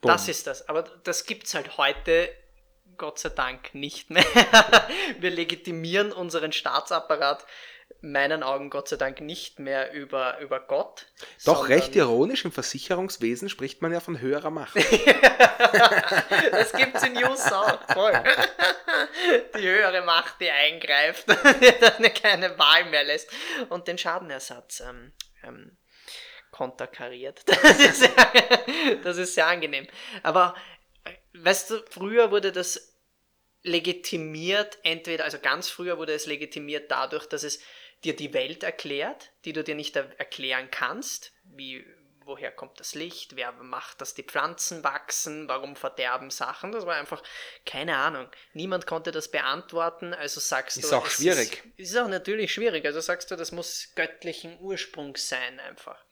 Das 0.00 0.28
ist 0.28 0.46
das. 0.46 0.68
Aber 0.68 0.82
das 0.82 1.26
gibt's 1.26 1.54
halt 1.54 1.76
heute, 1.76 2.32
Gott 2.96 3.18
sei 3.18 3.28
Dank, 3.30 3.74
nicht 3.74 4.10
mehr. 4.10 4.24
Wir 5.18 5.30
legitimieren 5.30 6.12
unseren 6.12 6.52
Staatsapparat 6.52 7.44
meinen 8.02 8.42
Augen 8.42 8.68
Gott 8.68 8.88
sei 8.88 8.96
Dank 8.96 9.20
nicht 9.20 9.58
mehr 9.58 9.92
über, 9.92 10.38
über 10.40 10.60
Gott. 10.60 11.06
Doch 11.44 11.68
recht 11.68 11.94
ironisch, 11.94 12.44
im 12.44 12.52
Versicherungswesen 12.52 13.48
spricht 13.48 13.80
man 13.80 13.92
ja 13.92 14.00
von 14.00 14.20
höherer 14.20 14.50
Macht. 14.50 14.76
Das 16.50 16.72
gibt's 16.72 17.02
in 17.04 17.12
News 17.14 17.50
auch. 17.52 17.78
Voll. 17.92 18.12
Die 19.56 19.62
höhere 19.62 20.02
Macht, 20.02 20.40
die 20.40 20.50
eingreift, 20.50 21.26
die 21.60 21.72
dann 21.80 22.14
keine 22.14 22.58
Wahl 22.58 22.84
mehr 22.86 23.04
lässt 23.04 23.30
und 23.68 23.86
den 23.86 23.96
Schadenersatz 23.96 24.80
ähm, 24.80 25.12
ähm, 25.44 25.76
konterkariert. 26.50 27.42
Das 27.62 27.78
ist, 27.78 28.00
sehr, 28.00 28.98
das 29.02 29.16
ist 29.16 29.34
sehr 29.34 29.46
angenehm. 29.46 29.86
Aber 30.22 30.54
äh, 31.04 31.10
weißt 31.34 31.70
du, 31.70 31.84
früher 31.88 32.30
wurde 32.30 32.52
das 32.52 32.92
legitimiert, 33.62 34.78
entweder, 34.82 35.24
also 35.24 35.38
ganz 35.38 35.68
früher 35.68 35.98
wurde 35.98 36.12
es 36.12 36.26
legitimiert 36.26 36.90
dadurch, 36.90 37.26
dass 37.26 37.44
es 37.44 37.60
dir 38.04 38.16
die 38.16 38.34
Welt 38.34 38.62
erklärt, 38.62 39.30
die 39.44 39.52
du 39.52 39.62
dir 39.62 39.74
nicht 39.74 39.96
er 39.96 40.18
erklären 40.18 40.70
kannst, 40.70 41.32
wie 41.44 41.84
woher 42.24 42.52
kommt 42.52 42.78
das 42.80 42.94
Licht, 42.94 43.36
wer 43.36 43.52
macht, 43.52 44.00
dass 44.00 44.14
die 44.14 44.22
Pflanzen 44.22 44.84
wachsen, 44.84 45.48
warum 45.48 45.76
verderben 45.76 46.30
Sachen, 46.30 46.72
das 46.72 46.86
war 46.86 46.96
einfach 46.96 47.22
keine 47.66 47.96
Ahnung. 47.96 48.28
Niemand 48.52 48.86
konnte 48.86 49.10
das 49.12 49.28
beantworten, 49.28 50.14
also 50.14 50.40
sagst 50.40 50.76
Ist 50.76 50.92
du... 50.92 50.96
auch 50.96 51.06
es 51.06 51.14
schwierig. 51.14 51.62
Ist, 51.76 51.90
ist 51.90 51.96
auch 51.96 52.08
natürlich 52.08 52.52
schwierig, 52.52 52.84
also 52.84 53.00
sagst 53.00 53.30
du, 53.30 53.36
das 53.36 53.52
muss 53.52 53.92
göttlichen 53.94 54.58
Ursprungs 54.60 55.28
sein 55.28 55.60
einfach. 55.60 56.02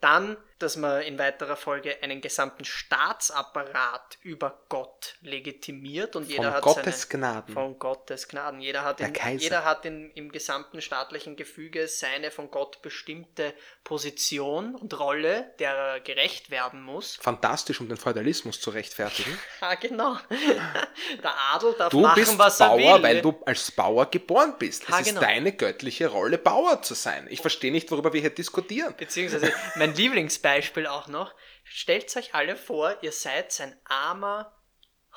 Dann, 0.00 0.36
dass 0.62 0.76
man 0.76 1.02
in 1.02 1.18
weiterer 1.18 1.56
Folge 1.56 1.96
einen 2.02 2.20
gesamten 2.20 2.64
Staatsapparat 2.64 4.18
über 4.22 4.60
Gott 4.68 5.16
legitimiert 5.22 6.16
und 6.16 6.28
jeder 6.28 6.44
Von 6.44 6.52
hat 6.52 6.62
Gottes 6.62 7.02
seine, 7.02 7.20
Gnaden. 7.20 7.54
Von 7.54 7.78
Gottes 7.78 8.28
Gnaden. 8.28 8.60
Jeder 8.60 8.84
hat, 8.84 9.00
in, 9.00 9.38
jeder 9.38 9.64
hat 9.64 9.86
in, 9.86 10.10
im 10.12 10.30
gesamten 10.30 10.82
staatlichen 10.82 11.36
Gefüge 11.36 11.88
seine 11.88 12.30
von 12.30 12.50
Gott 12.50 12.82
bestimmte 12.82 13.54
Position 13.84 14.74
und 14.74 14.98
Rolle, 14.98 15.54
der 15.58 15.74
er 15.74 16.00
gerecht 16.00 16.50
werden 16.50 16.82
muss. 16.82 17.16
Fantastisch, 17.16 17.80
um 17.80 17.88
den 17.88 17.96
Feudalismus 17.96 18.60
zu 18.60 18.70
rechtfertigen. 18.70 19.36
Ah, 19.62 19.74
genau. 19.74 20.16
Der 21.22 21.34
Adel 21.52 21.74
darf 21.76 21.90
Du 21.90 22.00
machen, 22.00 22.14
bist 22.14 22.38
was 22.38 22.58
Bauer, 22.58 22.80
er 22.80 22.96
will. 22.96 23.02
weil 23.02 23.20
du 23.20 23.42
als 23.44 23.70
Bauer 23.70 24.10
geboren 24.10 24.54
bist. 24.58 24.84
Ah, 24.88 24.94
es 24.94 25.00
ist 25.00 25.08
genau. 25.08 25.20
deine 25.20 25.52
göttliche 25.52 26.06
Rolle, 26.08 26.38
Bauer 26.38 26.80
zu 26.80 26.94
sein. 26.94 27.26
Ich 27.28 27.42
verstehe 27.42 27.70
nicht, 27.70 27.90
worüber 27.90 28.12
wir 28.14 28.22
hier 28.22 28.30
diskutieren. 28.30 28.94
Beziehungsweise 28.96 29.52
mein 29.76 29.94
Lieblingsbeispiel 29.94 30.49
auch 30.88 31.08
noch. 31.08 31.34
Stellt 31.64 32.14
euch 32.16 32.34
alle 32.34 32.56
vor, 32.56 32.96
ihr 33.02 33.12
seid 33.12 33.60
ein 33.60 33.76
armer 33.84 34.56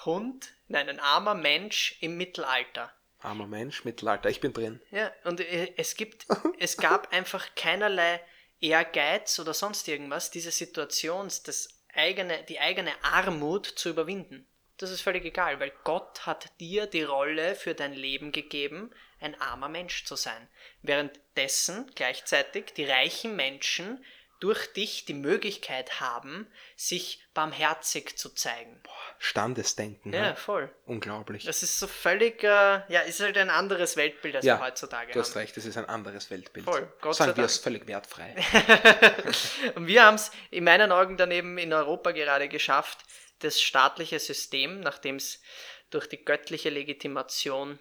Hund, 0.05 0.53
nein, 0.67 0.89
ein 0.89 0.99
armer 0.99 1.35
Mensch 1.35 1.97
im 2.01 2.17
Mittelalter. 2.17 2.91
Armer 3.19 3.47
Mensch, 3.47 3.85
Mittelalter, 3.85 4.29
ich 4.29 4.41
bin 4.41 4.53
drin. 4.53 4.81
Ja, 4.91 5.11
und 5.23 5.39
äh, 5.39 5.73
es 5.77 5.95
gibt, 5.95 6.25
es 6.59 6.77
gab 6.77 7.13
einfach 7.13 7.55
keinerlei 7.55 8.21
Ehrgeiz 8.59 9.39
oder 9.39 9.53
sonst 9.53 9.87
irgendwas, 9.87 10.31
diese 10.31 10.51
Situation, 10.51 11.27
das 11.45 11.69
eigene, 11.93 12.43
die 12.43 12.59
eigene 12.59 12.91
Armut 13.03 13.65
zu 13.65 13.89
überwinden. 13.89 14.47
Das 14.77 14.89
ist 14.89 15.01
völlig 15.01 15.23
egal, 15.23 15.59
weil 15.59 15.71
Gott 15.83 16.25
hat 16.25 16.59
dir 16.59 16.87
die 16.87 17.03
Rolle 17.03 17.55
für 17.55 17.75
dein 17.75 17.93
Leben 17.93 18.31
gegeben, 18.31 18.91
ein 19.19 19.39
armer 19.39 19.69
Mensch 19.69 20.03
zu 20.05 20.15
sein. 20.15 20.49
Währenddessen 20.81 21.89
gleichzeitig 21.95 22.73
die 22.73 22.85
reichen 22.85 23.35
Menschen 23.35 24.03
durch 24.43 24.67
dich 24.73 25.05
die 25.05 25.13
Möglichkeit 25.13 26.01
haben, 26.01 26.47
sich 26.75 27.23
barmherzig 27.33 28.17
zu 28.17 28.27
zeigen. 28.29 28.77
Standesdenken. 29.17 30.11
Ja, 30.11 30.23
Ja. 30.25 30.35
voll. 30.35 30.69
Unglaublich. 30.85 31.45
Das 31.45 31.63
ist 31.63 31.79
so 31.79 31.87
völlig, 31.87 32.43
äh, 32.43 32.47
ja, 32.47 32.99
ist 33.07 33.21
halt 33.21 33.37
ein 33.37 33.49
anderes 33.49 33.95
Weltbild, 33.95 34.35
als 34.35 34.43
ja, 34.45 34.59
wir 34.59 34.65
heutzutage 34.65 35.13
du 35.13 35.19
hast 35.21 35.29
haben. 35.29 35.39
recht, 35.43 35.55
es 35.55 35.63
ist 35.65 35.77
ein 35.77 35.85
anderes 35.87 36.29
Weltbild. 36.29 36.65
Voll, 36.65 36.91
Gott 36.99 37.15
sei 37.15 37.25
Sagen 37.25 37.37
wir 37.37 37.43
Dank. 37.43 37.49
es 37.51 37.57
völlig 37.57 37.87
wertfrei. 37.87 38.35
Und 39.75 39.87
wir 39.87 40.03
haben 40.03 40.15
es 40.15 40.31
in 40.51 40.65
meinen 40.65 40.91
Augen 40.91 41.15
daneben 41.15 41.57
in 41.57 41.71
Europa 41.71 42.11
gerade 42.11 42.49
geschafft, 42.49 42.97
das 43.39 43.61
staatliche 43.61 44.19
System, 44.19 44.81
nachdem 44.81 45.15
es 45.15 45.41
durch 45.89 46.07
die 46.09 46.23
göttliche 46.23 46.69
Legitimation 46.69 47.79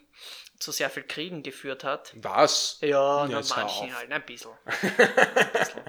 zu 0.63 0.73
sehr 0.73 0.91
viel 0.91 1.03
Kriegen 1.03 1.43
geführt 1.43 1.85
hat. 1.85 2.13
Was? 2.17 2.79
Ja, 2.81 3.27
na, 3.29 3.43
manchen 3.49 3.95
halt, 3.95 4.11
ein 4.11 4.25
bisschen. 4.25 4.53
Ein 4.65 5.53
bisschen. 5.53 5.81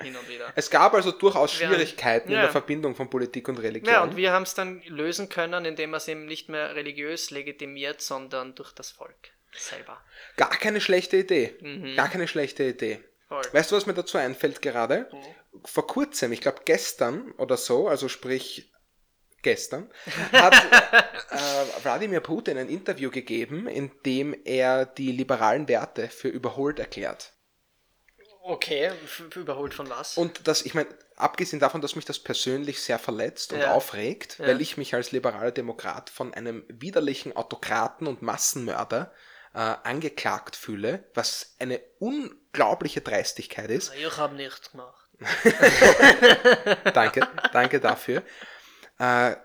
Hin 0.00 0.16
und 0.16 0.28
wieder. 0.28 0.52
Es 0.54 0.70
gab 0.70 0.94
also 0.94 1.10
durchaus 1.10 1.52
Schwierigkeiten 1.52 2.28
in 2.28 2.36
ja. 2.36 2.42
der 2.42 2.50
Verbindung 2.50 2.94
von 2.94 3.10
Politik 3.10 3.48
und 3.48 3.58
Religion. 3.58 3.92
Ja, 3.92 4.02
und 4.02 4.16
wir 4.16 4.32
haben 4.32 4.44
es 4.44 4.54
dann 4.54 4.80
lösen 4.86 5.28
können, 5.28 5.64
indem 5.64 5.90
man 5.90 5.98
es 5.98 6.06
eben 6.06 6.24
nicht 6.26 6.48
mehr 6.48 6.76
religiös 6.76 7.30
legitimiert, 7.30 8.00
sondern 8.00 8.54
durch 8.54 8.72
das 8.72 8.92
Volk 8.92 9.32
selber. 9.52 10.00
Gar 10.36 10.50
keine 10.50 10.80
schlechte 10.80 11.16
Idee. 11.16 11.56
Mhm. 11.60 11.96
Gar 11.96 12.08
keine 12.08 12.28
schlechte 12.28 12.64
Idee. 12.64 13.00
Voll. 13.28 13.42
Weißt 13.52 13.72
du, 13.72 13.76
was 13.76 13.86
mir 13.86 13.94
dazu 13.94 14.18
einfällt 14.18 14.62
gerade? 14.62 15.10
Vor 15.64 15.86
kurzem, 15.86 16.32
ich 16.32 16.40
glaube 16.40 16.60
gestern 16.64 17.32
oder 17.32 17.56
so, 17.56 17.88
also 17.88 18.08
sprich 18.08 18.70
gestern, 19.42 19.90
hat 20.32 20.54
äh, 21.30 21.82
Wladimir 21.84 22.20
Putin 22.20 22.58
ein 22.58 22.68
Interview 22.68 23.10
gegeben, 23.10 23.66
in 23.66 23.90
dem 24.04 24.34
er 24.44 24.86
die 24.86 25.12
liberalen 25.12 25.68
Werte 25.68 26.08
für 26.08 26.28
überholt 26.28 26.78
erklärt. 26.78 27.32
Okay, 28.42 28.90
überholt 29.34 29.74
von 29.74 29.90
was? 29.90 30.16
Und 30.16 30.48
das, 30.48 30.62
ich 30.62 30.72
meine, 30.72 30.88
abgesehen 31.16 31.60
davon, 31.60 31.82
dass 31.82 31.96
mich 31.96 32.06
das 32.06 32.18
persönlich 32.18 32.80
sehr 32.80 32.98
verletzt 32.98 33.52
und 33.52 33.60
Ja. 33.60 33.72
aufregt, 33.74 34.38
Ja. 34.38 34.46
weil 34.46 34.60
ich 34.62 34.78
mich 34.78 34.94
als 34.94 35.12
liberaler 35.12 35.50
Demokrat 35.50 36.08
von 36.08 36.32
einem 36.32 36.64
widerlichen 36.68 37.36
Autokraten 37.36 38.06
und 38.06 38.22
Massenmörder 38.22 39.12
äh, 39.54 39.58
angeklagt 39.58 40.56
fühle, 40.56 41.04
was 41.14 41.56
eine 41.58 41.80
unglaubliche 41.98 43.02
Dreistigkeit 43.02 43.68
ist. 43.70 43.92
ich 43.94 44.16
habe 44.16 44.34
nichts 44.34 44.70
gemacht. 44.70 45.04
danke, 46.94 47.26
danke 47.52 47.80
dafür. 47.80 48.22
Äh, 48.98 49.36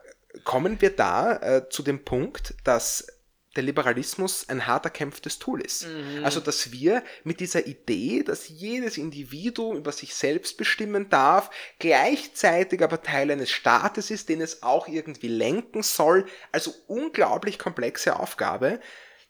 kommen 0.43 0.81
wir 0.81 0.95
da 0.95 1.35
äh, 1.37 1.69
zu 1.69 1.83
dem 1.83 2.03
Punkt, 2.03 2.55
dass 2.63 3.07
der 3.55 3.63
Liberalismus 3.63 4.49
ein 4.49 4.65
hart 4.65 4.85
erkämpftes 4.85 5.37
Tool 5.37 5.61
ist. 5.61 5.85
Also, 6.23 6.39
dass 6.39 6.71
wir 6.71 7.03
mit 7.23 7.39
dieser 7.39 7.67
Idee, 7.67 8.23
dass 8.23 8.49
jedes 8.49 8.97
Individuum 8.97 9.77
über 9.77 9.91
sich 9.91 10.15
selbst 10.15 10.57
bestimmen 10.57 11.09
darf, 11.09 11.51
gleichzeitig 11.77 12.81
aber 12.81 13.03
Teil 13.03 13.29
eines 13.29 13.51
Staates 13.51 14.09
ist, 14.09 14.29
den 14.29 14.41
es 14.41 14.63
auch 14.63 14.87
irgendwie 14.87 15.27
lenken 15.27 15.83
soll, 15.83 16.25
also 16.51 16.73
unglaublich 16.87 17.59
komplexe 17.59 18.19
Aufgabe, 18.19 18.79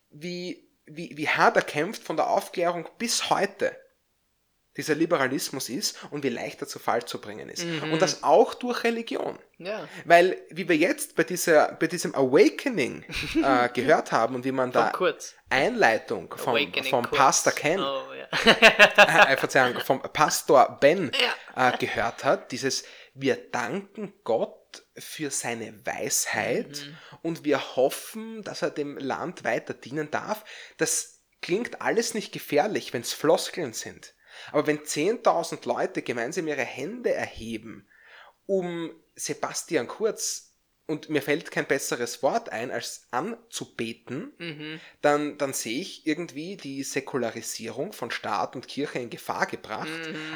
wie, 0.10 0.70
wie, 0.86 1.18
wie 1.18 1.28
hart 1.28 1.58
erkämpft 1.58 2.04
von 2.04 2.16
der 2.16 2.30
Aufklärung 2.30 2.88
bis 2.98 3.30
heute 3.30 3.76
dieser 4.78 4.96
Liberalismus 4.96 5.70
ist 5.70 5.98
und 6.10 6.24
wie 6.24 6.30
leicht 6.30 6.62
er 6.62 6.68
zu 6.68 6.80
Fall 6.80 7.06
zu 7.06 7.22
bringen 7.22 7.50
ist. 7.50 7.64
Und 7.64 8.02
das 8.02 8.24
auch 8.24 8.54
durch 8.54 8.84
Religion. 8.84 9.38
Ja. 9.60 9.88
Weil, 10.06 10.42
wie 10.50 10.68
wir 10.68 10.76
jetzt 10.76 11.16
bei, 11.16 11.24
dieser, 11.24 11.74
bei 11.74 11.88
diesem 11.88 12.16
Awakening 12.16 13.06
äh, 13.44 13.70
gehört 13.74 14.12
haben 14.12 14.36
und 14.36 14.46
wie 14.46 14.52
man 14.52 14.72
da. 14.72 14.92
Einleitung 15.50 16.34
vom, 16.36 16.56
Awakening 16.56 16.90
vom 16.90 17.06
kurz. 17.06 17.18
Pastor 17.18 17.54
Ken, 17.54 17.80
Oh, 17.80 18.04
ja. 18.14 19.28
äh, 19.32 19.38
Verzeihung, 19.38 19.80
vom 19.82 20.02
Pastor 20.02 20.78
Ben 20.80 21.12
äh, 21.56 21.78
gehört 21.78 22.24
hat, 22.24 22.52
dieses 22.52 22.84
wir 23.14 23.36
danken 23.36 24.14
Gott 24.24 24.84
für 24.98 25.30
seine 25.30 25.86
Weisheit 25.86 26.88
und 27.22 27.44
wir 27.44 27.76
hoffen, 27.76 28.42
dass 28.44 28.64
er 28.64 28.72
dem 28.72 28.98
Land 28.98 29.44
weiter 29.44 29.76
dienen 29.76 30.10
darf. 30.10 30.44
Das 30.78 31.22
klingt 31.42 31.82
alles 31.82 32.16
nicht 32.16 32.32
gefährlich, 32.32 32.92
wenn 32.92 33.02
es 33.02 33.14
Floskeln 33.14 33.74
sind. 33.74 34.16
Aber 34.52 34.68
wenn 34.68 34.80
10.000 34.80 35.68
Leute 35.68 36.02
gemeinsam 36.02 36.48
ihre 36.48 36.64
Hände 36.64 37.14
erheben, 37.14 37.88
um 38.46 38.92
Sebastian 39.16 39.88
Kurz, 39.88 40.50
und 40.86 41.08
mir 41.10 41.22
fällt 41.22 41.50
kein 41.50 41.66
besseres 41.66 42.22
Wort 42.24 42.50
ein, 42.50 42.70
als 42.70 43.08
anzubeten, 43.12 44.34
dann, 45.02 45.38
dann 45.38 45.54
sehe 45.54 45.80
ich 45.80 46.06
irgendwie 46.06 46.58
die 46.58 46.84
Säkularisierung 46.84 47.94
von 47.94 48.12
Staat 48.12 48.58
und 48.58 48.68
Kirche 48.68 49.00
in 49.00 49.10
Gefahr 49.10 49.46
gebracht, 49.46 49.88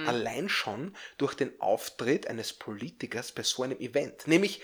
allein 0.06 0.48
schon 0.48 0.96
durch 1.18 1.34
den 1.34 1.60
Auftritt 1.60 2.28
eines 2.28 2.54
Politikers 2.54 3.34
bei 3.34 3.44
so 3.44 3.64
einem 3.64 3.78
Event. 3.80 4.26
Nämlich, 4.28 4.62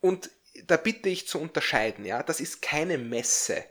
und 0.00 0.30
da 0.64 0.76
bitte 0.76 1.08
ich 1.08 1.28
zu 1.28 1.38
unterscheiden, 1.38 2.04
ja, 2.04 2.24
das 2.24 2.40
ist 2.40 2.60
keine 2.60 2.98
Messe, 2.98 3.64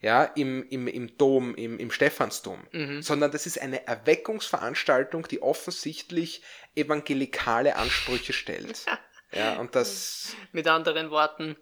ja, 0.00 0.24
im, 0.24 0.66
im, 0.70 0.88
im 0.88 1.16
Dom, 1.18 1.54
im, 1.54 1.78
im 1.78 1.90
Stephansdom, 1.90 2.66
sondern 3.00 3.30
das 3.30 3.46
ist 3.46 3.60
eine 3.60 3.86
Erweckungsveranstaltung, 3.86 5.28
die 5.28 5.42
offensichtlich 5.42 6.42
evangelikale 6.74 7.76
Ansprüche 7.76 8.32
stellt. 8.32 8.86
Ja, 9.32 9.60
und 9.60 9.76
das, 9.76 10.34
Mit 10.52 10.66
anderen 10.66 11.10
Worten, 11.10 11.56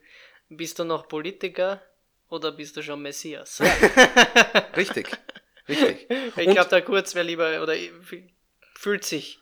bist 0.48 0.78
du 0.78 0.84
noch 0.84 1.06
Politiker 1.06 1.82
oder 2.30 2.52
bist 2.52 2.78
du 2.78 2.82
schon 2.82 3.02
Messias? 3.02 3.60
richtig, 4.76 5.08
richtig. 5.68 6.06
ich 6.10 6.50
glaube, 6.50 6.70
der 6.70 6.80
Kurz 6.80 7.14
wäre 7.14 7.26
lieber 7.26 7.62
oder 7.62 7.74
fühlt 8.74 9.04
sich 9.04 9.38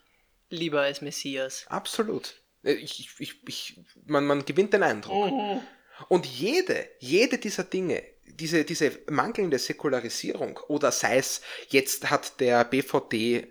lieber 0.50 0.80
als 0.80 1.02
Messias. 1.02 1.66
Absolut. 1.68 2.34
Äh, 2.64 2.72
Ich, 2.72 3.08
ich, 3.20 3.34
ich, 3.46 3.80
man, 4.06 4.26
man 4.26 4.44
gewinnt 4.44 4.72
den 4.72 4.82
Eindruck. 4.82 5.62
Und 6.08 6.26
jede, 6.26 6.88
jede 6.98 7.38
dieser 7.38 7.62
Dinge 7.62 8.02
diese, 8.26 8.64
diese 8.64 8.92
mangelnde 9.08 9.58
Säkularisierung 9.58 10.58
oder 10.68 10.92
sei 10.92 11.18
es, 11.18 11.40
jetzt 11.68 12.10
hat 12.10 12.40
der 12.40 12.64
BVD 12.64 13.48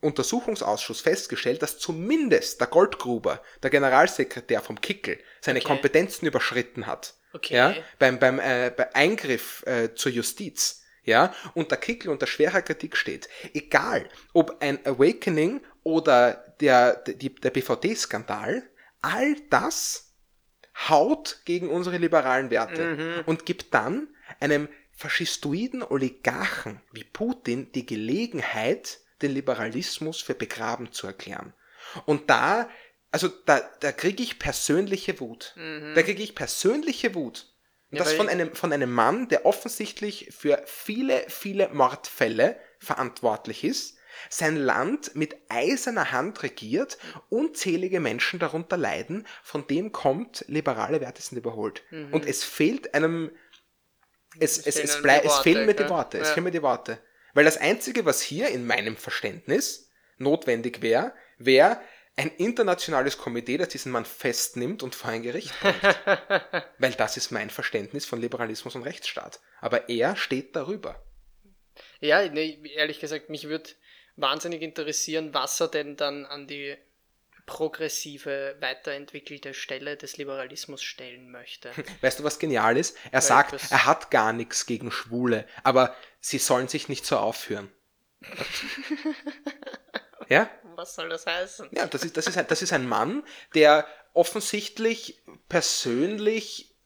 Untersuchungsausschuss 0.00 1.00
festgestellt, 1.00 1.60
dass 1.62 1.78
zumindest 1.78 2.60
der 2.60 2.68
Goldgruber, 2.68 3.42
der 3.62 3.70
Generalsekretär 3.70 4.60
vom 4.60 4.80
Kickel, 4.80 5.18
seine 5.40 5.58
Okay. 5.58 5.68
Kompetenzen 5.68 6.26
überschritten 6.26 6.86
hat. 6.86 7.14
Okay. 7.32 7.54
Ja, 7.54 7.74
beim, 7.98 8.18
beim, 8.18 8.38
äh, 8.38 8.72
bei 8.74 8.94
Eingriff 8.94 9.64
äh, 9.66 9.94
zur 9.94 10.12
Justiz. 10.12 10.84
Ja, 11.02 11.34
und 11.54 11.70
der 11.70 11.78
Kickel 11.78 12.10
unter 12.10 12.26
schwerer 12.26 12.60
Kritik 12.60 12.94
steht. 12.94 13.30
Egal, 13.54 14.08
ob 14.34 14.60
ein 14.60 14.84
Awakening 14.84 15.62
oder 15.82 16.54
der, 16.60 16.96
die, 16.96 17.34
der 17.34 17.48
BVD-Skandal, 17.48 18.62
all 19.00 19.36
das 19.48 20.12
haut 20.88 21.40
gegen 21.46 21.70
unsere 21.70 21.96
liberalen 21.96 22.50
Werte 22.50 23.24
und 23.26 23.46
gibt 23.46 23.72
dann 23.72 24.08
einem 24.40 24.68
faschistoiden 24.92 25.82
Oligarchen 25.82 26.80
wie 26.92 27.04
Putin 27.04 27.70
die 27.72 27.86
Gelegenheit, 27.86 28.98
den 29.22 29.32
Liberalismus 29.32 30.20
für 30.20 30.34
begraben 30.34 30.92
zu 30.92 31.06
erklären. 31.06 31.52
Und 32.04 32.30
da, 32.30 32.68
also 33.10 33.28
da, 33.28 33.60
da 33.80 33.92
kriege 33.92 34.22
ich 34.22 34.38
persönliche 34.38 35.20
Wut. 35.20 35.54
Da 35.94 36.02
kriege 36.02 36.22
ich 36.22 36.34
persönliche 36.34 37.14
Wut. 37.14 37.52
Und 37.90 37.98
Ja, 37.98 38.04
das 38.04 38.12
von 38.14 38.28
einem, 38.28 38.54
von 38.54 38.72
einem 38.72 38.92
Mann, 38.92 39.28
der 39.28 39.46
offensichtlich 39.46 40.28
für 40.36 40.62
viele, 40.66 41.24
viele 41.28 41.68
Mordfälle 41.70 42.58
verantwortlich 42.80 43.64
ist, 43.64 43.96
sein 44.30 44.56
Land 44.56 45.14
mit 45.14 45.36
eiserner 45.48 46.10
Hand 46.10 46.42
regiert, 46.42 46.98
unzählige 47.28 48.00
Menschen 48.00 48.40
darunter 48.40 48.76
leiden, 48.76 49.26
von 49.42 49.66
dem 49.68 49.92
kommt, 49.92 50.44
liberale 50.48 51.00
Werte 51.00 51.22
sind 51.22 51.38
überholt. 51.38 51.82
Und 52.12 52.26
es 52.26 52.42
fehlt 52.44 52.94
einem, 52.94 53.30
es, 54.40 54.58
es, 54.58 54.74
fehlen 54.74 54.84
es, 54.86 54.96
die 54.96 54.98
es 54.98 55.04
Worte, 55.24 55.42
fehlen 55.42 55.66
mir 55.66 55.74
die? 55.74 55.88
Worte, 55.88 56.18
es 56.18 56.28
Ja. 56.28 56.34
fehlen 56.34 56.44
mir 56.44 56.50
die 56.50 56.62
Worte. 56.62 56.98
Weil 57.34 57.44
das 57.44 57.56
Einzige, 57.56 58.04
was 58.04 58.20
hier 58.22 58.48
in 58.48 58.66
meinem 58.66 58.96
Verständnis 58.96 59.90
notwendig 60.16 60.82
wäre, 60.82 61.12
wäre 61.38 61.80
ein 62.16 62.30
internationales 62.36 63.16
Komitee, 63.16 63.58
das 63.58 63.68
diesen 63.68 63.92
Mann 63.92 64.04
festnimmt 64.04 64.82
und 64.82 64.94
vor 64.96 65.10
ein 65.10 65.22
Gericht 65.22 65.52
bringt. 65.60 65.82
Weil 66.78 66.92
das 66.92 67.16
ist 67.16 67.30
mein 67.30 67.48
Verständnis 67.50 68.06
von 68.06 68.20
Liberalismus 68.20 68.74
und 68.74 68.82
Rechtsstaat. 68.82 69.38
Aber 69.60 69.88
er 69.88 70.16
steht 70.16 70.56
darüber. 70.56 71.00
Ja, 72.00 72.28
nee, 72.28 72.58
ehrlich 72.74 72.98
gesagt, 72.98 73.30
mich 73.30 73.44
würde 73.48 73.70
wahnsinnig 74.16 74.62
interessieren, 74.62 75.32
was 75.32 75.60
er 75.60 75.68
denn 75.68 75.96
dann 75.96 76.26
an 76.26 76.48
die 76.48 76.76
progressive, 77.48 78.56
weiterentwickelte 78.60 79.54
Stelle 79.54 79.96
des 79.96 80.18
Liberalismus 80.18 80.82
stellen 80.82 81.30
möchte. 81.30 81.70
Weißt 82.02 82.20
du, 82.20 82.24
was 82.24 82.38
genial 82.38 82.76
ist? 82.76 82.96
Er 83.10 83.22
sagt, 83.22 83.54
das- 83.54 83.72
er 83.72 83.86
hat 83.86 84.10
gar 84.10 84.32
nichts 84.32 84.66
gegen 84.66 84.92
Schwule, 84.92 85.46
aber 85.64 85.96
sie 86.20 86.38
sollen 86.38 86.68
sich 86.68 86.88
nicht 86.88 87.06
so 87.06 87.16
aufführen. 87.16 87.72
ja? 90.28 90.48
Was 90.76 90.94
soll 90.94 91.08
das 91.08 91.26
heißen? 91.26 91.70
Ja, 91.72 91.86
das 91.86 92.04
ist, 92.04 92.16
das, 92.16 92.26
ist 92.28 92.36
ein, 92.36 92.46
das 92.46 92.62
ist 92.62 92.72
ein 92.72 92.86
Mann, 92.86 93.24
der 93.54 93.86
offensichtlich 94.12 95.22
persönlich 95.48 96.76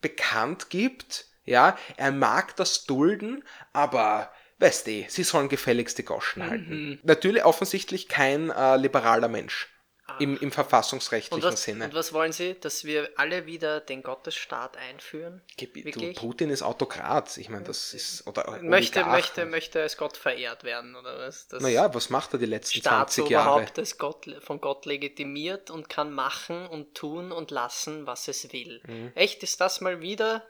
bekannt 0.00 0.70
gibt. 0.70 1.26
Ja, 1.44 1.76
er 1.96 2.12
mag 2.12 2.54
das 2.56 2.84
dulden, 2.84 3.42
aber 3.72 4.32
weißt 4.60 4.86
du, 4.86 5.04
sie 5.08 5.24
sollen 5.24 5.48
gefälligst 5.48 5.98
die 5.98 6.04
Goschen 6.04 6.48
halten. 6.48 7.00
Natürlich 7.02 7.44
offensichtlich 7.44 8.08
kein 8.08 8.50
äh, 8.50 8.76
liberaler 8.76 9.26
Mensch 9.28 9.71
im, 10.18 10.36
im 10.36 10.42
Und 10.42 10.54
verfassungsrechtlichen 10.54 11.52
was, 11.52 11.62
Sinne. 11.62 11.84
und 11.86 11.94
was 11.94 12.12
wollen 12.12 12.32
Sie, 12.32 12.54
dass 12.58 12.84
wir 12.84 13.10
alle 13.16 13.46
wieder 13.46 13.80
den 13.80 14.02
Gottesstaat 14.02 14.76
einführen? 14.76 15.42
Du? 15.58 16.12
Putin 16.14 16.50
ist 16.50 16.62
Autokrat. 16.62 17.36
Ich 17.36 17.48
meine, 17.48 17.64
das 17.64 17.94
ist. 17.94 18.26
Oder 18.26 18.60
Möchte, 18.62 19.04
möchte, 19.04 19.46
möchte 19.46 19.82
als 19.82 19.96
Gott 19.96 20.16
verehrt 20.16 20.64
werden, 20.64 20.96
oder 20.96 21.18
was? 21.18 21.48
Das 21.48 21.62
Naja, 21.62 21.92
was 21.94 22.10
macht 22.10 22.32
er 22.34 22.38
die 22.38 22.46
letzten 22.46 22.82
20 22.82 23.28
Jahre? 23.28 23.44
Staatsoberhaupt 23.44 23.78
ist 23.78 23.98
Gott, 23.98 24.26
von 24.40 24.60
Gott 24.60 24.86
legitimiert 24.86 25.70
und 25.70 25.88
kann 25.88 26.12
machen 26.12 26.66
und 26.66 26.94
tun 26.94 27.32
und 27.32 27.50
lassen, 27.50 28.06
was 28.06 28.28
es 28.28 28.52
will. 28.52 28.82
Mhm. 28.86 29.12
Echt, 29.14 29.42
ist 29.42 29.60
das 29.60 29.80
mal 29.80 30.00
wieder 30.00 30.42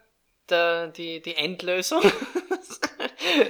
der, 0.49 0.89
die, 0.89 1.21
die 1.23 1.37
Endlösung? 1.37 2.03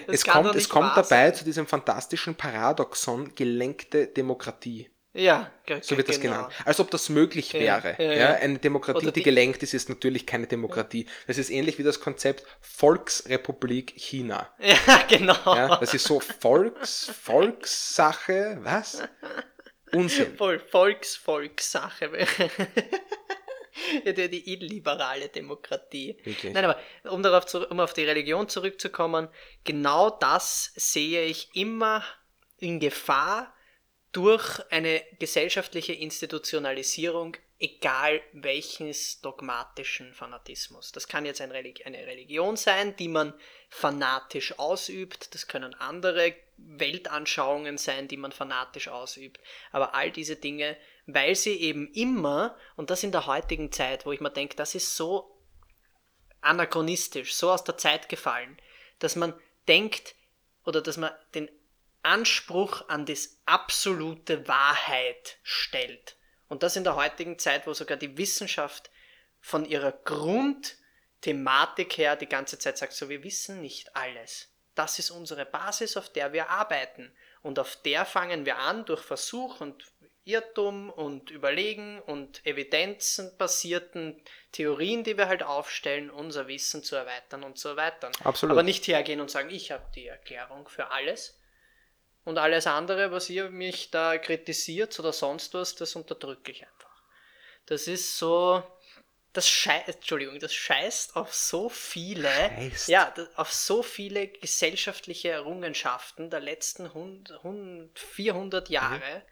Es 0.06 0.24
kommt, 0.24 0.54
es 0.54 0.68
kommt 0.68 0.96
dabei 0.96 1.30
zu 1.30 1.44
diesem 1.44 1.66
fantastischen 1.66 2.34
Paradoxon 2.34 3.34
gelenkte 3.34 4.06
Demokratie. 4.06 4.91
Ja, 5.14 5.50
So 5.82 5.96
wird 5.98 6.08
das 6.08 6.20
genau. 6.20 6.36
genannt. 6.36 6.54
Als 6.64 6.80
ob 6.80 6.90
das 6.90 7.10
möglich 7.10 7.52
wäre. 7.52 7.96
ja, 7.98 8.04
Ja, 8.04 8.12
ja. 8.12 8.32
Eine 8.34 8.58
Demokratie, 8.58 9.04
die, 9.06 9.12
die- 9.12 9.22
gelenkt 9.22 9.62
ist, 9.62 9.74
ist 9.74 9.90
natürlich 9.90 10.24
keine 10.26 10.46
Demokratie. 10.46 11.06
Das 11.26 11.36
ist 11.36 11.50
ähnlich 11.50 11.78
wie 11.78 11.82
das 11.82 12.00
Konzept 12.00 12.44
Volksrepublik 12.60 13.92
China. 13.96 14.48
Ja, 14.58 15.04
genau. 15.08 15.36
Ja, 15.44 15.76
das 15.76 15.92
ist 15.92 16.04
so 16.06 16.18
Volks, 16.20 17.10
Volkssache, 17.22 18.58
was? 18.62 19.02
Unsinn. 19.92 20.34
Volks, 20.38 21.14
Volkssache. 21.16 22.10
ja, 24.04 24.12
die, 24.12 24.28
die 24.30 24.52
illiberale 24.54 25.28
Demokratie. 25.28 26.16
Wirklich. 26.24 26.52
Nein, 26.54 26.64
aber 26.64 26.78
um, 27.10 27.22
darauf 27.22 27.46
zu, 27.46 27.66
um 27.68 27.80
auf 27.80 27.92
die 27.92 28.04
Religion 28.04 28.48
zurückzukommen, 28.48 29.28
genau 29.64 30.10
das 30.10 30.72
sehe 30.76 31.24
ich 31.24 31.50
immer 31.54 32.02
in 32.58 32.80
Gefahr 32.80 33.52
durch 34.12 34.60
eine 34.70 35.02
gesellschaftliche 35.18 35.94
Institutionalisierung, 35.94 37.36
egal 37.58 38.20
welches 38.32 39.20
dogmatischen 39.20 40.12
Fanatismus. 40.12 40.92
Das 40.92 41.08
kann 41.08 41.24
jetzt 41.24 41.40
eine 41.40 41.54
Religion 41.54 42.56
sein, 42.56 42.94
die 42.96 43.08
man 43.08 43.32
fanatisch 43.70 44.58
ausübt, 44.58 45.34
das 45.34 45.46
können 45.46 45.74
andere 45.74 46.34
Weltanschauungen 46.58 47.78
sein, 47.78 48.08
die 48.08 48.16
man 48.16 48.32
fanatisch 48.32 48.88
ausübt, 48.88 49.40
aber 49.70 49.94
all 49.94 50.10
diese 50.10 50.36
Dinge, 50.36 50.76
weil 51.06 51.34
sie 51.34 51.56
eben 51.56 51.90
immer, 51.92 52.56
und 52.76 52.90
das 52.90 53.02
in 53.02 53.12
der 53.12 53.26
heutigen 53.26 53.72
Zeit, 53.72 54.04
wo 54.04 54.12
ich 54.12 54.20
mir 54.20 54.30
denke, 54.30 54.56
das 54.56 54.74
ist 54.74 54.94
so 54.96 55.38
anachronistisch, 56.40 57.34
so 57.34 57.50
aus 57.50 57.64
der 57.64 57.78
Zeit 57.78 58.08
gefallen, 58.08 58.58
dass 58.98 59.16
man 59.16 59.34
denkt 59.68 60.14
oder 60.64 60.82
dass 60.82 60.96
man 60.96 61.12
den 61.34 61.48
Anspruch 62.02 62.88
an 62.88 63.06
das 63.06 63.40
absolute 63.46 64.48
Wahrheit 64.48 65.38
stellt. 65.42 66.16
Und 66.48 66.62
das 66.62 66.76
in 66.76 66.84
der 66.84 66.96
heutigen 66.96 67.38
Zeit, 67.38 67.66
wo 67.66 67.74
sogar 67.74 67.96
die 67.96 68.18
Wissenschaft 68.18 68.90
von 69.40 69.64
ihrer 69.64 69.92
Grundthematik 69.92 71.98
her 71.98 72.16
die 72.16 72.28
ganze 72.28 72.58
Zeit 72.58 72.78
sagt, 72.78 72.92
so 72.92 73.08
wir 73.08 73.24
wissen 73.24 73.60
nicht 73.60 73.96
alles. 73.96 74.48
Das 74.74 74.98
ist 74.98 75.10
unsere 75.10 75.44
Basis, 75.44 75.96
auf 75.96 76.10
der 76.10 76.32
wir 76.32 76.50
arbeiten. 76.50 77.12
Und 77.42 77.58
auf 77.58 77.76
der 77.76 78.04
fangen 78.04 78.46
wir 78.46 78.58
an, 78.58 78.84
durch 78.84 79.02
Versuch 79.02 79.60
und 79.60 79.84
Irrtum 80.24 80.90
und 80.90 81.30
Überlegen 81.30 82.00
und 82.00 82.46
evidenzenbasierten 82.46 84.22
Theorien, 84.52 85.02
die 85.02 85.18
wir 85.18 85.26
halt 85.26 85.42
aufstellen, 85.42 86.10
unser 86.10 86.46
Wissen 86.46 86.84
zu 86.84 86.94
erweitern 86.94 87.42
und 87.42 87.58
zu 87.58 87.68
erweitern. 87.68 88.12
Absolut. 88.22 88.52
Aber 88.52 88.62
nicht 88.62 88.86
hergehen 88.86 89.20
und 89.20 89.30
sagen, 89.30 89.50
ich 89.50 89.72
habe 89.72 89.84
die 89.94 90.06
Erklärung 90.06 90.68
für 90.68 90.92
alles. 90.92 91.38
Und 92.24 92.38
alles 92.38 92.66
andere, 92.66 93.10
was 93.10 93.28
ihr 93.30 93.50
mich 93.50 93.90
da 93.90 94.16
kritisiert 94.18 94.98
oder 95.00 95.12
sonst 95.12 95.54
was, 95.54 95.74
das 95.74 95.96
unterdrücke 95.96 96.52
ich 96.52 96.62
einfach. 96.62 97.02
Das 97.66 97.86
ist 97.88 98.16
so, 98.16 98.62
das 99.32 99.48
scheißt, 99.48 99.88
Entschuldigung, 99.88 100.38
das 100.38 100.54
scheißt 100.54 101.16
auf 101.16 101.34
so 101.34 101.68
viele, 101.68 102.28
Scheißt. 102.28 102.88
ja, 102.88 103.12
auf 103.36 103.52
so 103.52 103.82
viele 103.82 104.28
gesellschaftliche 104.28 105.30
Errungenschaften 105.30 106.30
der 106.30 106.40
letzten 106.40 106.86
100, 106.86 107.38
100, 107.38 107.98
400 107.98 108.68
Jahre. 108.68 109.22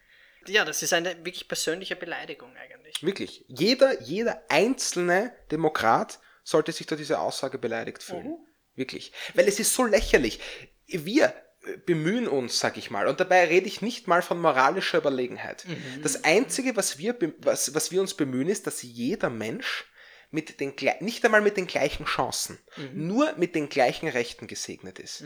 Ja, 0.47 0.65
das 0.65 0.83
ist 0.83 0.93
eine 0.93 1.17
wirklich 1.25 1.47
persönliche 1.49 1.97
Beleidigung 1.97 2.57
eigentlich. 2.57 3.03
Wirklich. 3.03 3.45
Jeder, 3.47 4.01
jeder 4.01 4.43
einzelne 4.49 5.33
Demokrat 5.51 6.19
sollte 6.45 6.73
sich 6.73 6.87
durch 6.87 7.01
diese 7.01 7.21
Aussage 7.21 7.59
beleidigt 7.59 8.03
fühlen. 8.03 8.39
Wirklich. 8.75 9.13
Weil 9.35 9.47
es 9.47 9.61
ist 9.61 9.75
so 9.75 9.85
lächerlich. 9.85 10.41
Wir 10.87 11.35
bemühen 11.79 12.29
uns, 12.29 12.59
sag 12.59 12.77
ich 12.77 12.91
mal, 12.91 13.09
und 13.09 13.21
dabei 13.21 13.45
rede 13.45 13.67
ich 13.67 13.83
nicht 13.83 14.09
mal 14.09 14.23
von 14.23 14.41
moralischer 14.41 14.99
Überlegenheit. 14.99 15.65
Das 16.03 16.25
Einzige, 16.25 16.77
was 16.77 16.99
wir, 16.99 17.17
was, 17.39 17.75
was 17.75 17.91
wir 17.91 18.01
uns 18.01 18.15
bemühen, 18.15 18.49
ist, 18.49 18.67
dass 18.67 18.83
jeder 18.83 19.31
Mensch 19.31 19.87
mit 20.31 20.61
den, 20.61 20.75
nicht 21.01 21.25
einmal 21.25 21.41
mit 21.41 21.57
den 21.57 21.67
gleichen 21.67 22.05
Chancen, 22.05 22.59
nur 22.95 23.35
mit 23.37 23.55
den 23.55 23.69
gleichen 23.69 24.09
Rechten 24.09 24.47
gesegnet 24.47 24.99
ist. 24.99 25.25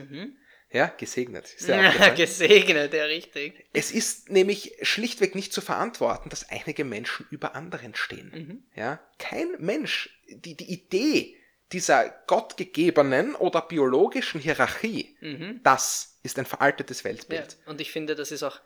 Ja, 0.74 0.88
gesegnet. 0.88 1.55
Ist 1.55 1.68
ja? 1.68 2.09
Gesegnet, 2.14 2.92
ja, 2.92 3.05
richtig. 3.05 3.64
Es 3.72 3.92
ist 3.92 4.30
nämlich 4.30 4.74
schlichtweg 4.82 5.36
nicht 5.36 5.53
zu 5.53 5.61
verantworten, 5.61 6.30
dass 6.30 6.51
einige 6.51 6.84
Menschen 6.84 7.26
über 7.30 7.55
anderen 7.55 7.95
stehen. 7.95 8.32
Mhm. 8.34 8.64
Ja? 8.74 8.99
Kein 9.20 9.53
Mensch, 9.61 10.11
die, 10.28 10.57
die 10.57 10.72
Idee 10.72 11.36
dieser 11.75 12.09
gottgegebenen 12.29 13.35
oder 13.35 13.61
biologischen 13.62 14.41
Hierarchie, 14.41 15.16
das 15.64 16.18
ist 16.22 16.39
ein 16.39 16.47
veraltetes 16.47 17.03
Mhm. 17.03 17.09
Ja, 17.11 17.14
Weltbild. 17.16 17.57
und 17.66 17.81
ich 17.81 17.91
finde, 17.91 18.14
das 18.14 18.31
ist 18.31 18.45
auch, 18.45 18.61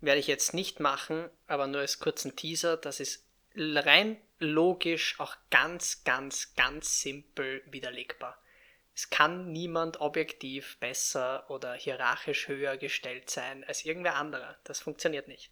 werde 0.00 0.18
ich 0.18 0.26
jetzt 0.26 0.54
nicht 0.54 0.80
machen, 0.80 1.28
aber 1.46 1.66
nur 1.66 1.82
als 1.82 1.98
kurzen 1.98 2.34
Teaser, 2.36 2.78
das 2.78 3.00
ist 3.00 3.26
rein 3.54 4.16
logisch 4.38 5.20
auch 5.20 5.36
ganz, 5.50 6.04
ganz, 6.04 6.54
ganz 6.56 7.00
simpel 7.02 7.62
widerlegbar. 7.66 8.42
Es 8.94 9.10
kann 9.10 9.52
niemand 9.52 10.00
objektiv 10.00 10.78
besser 10.80 11.48
oder 11.50 11.74
hierarchisch 11.74 12.48
höher 12.48 12.76
gestellt 12.76 13.28
sein 13.28 13.62
als 13.64 13.84
irgendwer 13.84 14.14
anderer. 14.16 14.56
Das 14.64 14.80
funktioniert 14.80 15.28
nicht. 15.28 15.50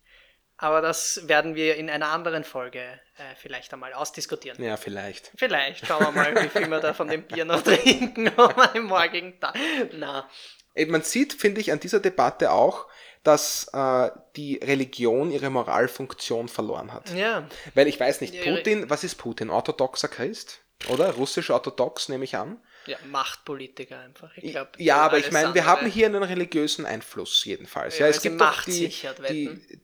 Aber 0.56 0.80
das 0.80 1.26
werden 1.26 1.54
wir 1.54 1.76
in 1.76 1.90
einer 1.90 2.08
anderen 2.08 2.44
Folge 2.44 2.80
äh, 2.80 3.34
vielleicht 3.36 3.72
einmal 3.72 3.92
ausdiskutieren. 3.94 4.62
Ja, 4.62 4.76
vielleicht. 4.76 5.32
Vielleicht 5.36 5.86
schauen 5.86 6.04
wir 6.04 6.12
mal, 6.12 6.34
wie 6.36 6.48
viel 6.48 6.68
wir 6.68 6.80
da 6.80 6.94
von 6.94 7.08
dem 7.08 7.22
Bier 7.22 7.44
noch 7.44 7.62
trinken 7.64 8.30
am 8.36 8.84
morgigen 8.84 9.40
Tag. 9.40 9.56
Na, 9.92 10.28
Man 10.86 11.02
sieht, 11.02 11.32
finde 11.32 11.60
ich, 11.60 11.72
an 11.72 11.80
dieser 11.80 12.00
Debatte 12.00 12.52
auch, 12.52 12.86
dass 13.24 13.68
äh, 13.72 14.10
die 14.36 14.56
Religion 14.56 15.30
ihre 15.30 15.50
Moralfunktion 15.50 16.48
verloren 16.48 16.92
hat. 16.92 17.10
ja. 17.10 17.48
Weil 17.74 17.88
ich 17.88 17.98
weiß 17.98 18.20
nicht, 18.20 18.42
Putin, 18.42 18.88
was 18.90 19.04
ist 19.04 19.16
Putin? 19.16 19.50
Orthodoxer 19.50 20.08
Christ? 20.08 20.60
Oder? 20.88 21.12
Russisch-orthodox, 21.12 22.08
nehme 22.08 22.24
ich 22.24 22.36
an. 22.36 22.60
ja, 22.86 22.96
Machtpolitiker 23.06 24.00
einfach. 24.00 24.30
Ich 24.36 24.52
glaub, 24.52 24.78
ja, 24.78 24.96
aber 24.96 25.18
ich 25.18 25.30
meine, 25.30 25.54
wir 25.54 25.66
haben 25.66 25.86
hier 25.86 26.06
einen 26.06 26.22
religiösen 26.22 26.86
Einfluss 26.86 27.44
jedenfalls. 27.44 27.98
Ja, 27.98 28.06
Ja, 28.06 28.10
es 28.10 28.22
gibt 28.22 28.38
Macht 28.38 28.66
die, 28.66 28.72
sichert, 28.72 29.18
die. 29.30 29.80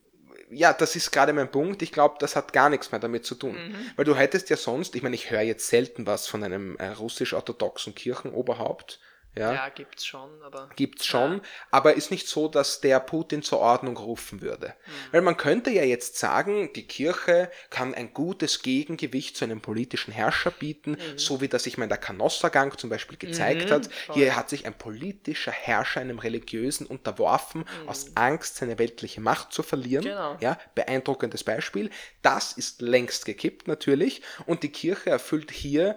Ja, 0.50 0.72
das 0.72 0.96
ist 0.96 1.10
gerade 1.10 1.32
mein 1.32 1.50
Punkt. 1.50 1.82
Ich 1.82 1.92
glaube, 1.92 2.16
das 2.18 2.36
hat 2.36 2.52
gar 2.52 2.70
nichts 2.70 2.92
mehr 2.92 3.00
damit 3.00 3.24
zu 3.24 3.34
tun. 3.34 3.52
Mhm. 3.52 3.74
Weil 3.96 4.04
du 4.04 4.16
hättest 4.16 4.50
ja 4.50 4.56
sonst, 4.56 4.94
ich 4.94 5.02
meine, 5.02 5.14
ich 5.14 5.30
höre 5.30 5.42
jetzt 5.42 5.68
selten 5.68 6.06
was 6.06 6.26
von 6.26 6.42
einem 6.42 6.76
äh, 6.76 6.88
russisch-orthodoxen 6.88 7.94
Kirchenoberhaupt. 7.94 9.00
Ja, 9.36 9.52
Ja, 9.54 9.68
gibt's 9.68 10.04
schon, 10.04 10.42
aber. 10.42 10.68
gibt's 10.74 11.06
schon, 11.06 11.42
aber 11.70 11.94
ist 11.94 12.10
nicht 12.10 12.26
so, 12.26 12.48
dass 12.48 12.80
der 12.80 12.98
Putin 12.98 13.42
zur 13.42 13.60
Ordnung 13.60 13.96
rufen 13.96 14.40
würde. 14.40 14.68
Mhm. 14.86 14.90
Weil 15.12 15.20
man 15.22 15.36
könnte 15.36 15.70
ja 15.70 15.84
jetzt 15.84 16.16
sagen, 16.18 16.72
die 16.74 16.86
Kirche 16.88 17.50
kann 17.70 17.94
ein 17.94 18.12
gutes 18.12 18.62
Gegengewicht 18.62 19.36
zu 19.36 19.44
einem 19.44 19.60
politischen 19.60 20.12
Herrscher 20.12 20.50
bieten, 20.50 20.92
Mhm. 20.92 21.18
so 21.18 21.40
wie 21.40 21.46
das 21.48 21.66
ich 21.66 21.78
meine 21.78 21.88
der 21.90 21.98
Canossa-Gang 21.98 22.78
zum 22.80 22.90
Beispiel 22.90 23.16
gezeigt 23.18 23.70
hat. 23.70 23.92
voll. 23.92 24.16
Hier 24.16 24.34
hat 24.34 24.48
sich 24.48 24.66
ein 24.66 24.76
politischer 24.76 25.52
Herrscher 25.52 26.00
einem 26.00 26.18
religiösen 26.18 26.86
unterworfen, 26.86 27.64
aus 27.86 28.12
Angst 28.16 28.56
seine 28.56 28.78
weltliche 28.78 29.20
Macht 29.20 29.52
zu 29.52 29.62
verlieren. 29.62 30.04
Mhm. 30.04 30.08
Genau. 30.08 30.36
Ja, 30.40 30.58
beeindruckendes 30.74 31.44
Beispiel. 31.44 31.90
Das 32.22 32.52
ist 32.54 32.80
längst 32.80 33.24
gekippt 33.24 33.68
natürlich 33.68 34.22
und 34.46 34.62
die 34.64 34.72
Kirche 34.72 35.10
erfüllt 35.10 35.50
hier 35.52 35.96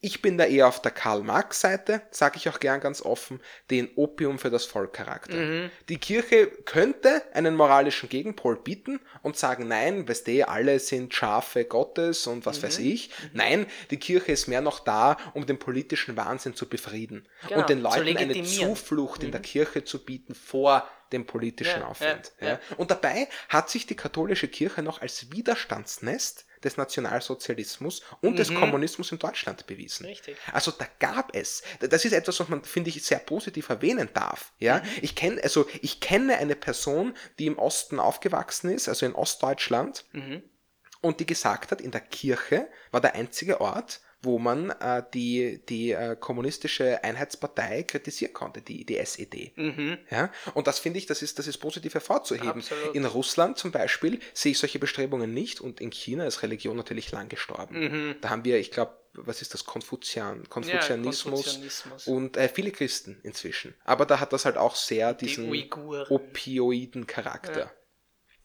ich 0.00 0.22
bin 0.22 0.38
da 0.38 0.44
eher 0.44 0.68
auf 0.68 0.80
der 0.80 0.92
Karl-Marx-Seite, 0.92 2.02
sage 2.10 2.36
ich 2.36 2.48
auch 2.48 2.60
gern 2.60 2.80
ganz 2.80 3.02
offen, 3.02 3.40
den 3.70 3.88
Opium 3.96 4.38
für 4.38 4.50
das 4.50 4.64
Volk-Charakter. 4.64 5.34
Mhm. 5.36 5.70
Die 5.88 5.98
Kirche 5.98 6.46
könnte 6.46 7.22
einen 7.34 7.56
moralischen 7.56 8.08
Gegenpol 8.08 8.56
bieten 8.56 9.00
und 9.22 9.36
sagen, 9.36 9.66
nein, 9.66 10.08
weißt 10.08 10.28
du, 10.28 10.48
alle 10.48 10.78
sind 10.78 11.12
Schafe 11.14 11.64
Gottes 11.64 12.26
und 12.28 12.46
was 12.46 12.58
Mhm. 12.58 12.62
weiß 12.62 12.78
ich. 12.78 13.10
Nein, 13.32 13.66
die 13.90 13.96
Kirche 13.98 14.32
ist 14.32 14.46
mehr 14.46 14.60
noch 14.60 14.80
da, 14.80 15.16
um 15.34 15.46
den 15.46 15.58
politischen 15.58 16.16
Wahnsinn 16.16 16.54
zu 16.54 16.68
befrieden 16.68 17.26
Genau, 17.48 17.60
und 17.60 17.68
den 17.68 17.78
zu 17.78 17.84
Leuten 17.84 18.00
eine 18.02 18.12
legitimieren. 18.12 18.70
Mhm. 18.70 18.76
Zuflucht 18.76 19.22
in 19.24 19.32
der 19.32 19.40
Kirche 19.42 19.84
zu 19.84 20.04
bieten 20.04 20.34
vor 20.34 20.88
dem 21.12 21.26
politischen 21.26 21.80
Ja, 21.80 21.86
Aufwand. 21.88 22.32
Ja, 22.40 22.46
ja. 22.48 22.60
Und 22.76 22.90
dabei 22.90 23.28
hat 23.48 23.70
sich 23.70 23.86
die 23.86 23.96
katholische 23.96 24.46
Kirche 24.46 24.82
noch 24.82 25.00
als 25.00 25.32
Widerstandsnest 25.32 26.44
des 26.64 26.76
Nationalsozialismus 26.76 28.02
und 28.20 28.38
des 28.38 28.52
Kommunismus 28.54 29.12
in 29.12 29.18
Deutschland 29.18 29.66
bewiesen. 29.66 30.04
Mhm. 30.04 30.10
Richtig. 30.10 30.36
Also 30.52 30.70
da 30.70 30.86
gab 30.98 31.34
es, 31.34 31.62
das 31.80 32.04
ist 32.04 32.12
etwas, 32.12 32.40
was 32.40 32.48
man, 32.48 32.64
finde 32.64 32.90
ich, 32.90 33.02
sehr 33.02 33.18
positiv 33.18 33.68
erwähnen 33.68 34.08
darf. 34.14 34.52
Ja, 34.58 34.82
ich 35.02 35.14
kenne, 35.14 35.42
also 35.42 35.66
ich 35.80 36.00
kenne 36.00 36.38
eine 36.38 36.56
Person, 36.56 37.14
die 37.38 37.46
im 37.46 37.58
Osten 37.58 38.00
aufgewachsen 38.00 38.70
ist, 38.70 38.88
also 38.88 39.06
in 39.06 39.14
Ostdeutschland, 39.14 40.04
und 41.00 41.20
die 41.20 41.26
gesagt 41.26 41.70
hat, 41.70 41.80
in 41.80 41.90
der 41.90 42.00
Kirche 42.00 42.68
war 42.90 43.00
der 43.00 43.14
einzige 43.14 43.60
Ort, 43.60 44.00
wo 44.22 44.38
man 44.38 44.70
äh, 44.70 45.02
die, 45.14 45.60
die 45.68 45.92
äh, 45.92 46.16
kommunistische 46.18 47.02
Einheitspartei 47.04 47.84
kritisieren 47.84 48.32
konnte, 48.32 48.62
die, 48.62 48.84
die 48.84 48.96
SED. 48.96 49.52
Ja? 50.10 50.32
Und 50.54 50.66
das 50.66 50.78
finde 50.78 50.98
ich, 50.98 51.06
das 51.06 51.22
ist, 51.22 51.38
das 51.38 51.46
ist 51.46 51.58
positiv 51.58 51.94
hervorzuheben. 51.94 52.48
Absolut. 52.48 52.94
In 52.94 53.04
Russland 53.04 53.58
zum 53.58 53.70
Beispiel 53.70 54.18
sehe 54.34 54.52
ich 54.52 54.58
solche 54.58 54.78
Bestrebungen 54.78 55.32
nicht 55.32 55.60
und 55.60 55.80
in 55.80 55.90
China 55.90 56.26
ist 56.26 56.42
Religion 56.42 56.76
natürlich 56.76 57.12
lang 57.12 57.28
gestorben. 57.28 58.16
Da 58.20 58.30
haben 58.30 58.44
wir, 58.44 58.58
ich 58.58 58.70
glaube, 58.70 58.92
was 59.14 59.42
ist 59.42 59.54
das, 59.54 59.64
Konfuzian, 59.64 60.48
Konfuzianismus, 60.48 61.44
Konfuzianismus. 61.44 62.06
und 62.06 62.36
äh, 62.36 62.48
viele 62.48 62.70
Christen 62.70 63.18
inzwischen. 63.22 63.74
Aber 63.84 64.06
da 64.06 64.20
hat 64.20 64.32
das 64.32 64.44
halt 64.44 64.56
auch 64.56 64.76
sehr 64.76 65.14
diesen 65.14 65.48
Uiguren. 65.48 66.06
opioiden 66.08 67.06
Charakter. 67.06 67.72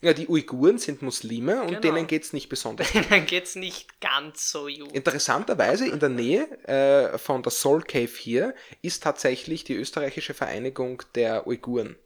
Ja. 0.04 0.14
die 0.14 0.28
Uiguren 0.28 0.78
sind 0.78 1.02
Muslime 1.02 1.62
und 1.62 1.68
Genau. 1.70 1.80
denen 1.82 2.08
geht's 2.08 2.34
nicht 2.34 2.50
besonders 2.50 2.92
Dann 3.10 3.26
geht's 3.26 3.56
nicht 3.56 4.00
ganz 4.02 4.52
so 4.52 4.66
gut. 4.66 4.92
Interessanterweise 4.92 5.88
in 5.88 6.00
der 6.00 6.10
Nähe 6.10 6.44
äh, 6.68 7.18
von 7.18 7.42
der 7.44 7.52
Soul 7.52 7.84
Cave 7.84 8.12
hier 8.18 8.54
ist 8.82 9.04
tatsächlich 9.04 9.64
die 9.64 9.76
österreichische 9.76 10.34
Vereinigung 10.34 11.02
der 11.16 11.48
Uiguren 11.48 11.98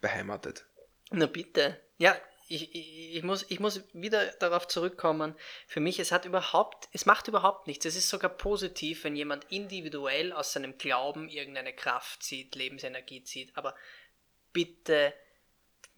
beheimatet. 0.00 0.66
Na 1.10 1.26
bitte. 1.26 1.80
Ja, 1.98 2.16
ich, 2.48 2.74
ich, 2.74 3.16
ich, 3.16 3.22
muss, 3.22 3.44
ich 3.48 3.60
muss 3.60 3.82
wieder 3.92 4.26
darauf 4.38 4.66
zurückkommen. 4.68 5.34
Für 5.66 5.80
mich, 5.80 5.98
es 5.98 6.12
hat 6.12 6.24
überhaupt, 6.24 6.88
es 6.92 7.04
macht 7.04 7.28
überhaupt 7.28 7.66
nichts. 7.66 7.84
Es 7.84 7.96
ist 7.96 8.08
sogar 8.08 8.30
positiv, 8.30 9.04
wenn 9.04 9.16
jemand 9.16 9.44
individuell 9.50 10.32
aus 10.32 10.52
seinem 10.54 10.78
Glauben 10.78 11.28
irgendeine 11.28 11.74
Kraft 11.74 12.22
zieht, 12.22 12.54
Lebensenergie 12.54 13.22
zieht. 13.22 13.54
Aber 13.56 13.74
bitte 14.52 15.12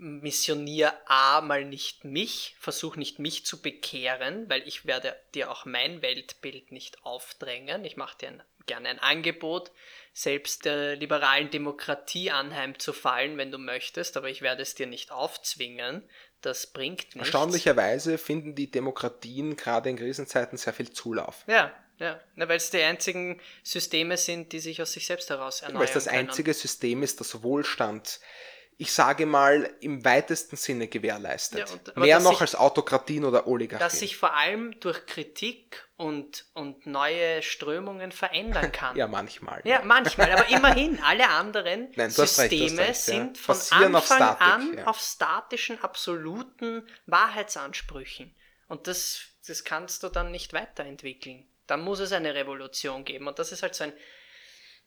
missionier 0.00 0.94
A 1.06 1.40
mal 1.42 1.64
nicht 1.64 2.04
mich, 2.04 2.56
versuch 2.58 2.96
nicht 2.96 3.18
mich 3.18 3.44
zu 3.44 3.60
bekehren, 3.60 4.48
weil 4.48 4.66
ich 4.66 4.86
werde 4.86 5.14
dir 5.34 5.50
auch 5.50 5.66
mein 5.66 6.02
Weltbild 6.02 6.72
nicht 6.72 7.04
aufdrängen. 7.04 7.84
Ich 7.84 7.96
mache 7.96 8.16
dir 8.18 8.28
ein, 8.28 8.42
gerne 8.66 8.88
ein 8.88 8.98
Angebot, 8.98 9.70
selbst 10.12 10.64
der 10.64 10.96
liberalen 10.96 11.50
Demokratie 11.50 12.30
anheimzufallen, 12.30 13.36
wenn 13.36 13.52
du 13.52 13.58
möchtest, 13.58 14.16
aber 14.16 14.30
ich 14.30 14.42
werde 14.42 14.62
es 14.62 14.74
dir 14.74 14.86
nicht 14.86 15.12
aufzwingen. 15.12 16.02
Das 16.40 16.66
bringt 16.66 17.14
nichts. 17.14 17.28
Erstaunlicherweise 17.28 18.16
finden 18.16 18.54
die 18.54 18.70
Demokratien 18.70 19.56
gerade 19.56 19.90
in 19.90 19.96
Krisenzeiten 19.96 20.56
sehr 20.56 20.72
viel 20.72 20.90
Zulauf. 20.90 21.44
Ja, 21.46 21.74
ja. 21.98 22.18
Weil 22.36 22.56
es 22.56 22.70
die 22.70 22.80
einzigen 22.80 23.38
Systeme 23.62 24.16
sind, 24.16 24.52
die 24.52 24.60
sich 24.60 24.80
aus 24.80 24.92
sich 24.92 25.06
selbst 25.06 25.28
heraus 25.28 25.60
erneuern 25.60 25.80
Weil 25.80 25.88
es 25.88 25.92
das 25.92 26.06
können. 26.06 26.30
einzige 26.30 26.54
System 26.54 27.02
ist, 27.02 27.20
das 27.20 27.42
Wohlstand, 27.42 28.20
ich 28.80 28.94
sage 28.94 29.26
mal, 29.26 29.68
im 29.80 30.02
weitesten 30.06 30.56
Sinne 30.56 30.88
gewährleistet. 30.88 31.58
Ja, 31.58 31.66
und- 31.70 31.96
Mehr 31.98 32.16
dass 32.16 32.24
noch 32.24 32.30
sich- 32.32 32.40
als 32.40 32.54
Autokratien 32.54 33.26
oder 33.26 33.46
Oligarchien. 33.46 33.86
das 33.86 33.98
sich 33.98 34.16
vor 34.16 34.32
allem 34.34 34.80
durch 34.80 35.04
Kritik 35.04 35.86
und, 35.96 36.46
und 36.54 36.86
neue 36.86 37.42
Strömungen 37.42 38.10
verändern 38.10 38.72
kann. 38.72 38.96
ja, 38.96 39.06
manchmal. 39.06 39.60
Ja, 39.64 39.82
manchmal, 39.84 40.32
aber 40.32 40.48
immerhin, 40.48 40.98
alle 41.04 41.28
anderen 41.28 41.90
Nein, 41.96 42.06
recht, 42.10 42.16
Systeme 42.16 42.78
recht, 42.78 42.88
ja. 42.88 42.94
sind 42.94 43.36
von 43.36 43.54
Basieren 43.54 43.94
auf 43.94 44.10
Anfang 44.10 44.36
Statik, 44.36 44.46
an 44.46 44.78
ja. 44.78 44.86
auf 44.86 44.98
statischen, 44.98 45.82
absoluten 45.82 46.88
Wahrheitsansprüchen. 47.04 48.34
Und 48.68 48.86
das, 48.86 49.20
das 49.46 49.64
kannst 49.64 50.02
du 50.02 50.08
dann 50.08 50.30
nicht 50.30 50.52
weiterentwickeln. 50.52 51.46
Dann 51.66 51.80
muss 51.82 52.00
es 52.00 52.12
eine 52.12 52.34
Revolution 52.34 53.04
geben. 53.04 53.28
Und 53.28 53.38
das 53.38 53.52
ist 53.52 53.62
halt 53.62 53.74
so 53.74 53.84
ein, 53.84 53.92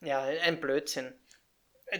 ja, 0.01 0.21
ein 0.23 0.59
Blödsinn. 0.59 1.13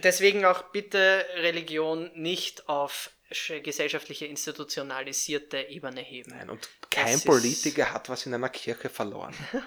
Deswegen 0.02 0.44
auch 0.44 0.62
bitte 0.72 1.24
Religion 1.36 2.10
nicht 2.14 2.68
auf 2.68 3.10
sch- 3.30 3.60
gesellschaftliche 3.60 4.26
institutionalisierte 4.26 5.58
Ebene 5.68 6.00
heben. 6.00 6.30
Nein, 6.36 6.50
und 6.50 6.68
kein 6.90 7.14
ist- 7.14 7.24
Politiker 7.24 7.92
hat 7.92 8.08
was 8.08 8.26
in 8.26 8.34
einer 8.34 8.48
Kirche 8.48 8.88
verloren. 8.88 9.34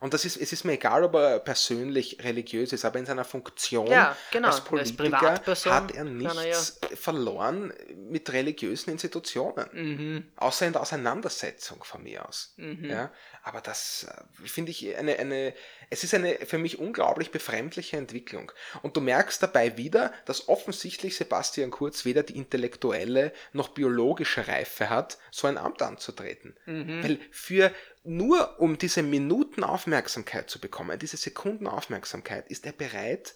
Und 0.00 0.14
das 0.14 0.24
ist, 0.24 0.36
es 0.36 0.52
ist 0.52 0.64
mir 0.64 0.74
egal, 0.74 1.02
ob 1.04 1.14
er 1.14 1.40
persönlich 1.40 2.22
religiös 2.22 2.72
ist, 2.72 2.84
aber 2.84 2.98
in 2.98 3.06
seiner 3.06 3.24
Funktion 3.24 3.86
Ja, 3.88 4.16
genau. 4.30 4.48
als 4.48 4.56
Als 4.56 4.64
Politiker 4.64 5.18
Privatperson 5.18 5.72
hat 5.72 5.94
er 5.94 6.04
nichts 6.04 6.78
er 6.90 6.96
verloren 6.96 7.72
mit 8.08 8.32
religiösen 8.32 8.90
Institutionen. 8.90 9.68
Mhm. 9.72 10.24
Außer 10.36 10.66
in 10.66 10.72
der 10.72 10.82
Auseinandersetzung 10.82 11.82
von 11.82 12.02
mir 12.02 12.28
aus. 12.28 12.54
Ja, 12.88 13.12
aber 13.42 13.60
das 13.60 14.04
äh, 14.04 14.46
finde 14.46 14.70
ich 14.70 14.96
eine, 14.96 15.18
eine, 15.18 15.54
es 15.90 16.04
ist 16.04 16.14
eine 16.14 16.34
für 16.46 16.58
mich 16.58 16.78
unglaublich 16.78 17.30
befremdliche 17.30 17.96
Entwicklung. 17.96 18.52
Und 18.82 18.96
du 18.96 19.00
merkst 19.00 19.42
dabei 19.42 19.76
wieder, 19.76 20.12
dass 20.26 20.48
offensichtlich 20.48 21.16
Sebastian 21.16 21.70
Kurz 21.70 22.04
weder 22.04 22.22
die 22.22 22.36
intellektuelle 22.36 23.32
noch 23.52 23.70
biologische 23.70 24.46
Reife 24.46 24.90
hat, 24.90 25.18
so 25.30 25.46
ein 25.46 25.58
Amt 25.58 25.82
anzutreten. 25.82 26.56
Weil 27.02 27.18
für 27.30 27.72
nur 28.04 28.58
um 28.60 28.78
diese 28.78 29.02
Minuten 29.02 29.64
Aufmerksamkeit 29.64 30.48
zu 30.50 30.60
bekommen, 30.60 30.98
diese 30.98 31.16
Sekunden 31.16 31.66
Aufmerksamkeit, 31.66 32.48
ist 32.50 32.66
er 32.66 32.72
bereit, 32.72 33.34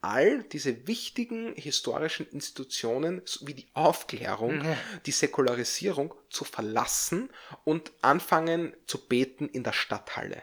all 0.00 0.42
diese 0.44 0.86
wichtigen 0.86 1.54
historischen 1.54 2.26
Institutionen 2.28 3.22
wie 3.40 3.54
die 3.54 3.68
Aufklärung, 3.72 4.62
die 5.06 5.12
Säkularisierung 5.12 6.14
zu 6.28 6.44
verlassen 6.44 7.30
und 7.64 7.92
anfangen 8.02 8.76
zu 8.86 9.06
beten 9.08 9.48
in 9.48 9.64
der 9.64 9.72
Stadthalle 9.72 10.42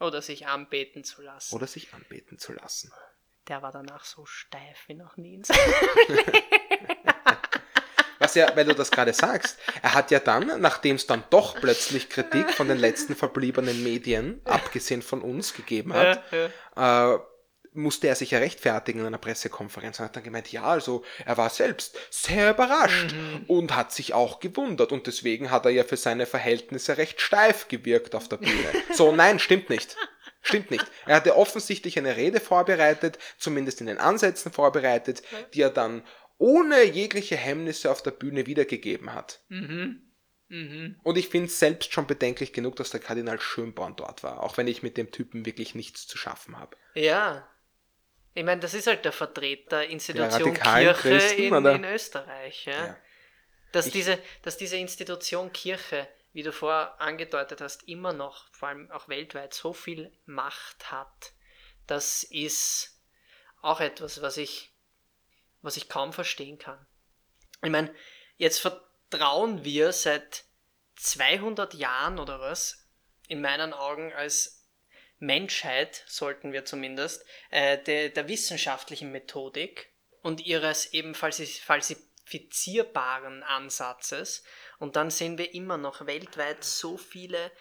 Oder 0.00 0.20
sich 0.20 0.46
anbeten 0.46 1.02
zu 1.04 1.22
lassen. 1.22 1.54
oder 1.54 1.66
sich 1.66 1.94
anbeten 1.94 2.38
zu 2.38 2.52
lassen. 2.52 2.92
Der 3.48 3.62
war 3.62 3.72
danach 3.72 4.04
so 4.04 4.26
steif 4.26 4.86
wie 4.86 4.94
noch 4.94 5.16
nie. 5.16 5.34
in 5.36 5.48
Was 5.48 5.56
Was 8.32 8.36
ja, 8.36 8.56
weil 8.56 8.64
du 8.64 8.74
das 8.74 8.90
gerade 8.90 9.12
sagst, 9.12 9.58
er 9.82 9.92
hat 9.92 10.10
ja 10.10 10.18
dann, 10.18 10.58
nachdem 10.58 10.96
es 10.96 11.06
dann 11.06 11.22
doch 11.28 11.60
plötzlich 11.60 12.08
Kritik 12.08 12.50
von 12.50 12.66
den 12.66 12.78
letzten 12.78 13.14
verbliebenen 13.14 13.84
Medien, 13.84 14.40
abgesehen 14.44 15.02
von 15.02 15.20
uns, 15.20 15.52
gegeben 15.52 15.92
hat, 15.92 16.22
äh, 16.74 17.18
musste 17.74 18.06
er 18.06 18.14
sich 18.14 18.30
ja 18.30 18.38
rechtfertigen 18.38 19.00
in 19.00 19.06
einer 19.06 19.18
Pressekonferenz 19.18 19.98
und 19.98 20.06
hat 20.06 20.16
dann 20.16 20.22
gemeint, 20.22 20.50
ja, 20.50 20.62
also 20.64 21.04
er 21.26 21.36
war 21.36 21.50
selbst 21.50 21.98
sehr 22.08 22.50
überrascht 22.52 23.14
und 23.48 23.76
hat 23.76 23.92
sich 23.92 24.14
auch 24.14 24.40
gewundert 24.40 24.92
und 24.92 25.06
deswegen 25.06 25.50
hat 25.50 25.66
er 25.66 25.70
ja 25.70 25.84
für 25.84 25.98
seine 25.98 26.24
Verhältnisse 26.24 26.96
recht 26.96 27.20
steif 27.20 27.68
gewirkt 27.68 28.14
auf 28.14 28.28
der 28.28 28.38
Bühne. 28.38 28.72
So, 28.94 29.12
nein, 29.12 29.38
stimmt 29.38 29.68
nicht. 29.68 29.94
Stimmt 30.42 30.72
nicht. 30.72 30.84
Er 31.06 31.16
hatte 31.16 31.36
offensichtlich 31.36 31.96
eine 31.98 32.16
Rede 32.16 32.40
vorbereitet, 32.40 33.18
zumindest 33.38 33.80
in 33.80 33.86
den 33.86 33.98
Ansätzen 33.98 34.52
vorbereitet, 34.52 35.22
die 35.54 35.62
er 35.62 35.70
dann 35.70 36.02
ohne 36.42 36.82
jegliche 36.82 37.36
Hemmnisse 37.36 37.88
auf 37.88 38.02
der 38.02 38.10
Bühne 38.10 38.46
wiedergegeben 38.46 39.14
hat. 39.14 39.40
Und 40.48 41.16
ich 41.16 41.28
finde 41.28 41.46
es 41.46 41.58
selbst 41.58 41.92
schon 41.92 42.08
bedenklich 42.08 42.52
genug, 42.52 42.74
dass 42.76 42.90
der 42.90 42.98
Kardinal 42.98 43.40
Schönborn 43.40 43.94
dort 43.94 44.24
war, 44.24 44.42
auch 44.42 44.56
wenn 44.56 44.66
ich 44.66 44.82
mit 44.82 44.96
dem 44.96 45.12
Typen 45.12 45.46
wirklich 45.46 45.76
nichts 45.76 46.06
zu 46.08 46.18
schaffen 46.18 46.58
habe. 46.58 46.76
Ja. 46.94 47.48
Ich 48.34 48.44
meine, 48.44 48.60
das 48.60 48.74
ist 48.74 48.88
halt 48.88 49.04
der 49.04 49.12
Vertreter 49.12 49.86
Institution 49.86 50.48
radikalen 50.48 50.96
Kirche 50.96 51.18
Christen, 51.18 51.54
in, 51.54 51.66
in 51.66 51.84
Österreich. 51.84 52.64
Ja? 52.66 52.86
Ja. 52.86 52.96
Dass, 53.70 53.90
diese, 53.90 54.18
dass 54.42 54.56
diese 54.56 54.76
Institution 54.76 55.52
Kirche, 55.52 56.08
wie 56.32 56.42
du 56.42 56.52
vorher 56.52 57.00
angedeutet 57.00 57.60
hast, 57.60 57.88
immer 57.88 58.12
noch, 58.12 58.52
vor 58.52 58.68
allem 58.68 58.90
auch 58.90 59.08
weltweit, 59.08 59.54
so 59.54 59.72
viel 59.72 60.10
Macht 60.26 60.90
hat, 60.90 61.32
das 61.86 62.24
ist 62.24 63.00
auch 63.60 63.80
etwas, 63.80 64.22
was 64.22 64.38
ich, 64.38 64.71
was 65.62 65.76
ich 65.76 65.88
kaum 65.88 66.12
verstehen 66.12 66.58
kann. 66.58 66.84
Ich 67.62 67.70
meine, 67.70 67.94
jetzt 68.36 68.58
vertrauen 68.58 69.64
wir 69.64 69.92
seit 69.92 70.44
200 70.96 71.74
Jahren 71.74 72.18
oder 72.18 72.40
was, 72.40 72.88
in 73.28 73.40
meinen 73.40 73.72
Augen 73.72 74.12
als 74.12 74.66
Menschheit, 75.18 76.04
sollten 76.06 76.52
wir 76.52 76.64
zumindest, 76.64 77.24
äh, 77.50 77.78
der, 77.78 78.08
der 78.10 78.28
wissenschaftlichen 78.28 79.12
Methodik 79.12 79.92
und 80.20 80.44
ihres 80.44 80.92
eben 80.92 81.14
falsi- 81.14 81.62
falsifizierbaren 81.62 83.42
Ansatzes. 83.44 84.42
Und 84.78 84.96
dann 84.96 85.10
sehen 85.10 85.38
wir 85.38 85.54
immer 85.54 85.76
noch 85.76 86.06
weltweit 86.06 86.64
so 86.64 86.96
viele 86.96 87.52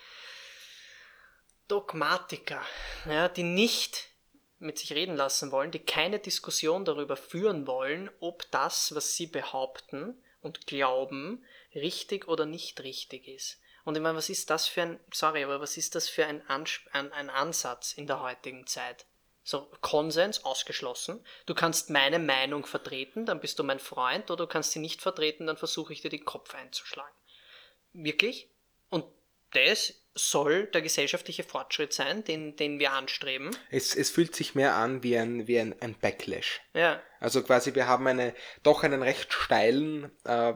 Dogmatiker, 1.68 2.66
ja, 3.06 3.30
die 3.30 3.44
nicht 3.44 4.11
mit 4.62 4.78
sich 4.78 4.94
reden 4.94 5.16
lassen 5.16 5.52
wollen, 5.52 5.72
die 5.72 5.80
keine 5.80 6.20
Diskussion 6.20 6.86
darüber 6.86 7.18
führen 7.18 7.68
wollen, 7.68 8.10
ob 8.20 8.50
das, 8.52 8.96
was 8.96 9.16
sie 9.16 9.28
behaupten 9.28 10.22
und 10.42 10.68
glauben, 10.68 11.44
richtig 11.76 12.28
oder 12.28 12.46
nicht 12.46 12.82
richtig 12.82 13.28
ist. 13.28 13.60
Und 13.84 13.96
ich 13.96 14.02
meine, 14.02 14.18
was 14.18 14.30
ist 14.30 14.50
das 14.50 14.68
für 14.68 14.84
ein, 14.84 15.00
sorry, 15.12 15.44
aber 15.44 15.60
was 15.60 15.78
ist 15.78 15.96
das 15.96 16.08
für 16.08 16.26
ein, 16.26 16.48
Ans 16.50 16.82
ein, 16.92 17.12
ein 17.12 17.30
Ansatz 17.30 17.94
in 17.94 18.08
der 18.08 18.22
heutigen 18.22 18.68
Zeit? 18.68 19.06
So, 19.44 19.72
Konsens 19.82 20.46
ausgeschlossen. 20.46 21.26
Du 21.48 21.56
kannst 21.56 21.90
meine 21.90 22.20
Meinung 22.20 22.66
vertreten, 22.66 23.26
dann 23.26 23.40
bist 23.40 23.58
du 23.58 23.64
mein 23.64 23.80
Freund, 23.80 24.30
oder 24.30 24.46
du 24.46 24.48
kannst 24.48 24.72
sie 24.72 24.80
nicht 24.80 25.02
vertreten, 25.02 25.48
dann 25.48 25.58
versuche 25.58 25.94
ich 25.94 26.02
dir 26.02 26.10
den 26.10 26.26
Kopf 26.26 26.54
einzuschlagen. 26.54 27.16
Wirklich? 27.94 28.50
Und 28.90 29.06
das 29.54 30.01
soll 30.14 30.66
der 30.68 30.82
gesellschaftliche 30.82 31.44
Fortschritt 31.44 31.94
sein, 31.94 32.24
den, 32.24 32.56
den 32.58 32.80
wir 32.80 32.92
anstreben. 32.92 33.52
Es, 33.70 33.96
es 33.96 34.10
fühlt 34.10 34.36
sich 34.36 34.56
mehr 34.56 34.76
an 34.76 35.04
wie 35.04 35.18
ein, 35.18 35.48
wie 35.48 35.60
ein, 35.60 35.74
ein 35.80 35.96
Backlash. 35.96 36.62
Ja. 36.74 37.02
Also 37.20 37.42
quasi, 37.44 37.76
wir 37.76 37.88
haben 37.88 38.08
eine, 38.08 38.34
doch 38.64 38.84
einen 38.84 39.04
recht 39.04 39.32
steilen 39.32 40.12
äh, 40.26 40.54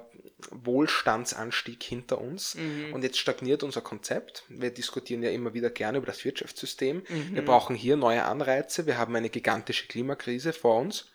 Wohlstandsanstieg 0.51 1.81
hinter 1.83 2.19
uns 2.19 2.55
und 2.91 3.03
jetzt 3.03 3.17
stagniert 3.17 3.63
unser 3.63 3.81
Konzept. 3.81 4.43
Wir 4.49 4.71
diskutieren 4.71 5.23
ja 5.23 5.31
immer 5.31 5.53
wieder 5.53 5.69
gerne 5.69 5.99
über 5.99 6.07
das 6.07 6.25
Wirtschaftssystem. 6.25 7.03
Wir 7.31 7.45
brauchen 7.45 7.75
hier 7.75 7.95
neue 7.95 8.23
Anreize. 8.23 8.85
Wir 8.85 8.97
haben 8.97 9.15
eine 9.15 9.29
gigantische 9.29 9.87
Klimakrise 9.87 10.53
vor 10.53 10.79
uns, 10.79 11.11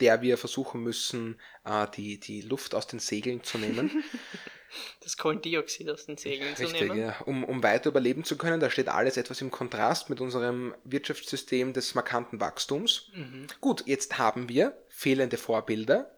der 0.00 0.22
wir 0.22 0.38
versuchen 0.38 0.82
müssen, 0.82 1.38
äh, 1.64 1.86
die, 1.94 2.18
die 2.18 2.40
Luft 2.40 2.74
aus 2.74 2.86
den 2.86 3.00
Segeln 3.00 3.42
zu 3.42 3.58
nehmen. 3.58 4.02
Das 5.00 5.16
Kohlendioxid 5.16 5.88
aus 5.88 6.06
den 6.06 6.16
Segeln 6.16 6.56
zu 6.56 6.64
Richtig, 6.64 6.88
nehmen. 6.88 6.98
ja. 6.98 7.20
Um, 7.20 7.44
um 7.44 7.62
weiter 7.62 7.90
überleben 7.90 8.24
zu 8.24 8.36
können, 8.36 8.60
da 8.60 8.70
steht 8.70 8.88
alles 8.88 9.16
etwas 9.16 9.40
im 9.40 9.50
Kontrast 9.50 10.10
mit 10.10 10.20
unserem 10.20 10.74
Wirtschaftssystem 10.84 11.72
des 11.72 11.94
markanten 11.94 12.40
Wachstums. 12.40 13.10
Mhm. 13.14 13.46
Gut, 13.60 13.84
jetzt 13.86 14.18
haben 14.18 14.48
wir 14.48 14.76
fehlende 14.88 15.36
Vorbilder 15.36 16.10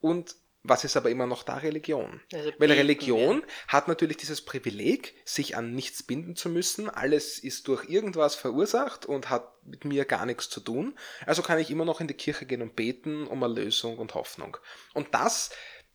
und 0.00 0.34
was 0.62 0.84
ist 0.84 0.96
aber 0.96 1.08
immer 1.08 1.26
noch 1.26 1.42
da? 1.42 1.56
Religion. 1.56 2.20
Also 2.34 2.52
Weil 2.58 2.72
Religion 2.72 3.42
hat 3.66 3.88
natürlich 3.88 4.18
dieses 4.18 4.42
Privileg, 4.42 5.14
sich 5.24 5.56
an 5.56 5.74
nichts 5.74 6.02
binden 6.02 6.36
zu 6.36 6.50
müssen. 6.50 6.90
Alles 6.90 7.38
ist 7.38 7.66
durch 7.66 7.88
irgendwas 7.88 8.34
verursacht 8.34 9.06
und 9.06 9.30
hat 9.30 9.54
mit 9.64 9.86
mir 9.86 10.04
gar 10.04 10.26
nichts 10.26 10.50
zu 10.50 10.60
tun. 10.60 10.98
Also 11.24 11.40
kann 11.40 11.58
ich 11.58 11.70
immer 11.70 11.86
noch 11.86 12.02
in 12.02 12.08
die 12.08 12.14
Kirche 12.14 12.44
gehen 12.44 12.60
und 12.60 12.76
beten 12.76 13.26
um 13.26 13.40
Erlösung 13.40 13.96
und 13.96 14.14
Hoffnung. 14.14 14.58
Und 14.92 15.14
das, 15.14 15.50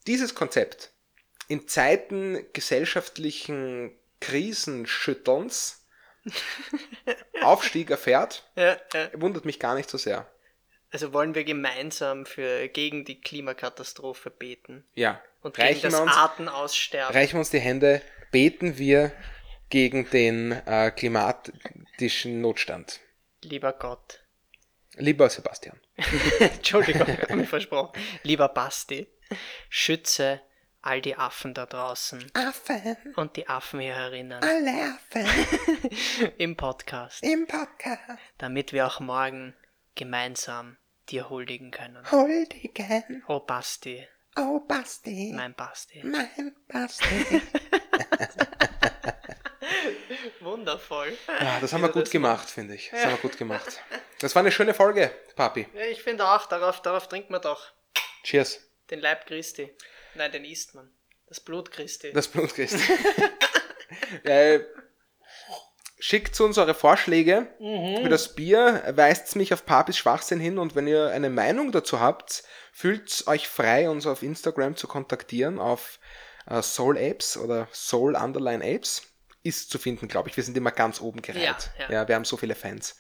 dieses 0.07 0.33
Konzept, 0.33 0.94
in 1.47 1.67
Zeiten 1.67 2.45
gesellschaftlichen 2.53 3.91
Krisenschütterns 4.19 5.85
Aufstieg 7.41 7.89
erfährt, 7.91 8.49
Ja, 8.55 8.77
ja. 8.93 9.09
wundert 9.13 9.45
mich 9.45 9.59
gar 9.59 9.75
nicht 9.75 9.89
so 9.89 9.97
sehr. 9.97 10.27
Also 10.91 11.13
wollen 11.13 11.35
wir 11.35 11.43
gemeinsam 11.43 12.25
für, 12.25 12.67
gegen 12.69 13.05
die 13.05 13.19
Klimakatastrophe 13.19 14.29
beten 14.29 14.85
Ja, 14.93 15.21
und 15.41 15.55
gegen 15.55 15.67
reichen 15.67 15.81
das 15.83 15.93
wir, 15.93 16.03
uns, 16.03 16.11
Artenaussterben. 16.15 17.13
reichen 17.15 17.33
wir 17.33 17.39
uns 17.39 17.49
die 17.49 17.59
Hände, 17.59 18.01
beten 18.31 18.77
wir 18.77 19.11
gegen 19.69 20.09
den 20.09 20.51
äh, 20.51 20.91
klimatischen 20.91 22.39
Notstand. 22.41 23.01
Lieber 23.43 23.73
Gott. 23.73 24.21
Lieber 24.93 25.29
Sebastian. 25.29 25.79
Entschuldigung, 26.39 27.07
hab 27.07 27.29
mich 27.35 27.49
versprochen. 27.49 27.99
Lieber 28.23 28.47
Basti, 28.47 29.07
schütze 29.69 30.41
all 30.85 31.01
die 31.01 31.15
Affen 31.15 31.53
da 31.53 31.65
draußen 31.65 32.31
Affen, 32.33 32.95
und 33.15 33.35
die 33.35 33.47
Affenhörerinnen 33.47 34.41
alle 34.43 34.95
Affen 34.95 35.27
im 36.37 36.55
Podcast, 36.55 37.23
im 37.23 37.47
Podcast 37.47 38.19
damit 38.37 38.73
wir 38.73 38.85
auch 38.87 38.99
morgen 38.99 39.55
gemeinsam 39.95 40.77
dir 41.09 41.29
huldigen 41.29 41.71
können. 41.71 42.09
huldigen. 42.11 43.23
Oh 43.27 43.39
Basti, 43.39 44.07
Oh, 44.37 44.59
Basti, 44.59 45.31
mein 45.35 45.53
Basti. 45.55 46.01
mein 46.03 46.55
Basti. 46.67 47.05
Wundervoll. 50.41 51.17
Ja, 51.39 51.59
das 51.59 51.73
haben 51.73 51.81
wir 51.81 51.89
gut 51.89 52.11
gemacht, 52.11 52.49
finde 52.49 52.75
ich. 52.75 52.89
Das 52.91 53.03
haben 53.05 53.11
wir 53.11 53.17
gut 53.17 53.37
gemacht. 53.37 53.81
Das 54.19 54.33
war 54.33 54.41
eine 54.41 54.51
schöne 54.51 54.73
Folge, 54.73 55.11
Papi. 55.35 55.67
Ja, 55.73 55.81
ich 55.87 56.01
finde 56.01 56.25
auch, 56.25 56.45
darauf, 56.45 56.81
darauf 56.81 57.09
trinkt 57.09 57.29
man 57.29 57.41
doch. 57.41 57.73
Cheers. 58.23 58.61
Den 58.89 59.01
Leib 59.01 59.27
Christi. 59.27 59.75
Nein, 60.15 60.31
den 60.31 60.45
isst 60.45 60.75
man. 60.75 60.89
Das 61.27 61.39
Blut 61.39 61.71
Christi. 61.71 62.11
Das 62.13 62.27
Blut 62.27 62.53
Christi. 62.53 62.81
äh, 64.23 64.59
schickt 65.99 66.39
uns 66.39 66.57
eure 66.57 66.75
Vorschläge 66.75 67.47
für 67.57 68.09
das 68.09 68.35
Bier, 68.35 68.83
weist 68.95 69.35
mich 69.35 69.53
auf 69.53 69.65
Papis 69.65 69.97
Schwachsinn 69.97 70.39
hin 70.39 70.57
und 70.59 70.75
wenn 70.75 70.87
ihr 70.87 71.09
eine 71.09 71.29
Meinung 71.29 71.71
dazu 71.71 71.99
habt, 71.99 72.43
fühlt 72.71 73.25
euch 73.27 73.47
frei, 73.47 73.89
uns 73.89 74.05
auf 74.05 74.21
Instagram 74.21 74.75
zu 74.75 74.87
kontaktieren 74.87 75.59
auf 75.59 75.99
äh, 76.47 76.61
Soul 76.61 76.97
Apes 76.97 77.37
oder 77.37 77.67
Soul 77.71 78.15
Underline 78.15 78.63
Apes. 78.63 79.03
Ist 79.43 79.69
zu 79.69 79.77
finden, 79.77 80.07
glaube 80.07 80.29
ich. 80.29 80.37
Wir 80.37 80.43
sind 80.43 80.57
immer 80.57 80.71
ganz 80.71 80.99
oben 80.99 81.21
gereiht. 81.21 81.71
Ja, 81.77 81.91
ja. 81.91 82.07
wir 82.07 82.15
haben 82.15 82.25
so 82.25 82.35
viele 82.35 82.55
Fans. 82.55 82.97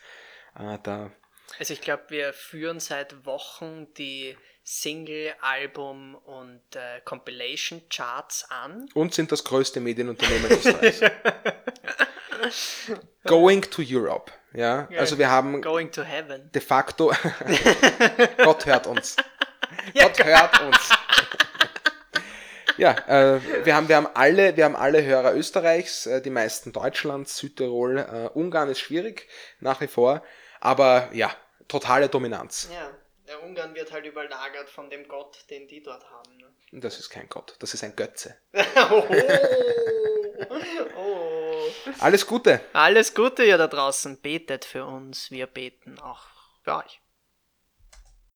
Äh, 0.57 0.77
da 0.83 1.11
Also 1.57 1.73
ich 1.73 1.81
glaube, 1.81 2.03
wir 2.09 2.33
führen 2.33 2.79
seit 2.79 3.25
Wochen 3.25 3.91
die 3.95 4.37
Single, 4.67 5.31
Album 5.41 6.15
und 6.15 6.59
äh, 6.73 6.99
Compilation 7.05 7.83
Charts 7.87 8.49
an. 8.49 8.89
und 8.95 9.13
sind 9.13 9.31
das 9.31 9.43
größte 9.43 9.79
Medienunternehmen 9.79 10.51
Österreichs. 10.51 11.01
Going 13.25 13.61
to 13.61 13.83
Europe. 13.85 14.31
Ja, 14.53 14.87
also 14.97 15.19
wir 15.19 15.29
haben 15.29 15.61
Going 15.61 15.91
to 15.91 16.01
Heaven. 16.01 16.51
de 16.51 16.61
facto 16.61 17.13
Gott 18.43 18.65
hört 18.65 18.87
uns. 18.87 19.15
Gott 19.93 20.23
hört 20.23 20.59
uns. 20.61 20.89
Ja, 22.77 22.91
äh, 23.07 23.39
wir 23.65 23.75
haben 23.75 23.87
wir 23.87 23.97
haben 23.97 24.07
alle 24.15 24.57
wir 24.57 24.65
haben 24.65 24.75
alle 24.75 25.05
Hörer 25.05 25.35
Österreichs, 25.35 26.07
äh, 26.07 26.23
die 26.23 26.31
meisten 26.31 26.73
Deutschlands, 26.73 27.37
Südtirol, 27.37 27.99
äh, 27.99 28.29
Ungarn 28.33 28.69
ist 28.69 28.79
schwierig 28.79 29.27
nach 29.59 29.79
wie 29.81 29.87
vor, 29.87 30.23
aber 30.59 31.09
ja, 31.13 31.31
totale 31.67 32.09
Dominanz. 32.09 32.69
Ja, 32.73 32.89
der 33.27 33.43
Ungarn 33.43 33.75
wird 33.75 33.91
halt 33.91 34.05
überlagert 34.05 34.69
von 34.69 34.89
dem 34.89 35.07
Gott, 35.07 35.45
den 35.49 35.67
die 35.67 35.81
dort 35.81 36.09
haben. 36.09 36.37
Ne? 36.37 36.53
Das 36.71 36.99
ist 36.99 37.09
kein 37.09 37.27
Gott, 37.29 37.55
das 37.59 37.73
ist 37.73 37.83
ein 37.83 37.95
Götze. 37.95 38.37
oh. 38.91 39.07
oh. 40.97 41.67
Alles 41.99 42.25
Gute. 42.27 42.61
Alles 42.73 43.13
Gute 43.13 43.43
ihr 43.43 43.57
da 43.57 43.67
draußen. 43.67 44.21
Betet 44.21 44.65
für 44.65 44.85
uns. 44.85 45.31
Wir 45.31 45.47
beten 45.47 45.99
auch 45.99 46.27
für 46.63 46.75
euch. 46.75 47.01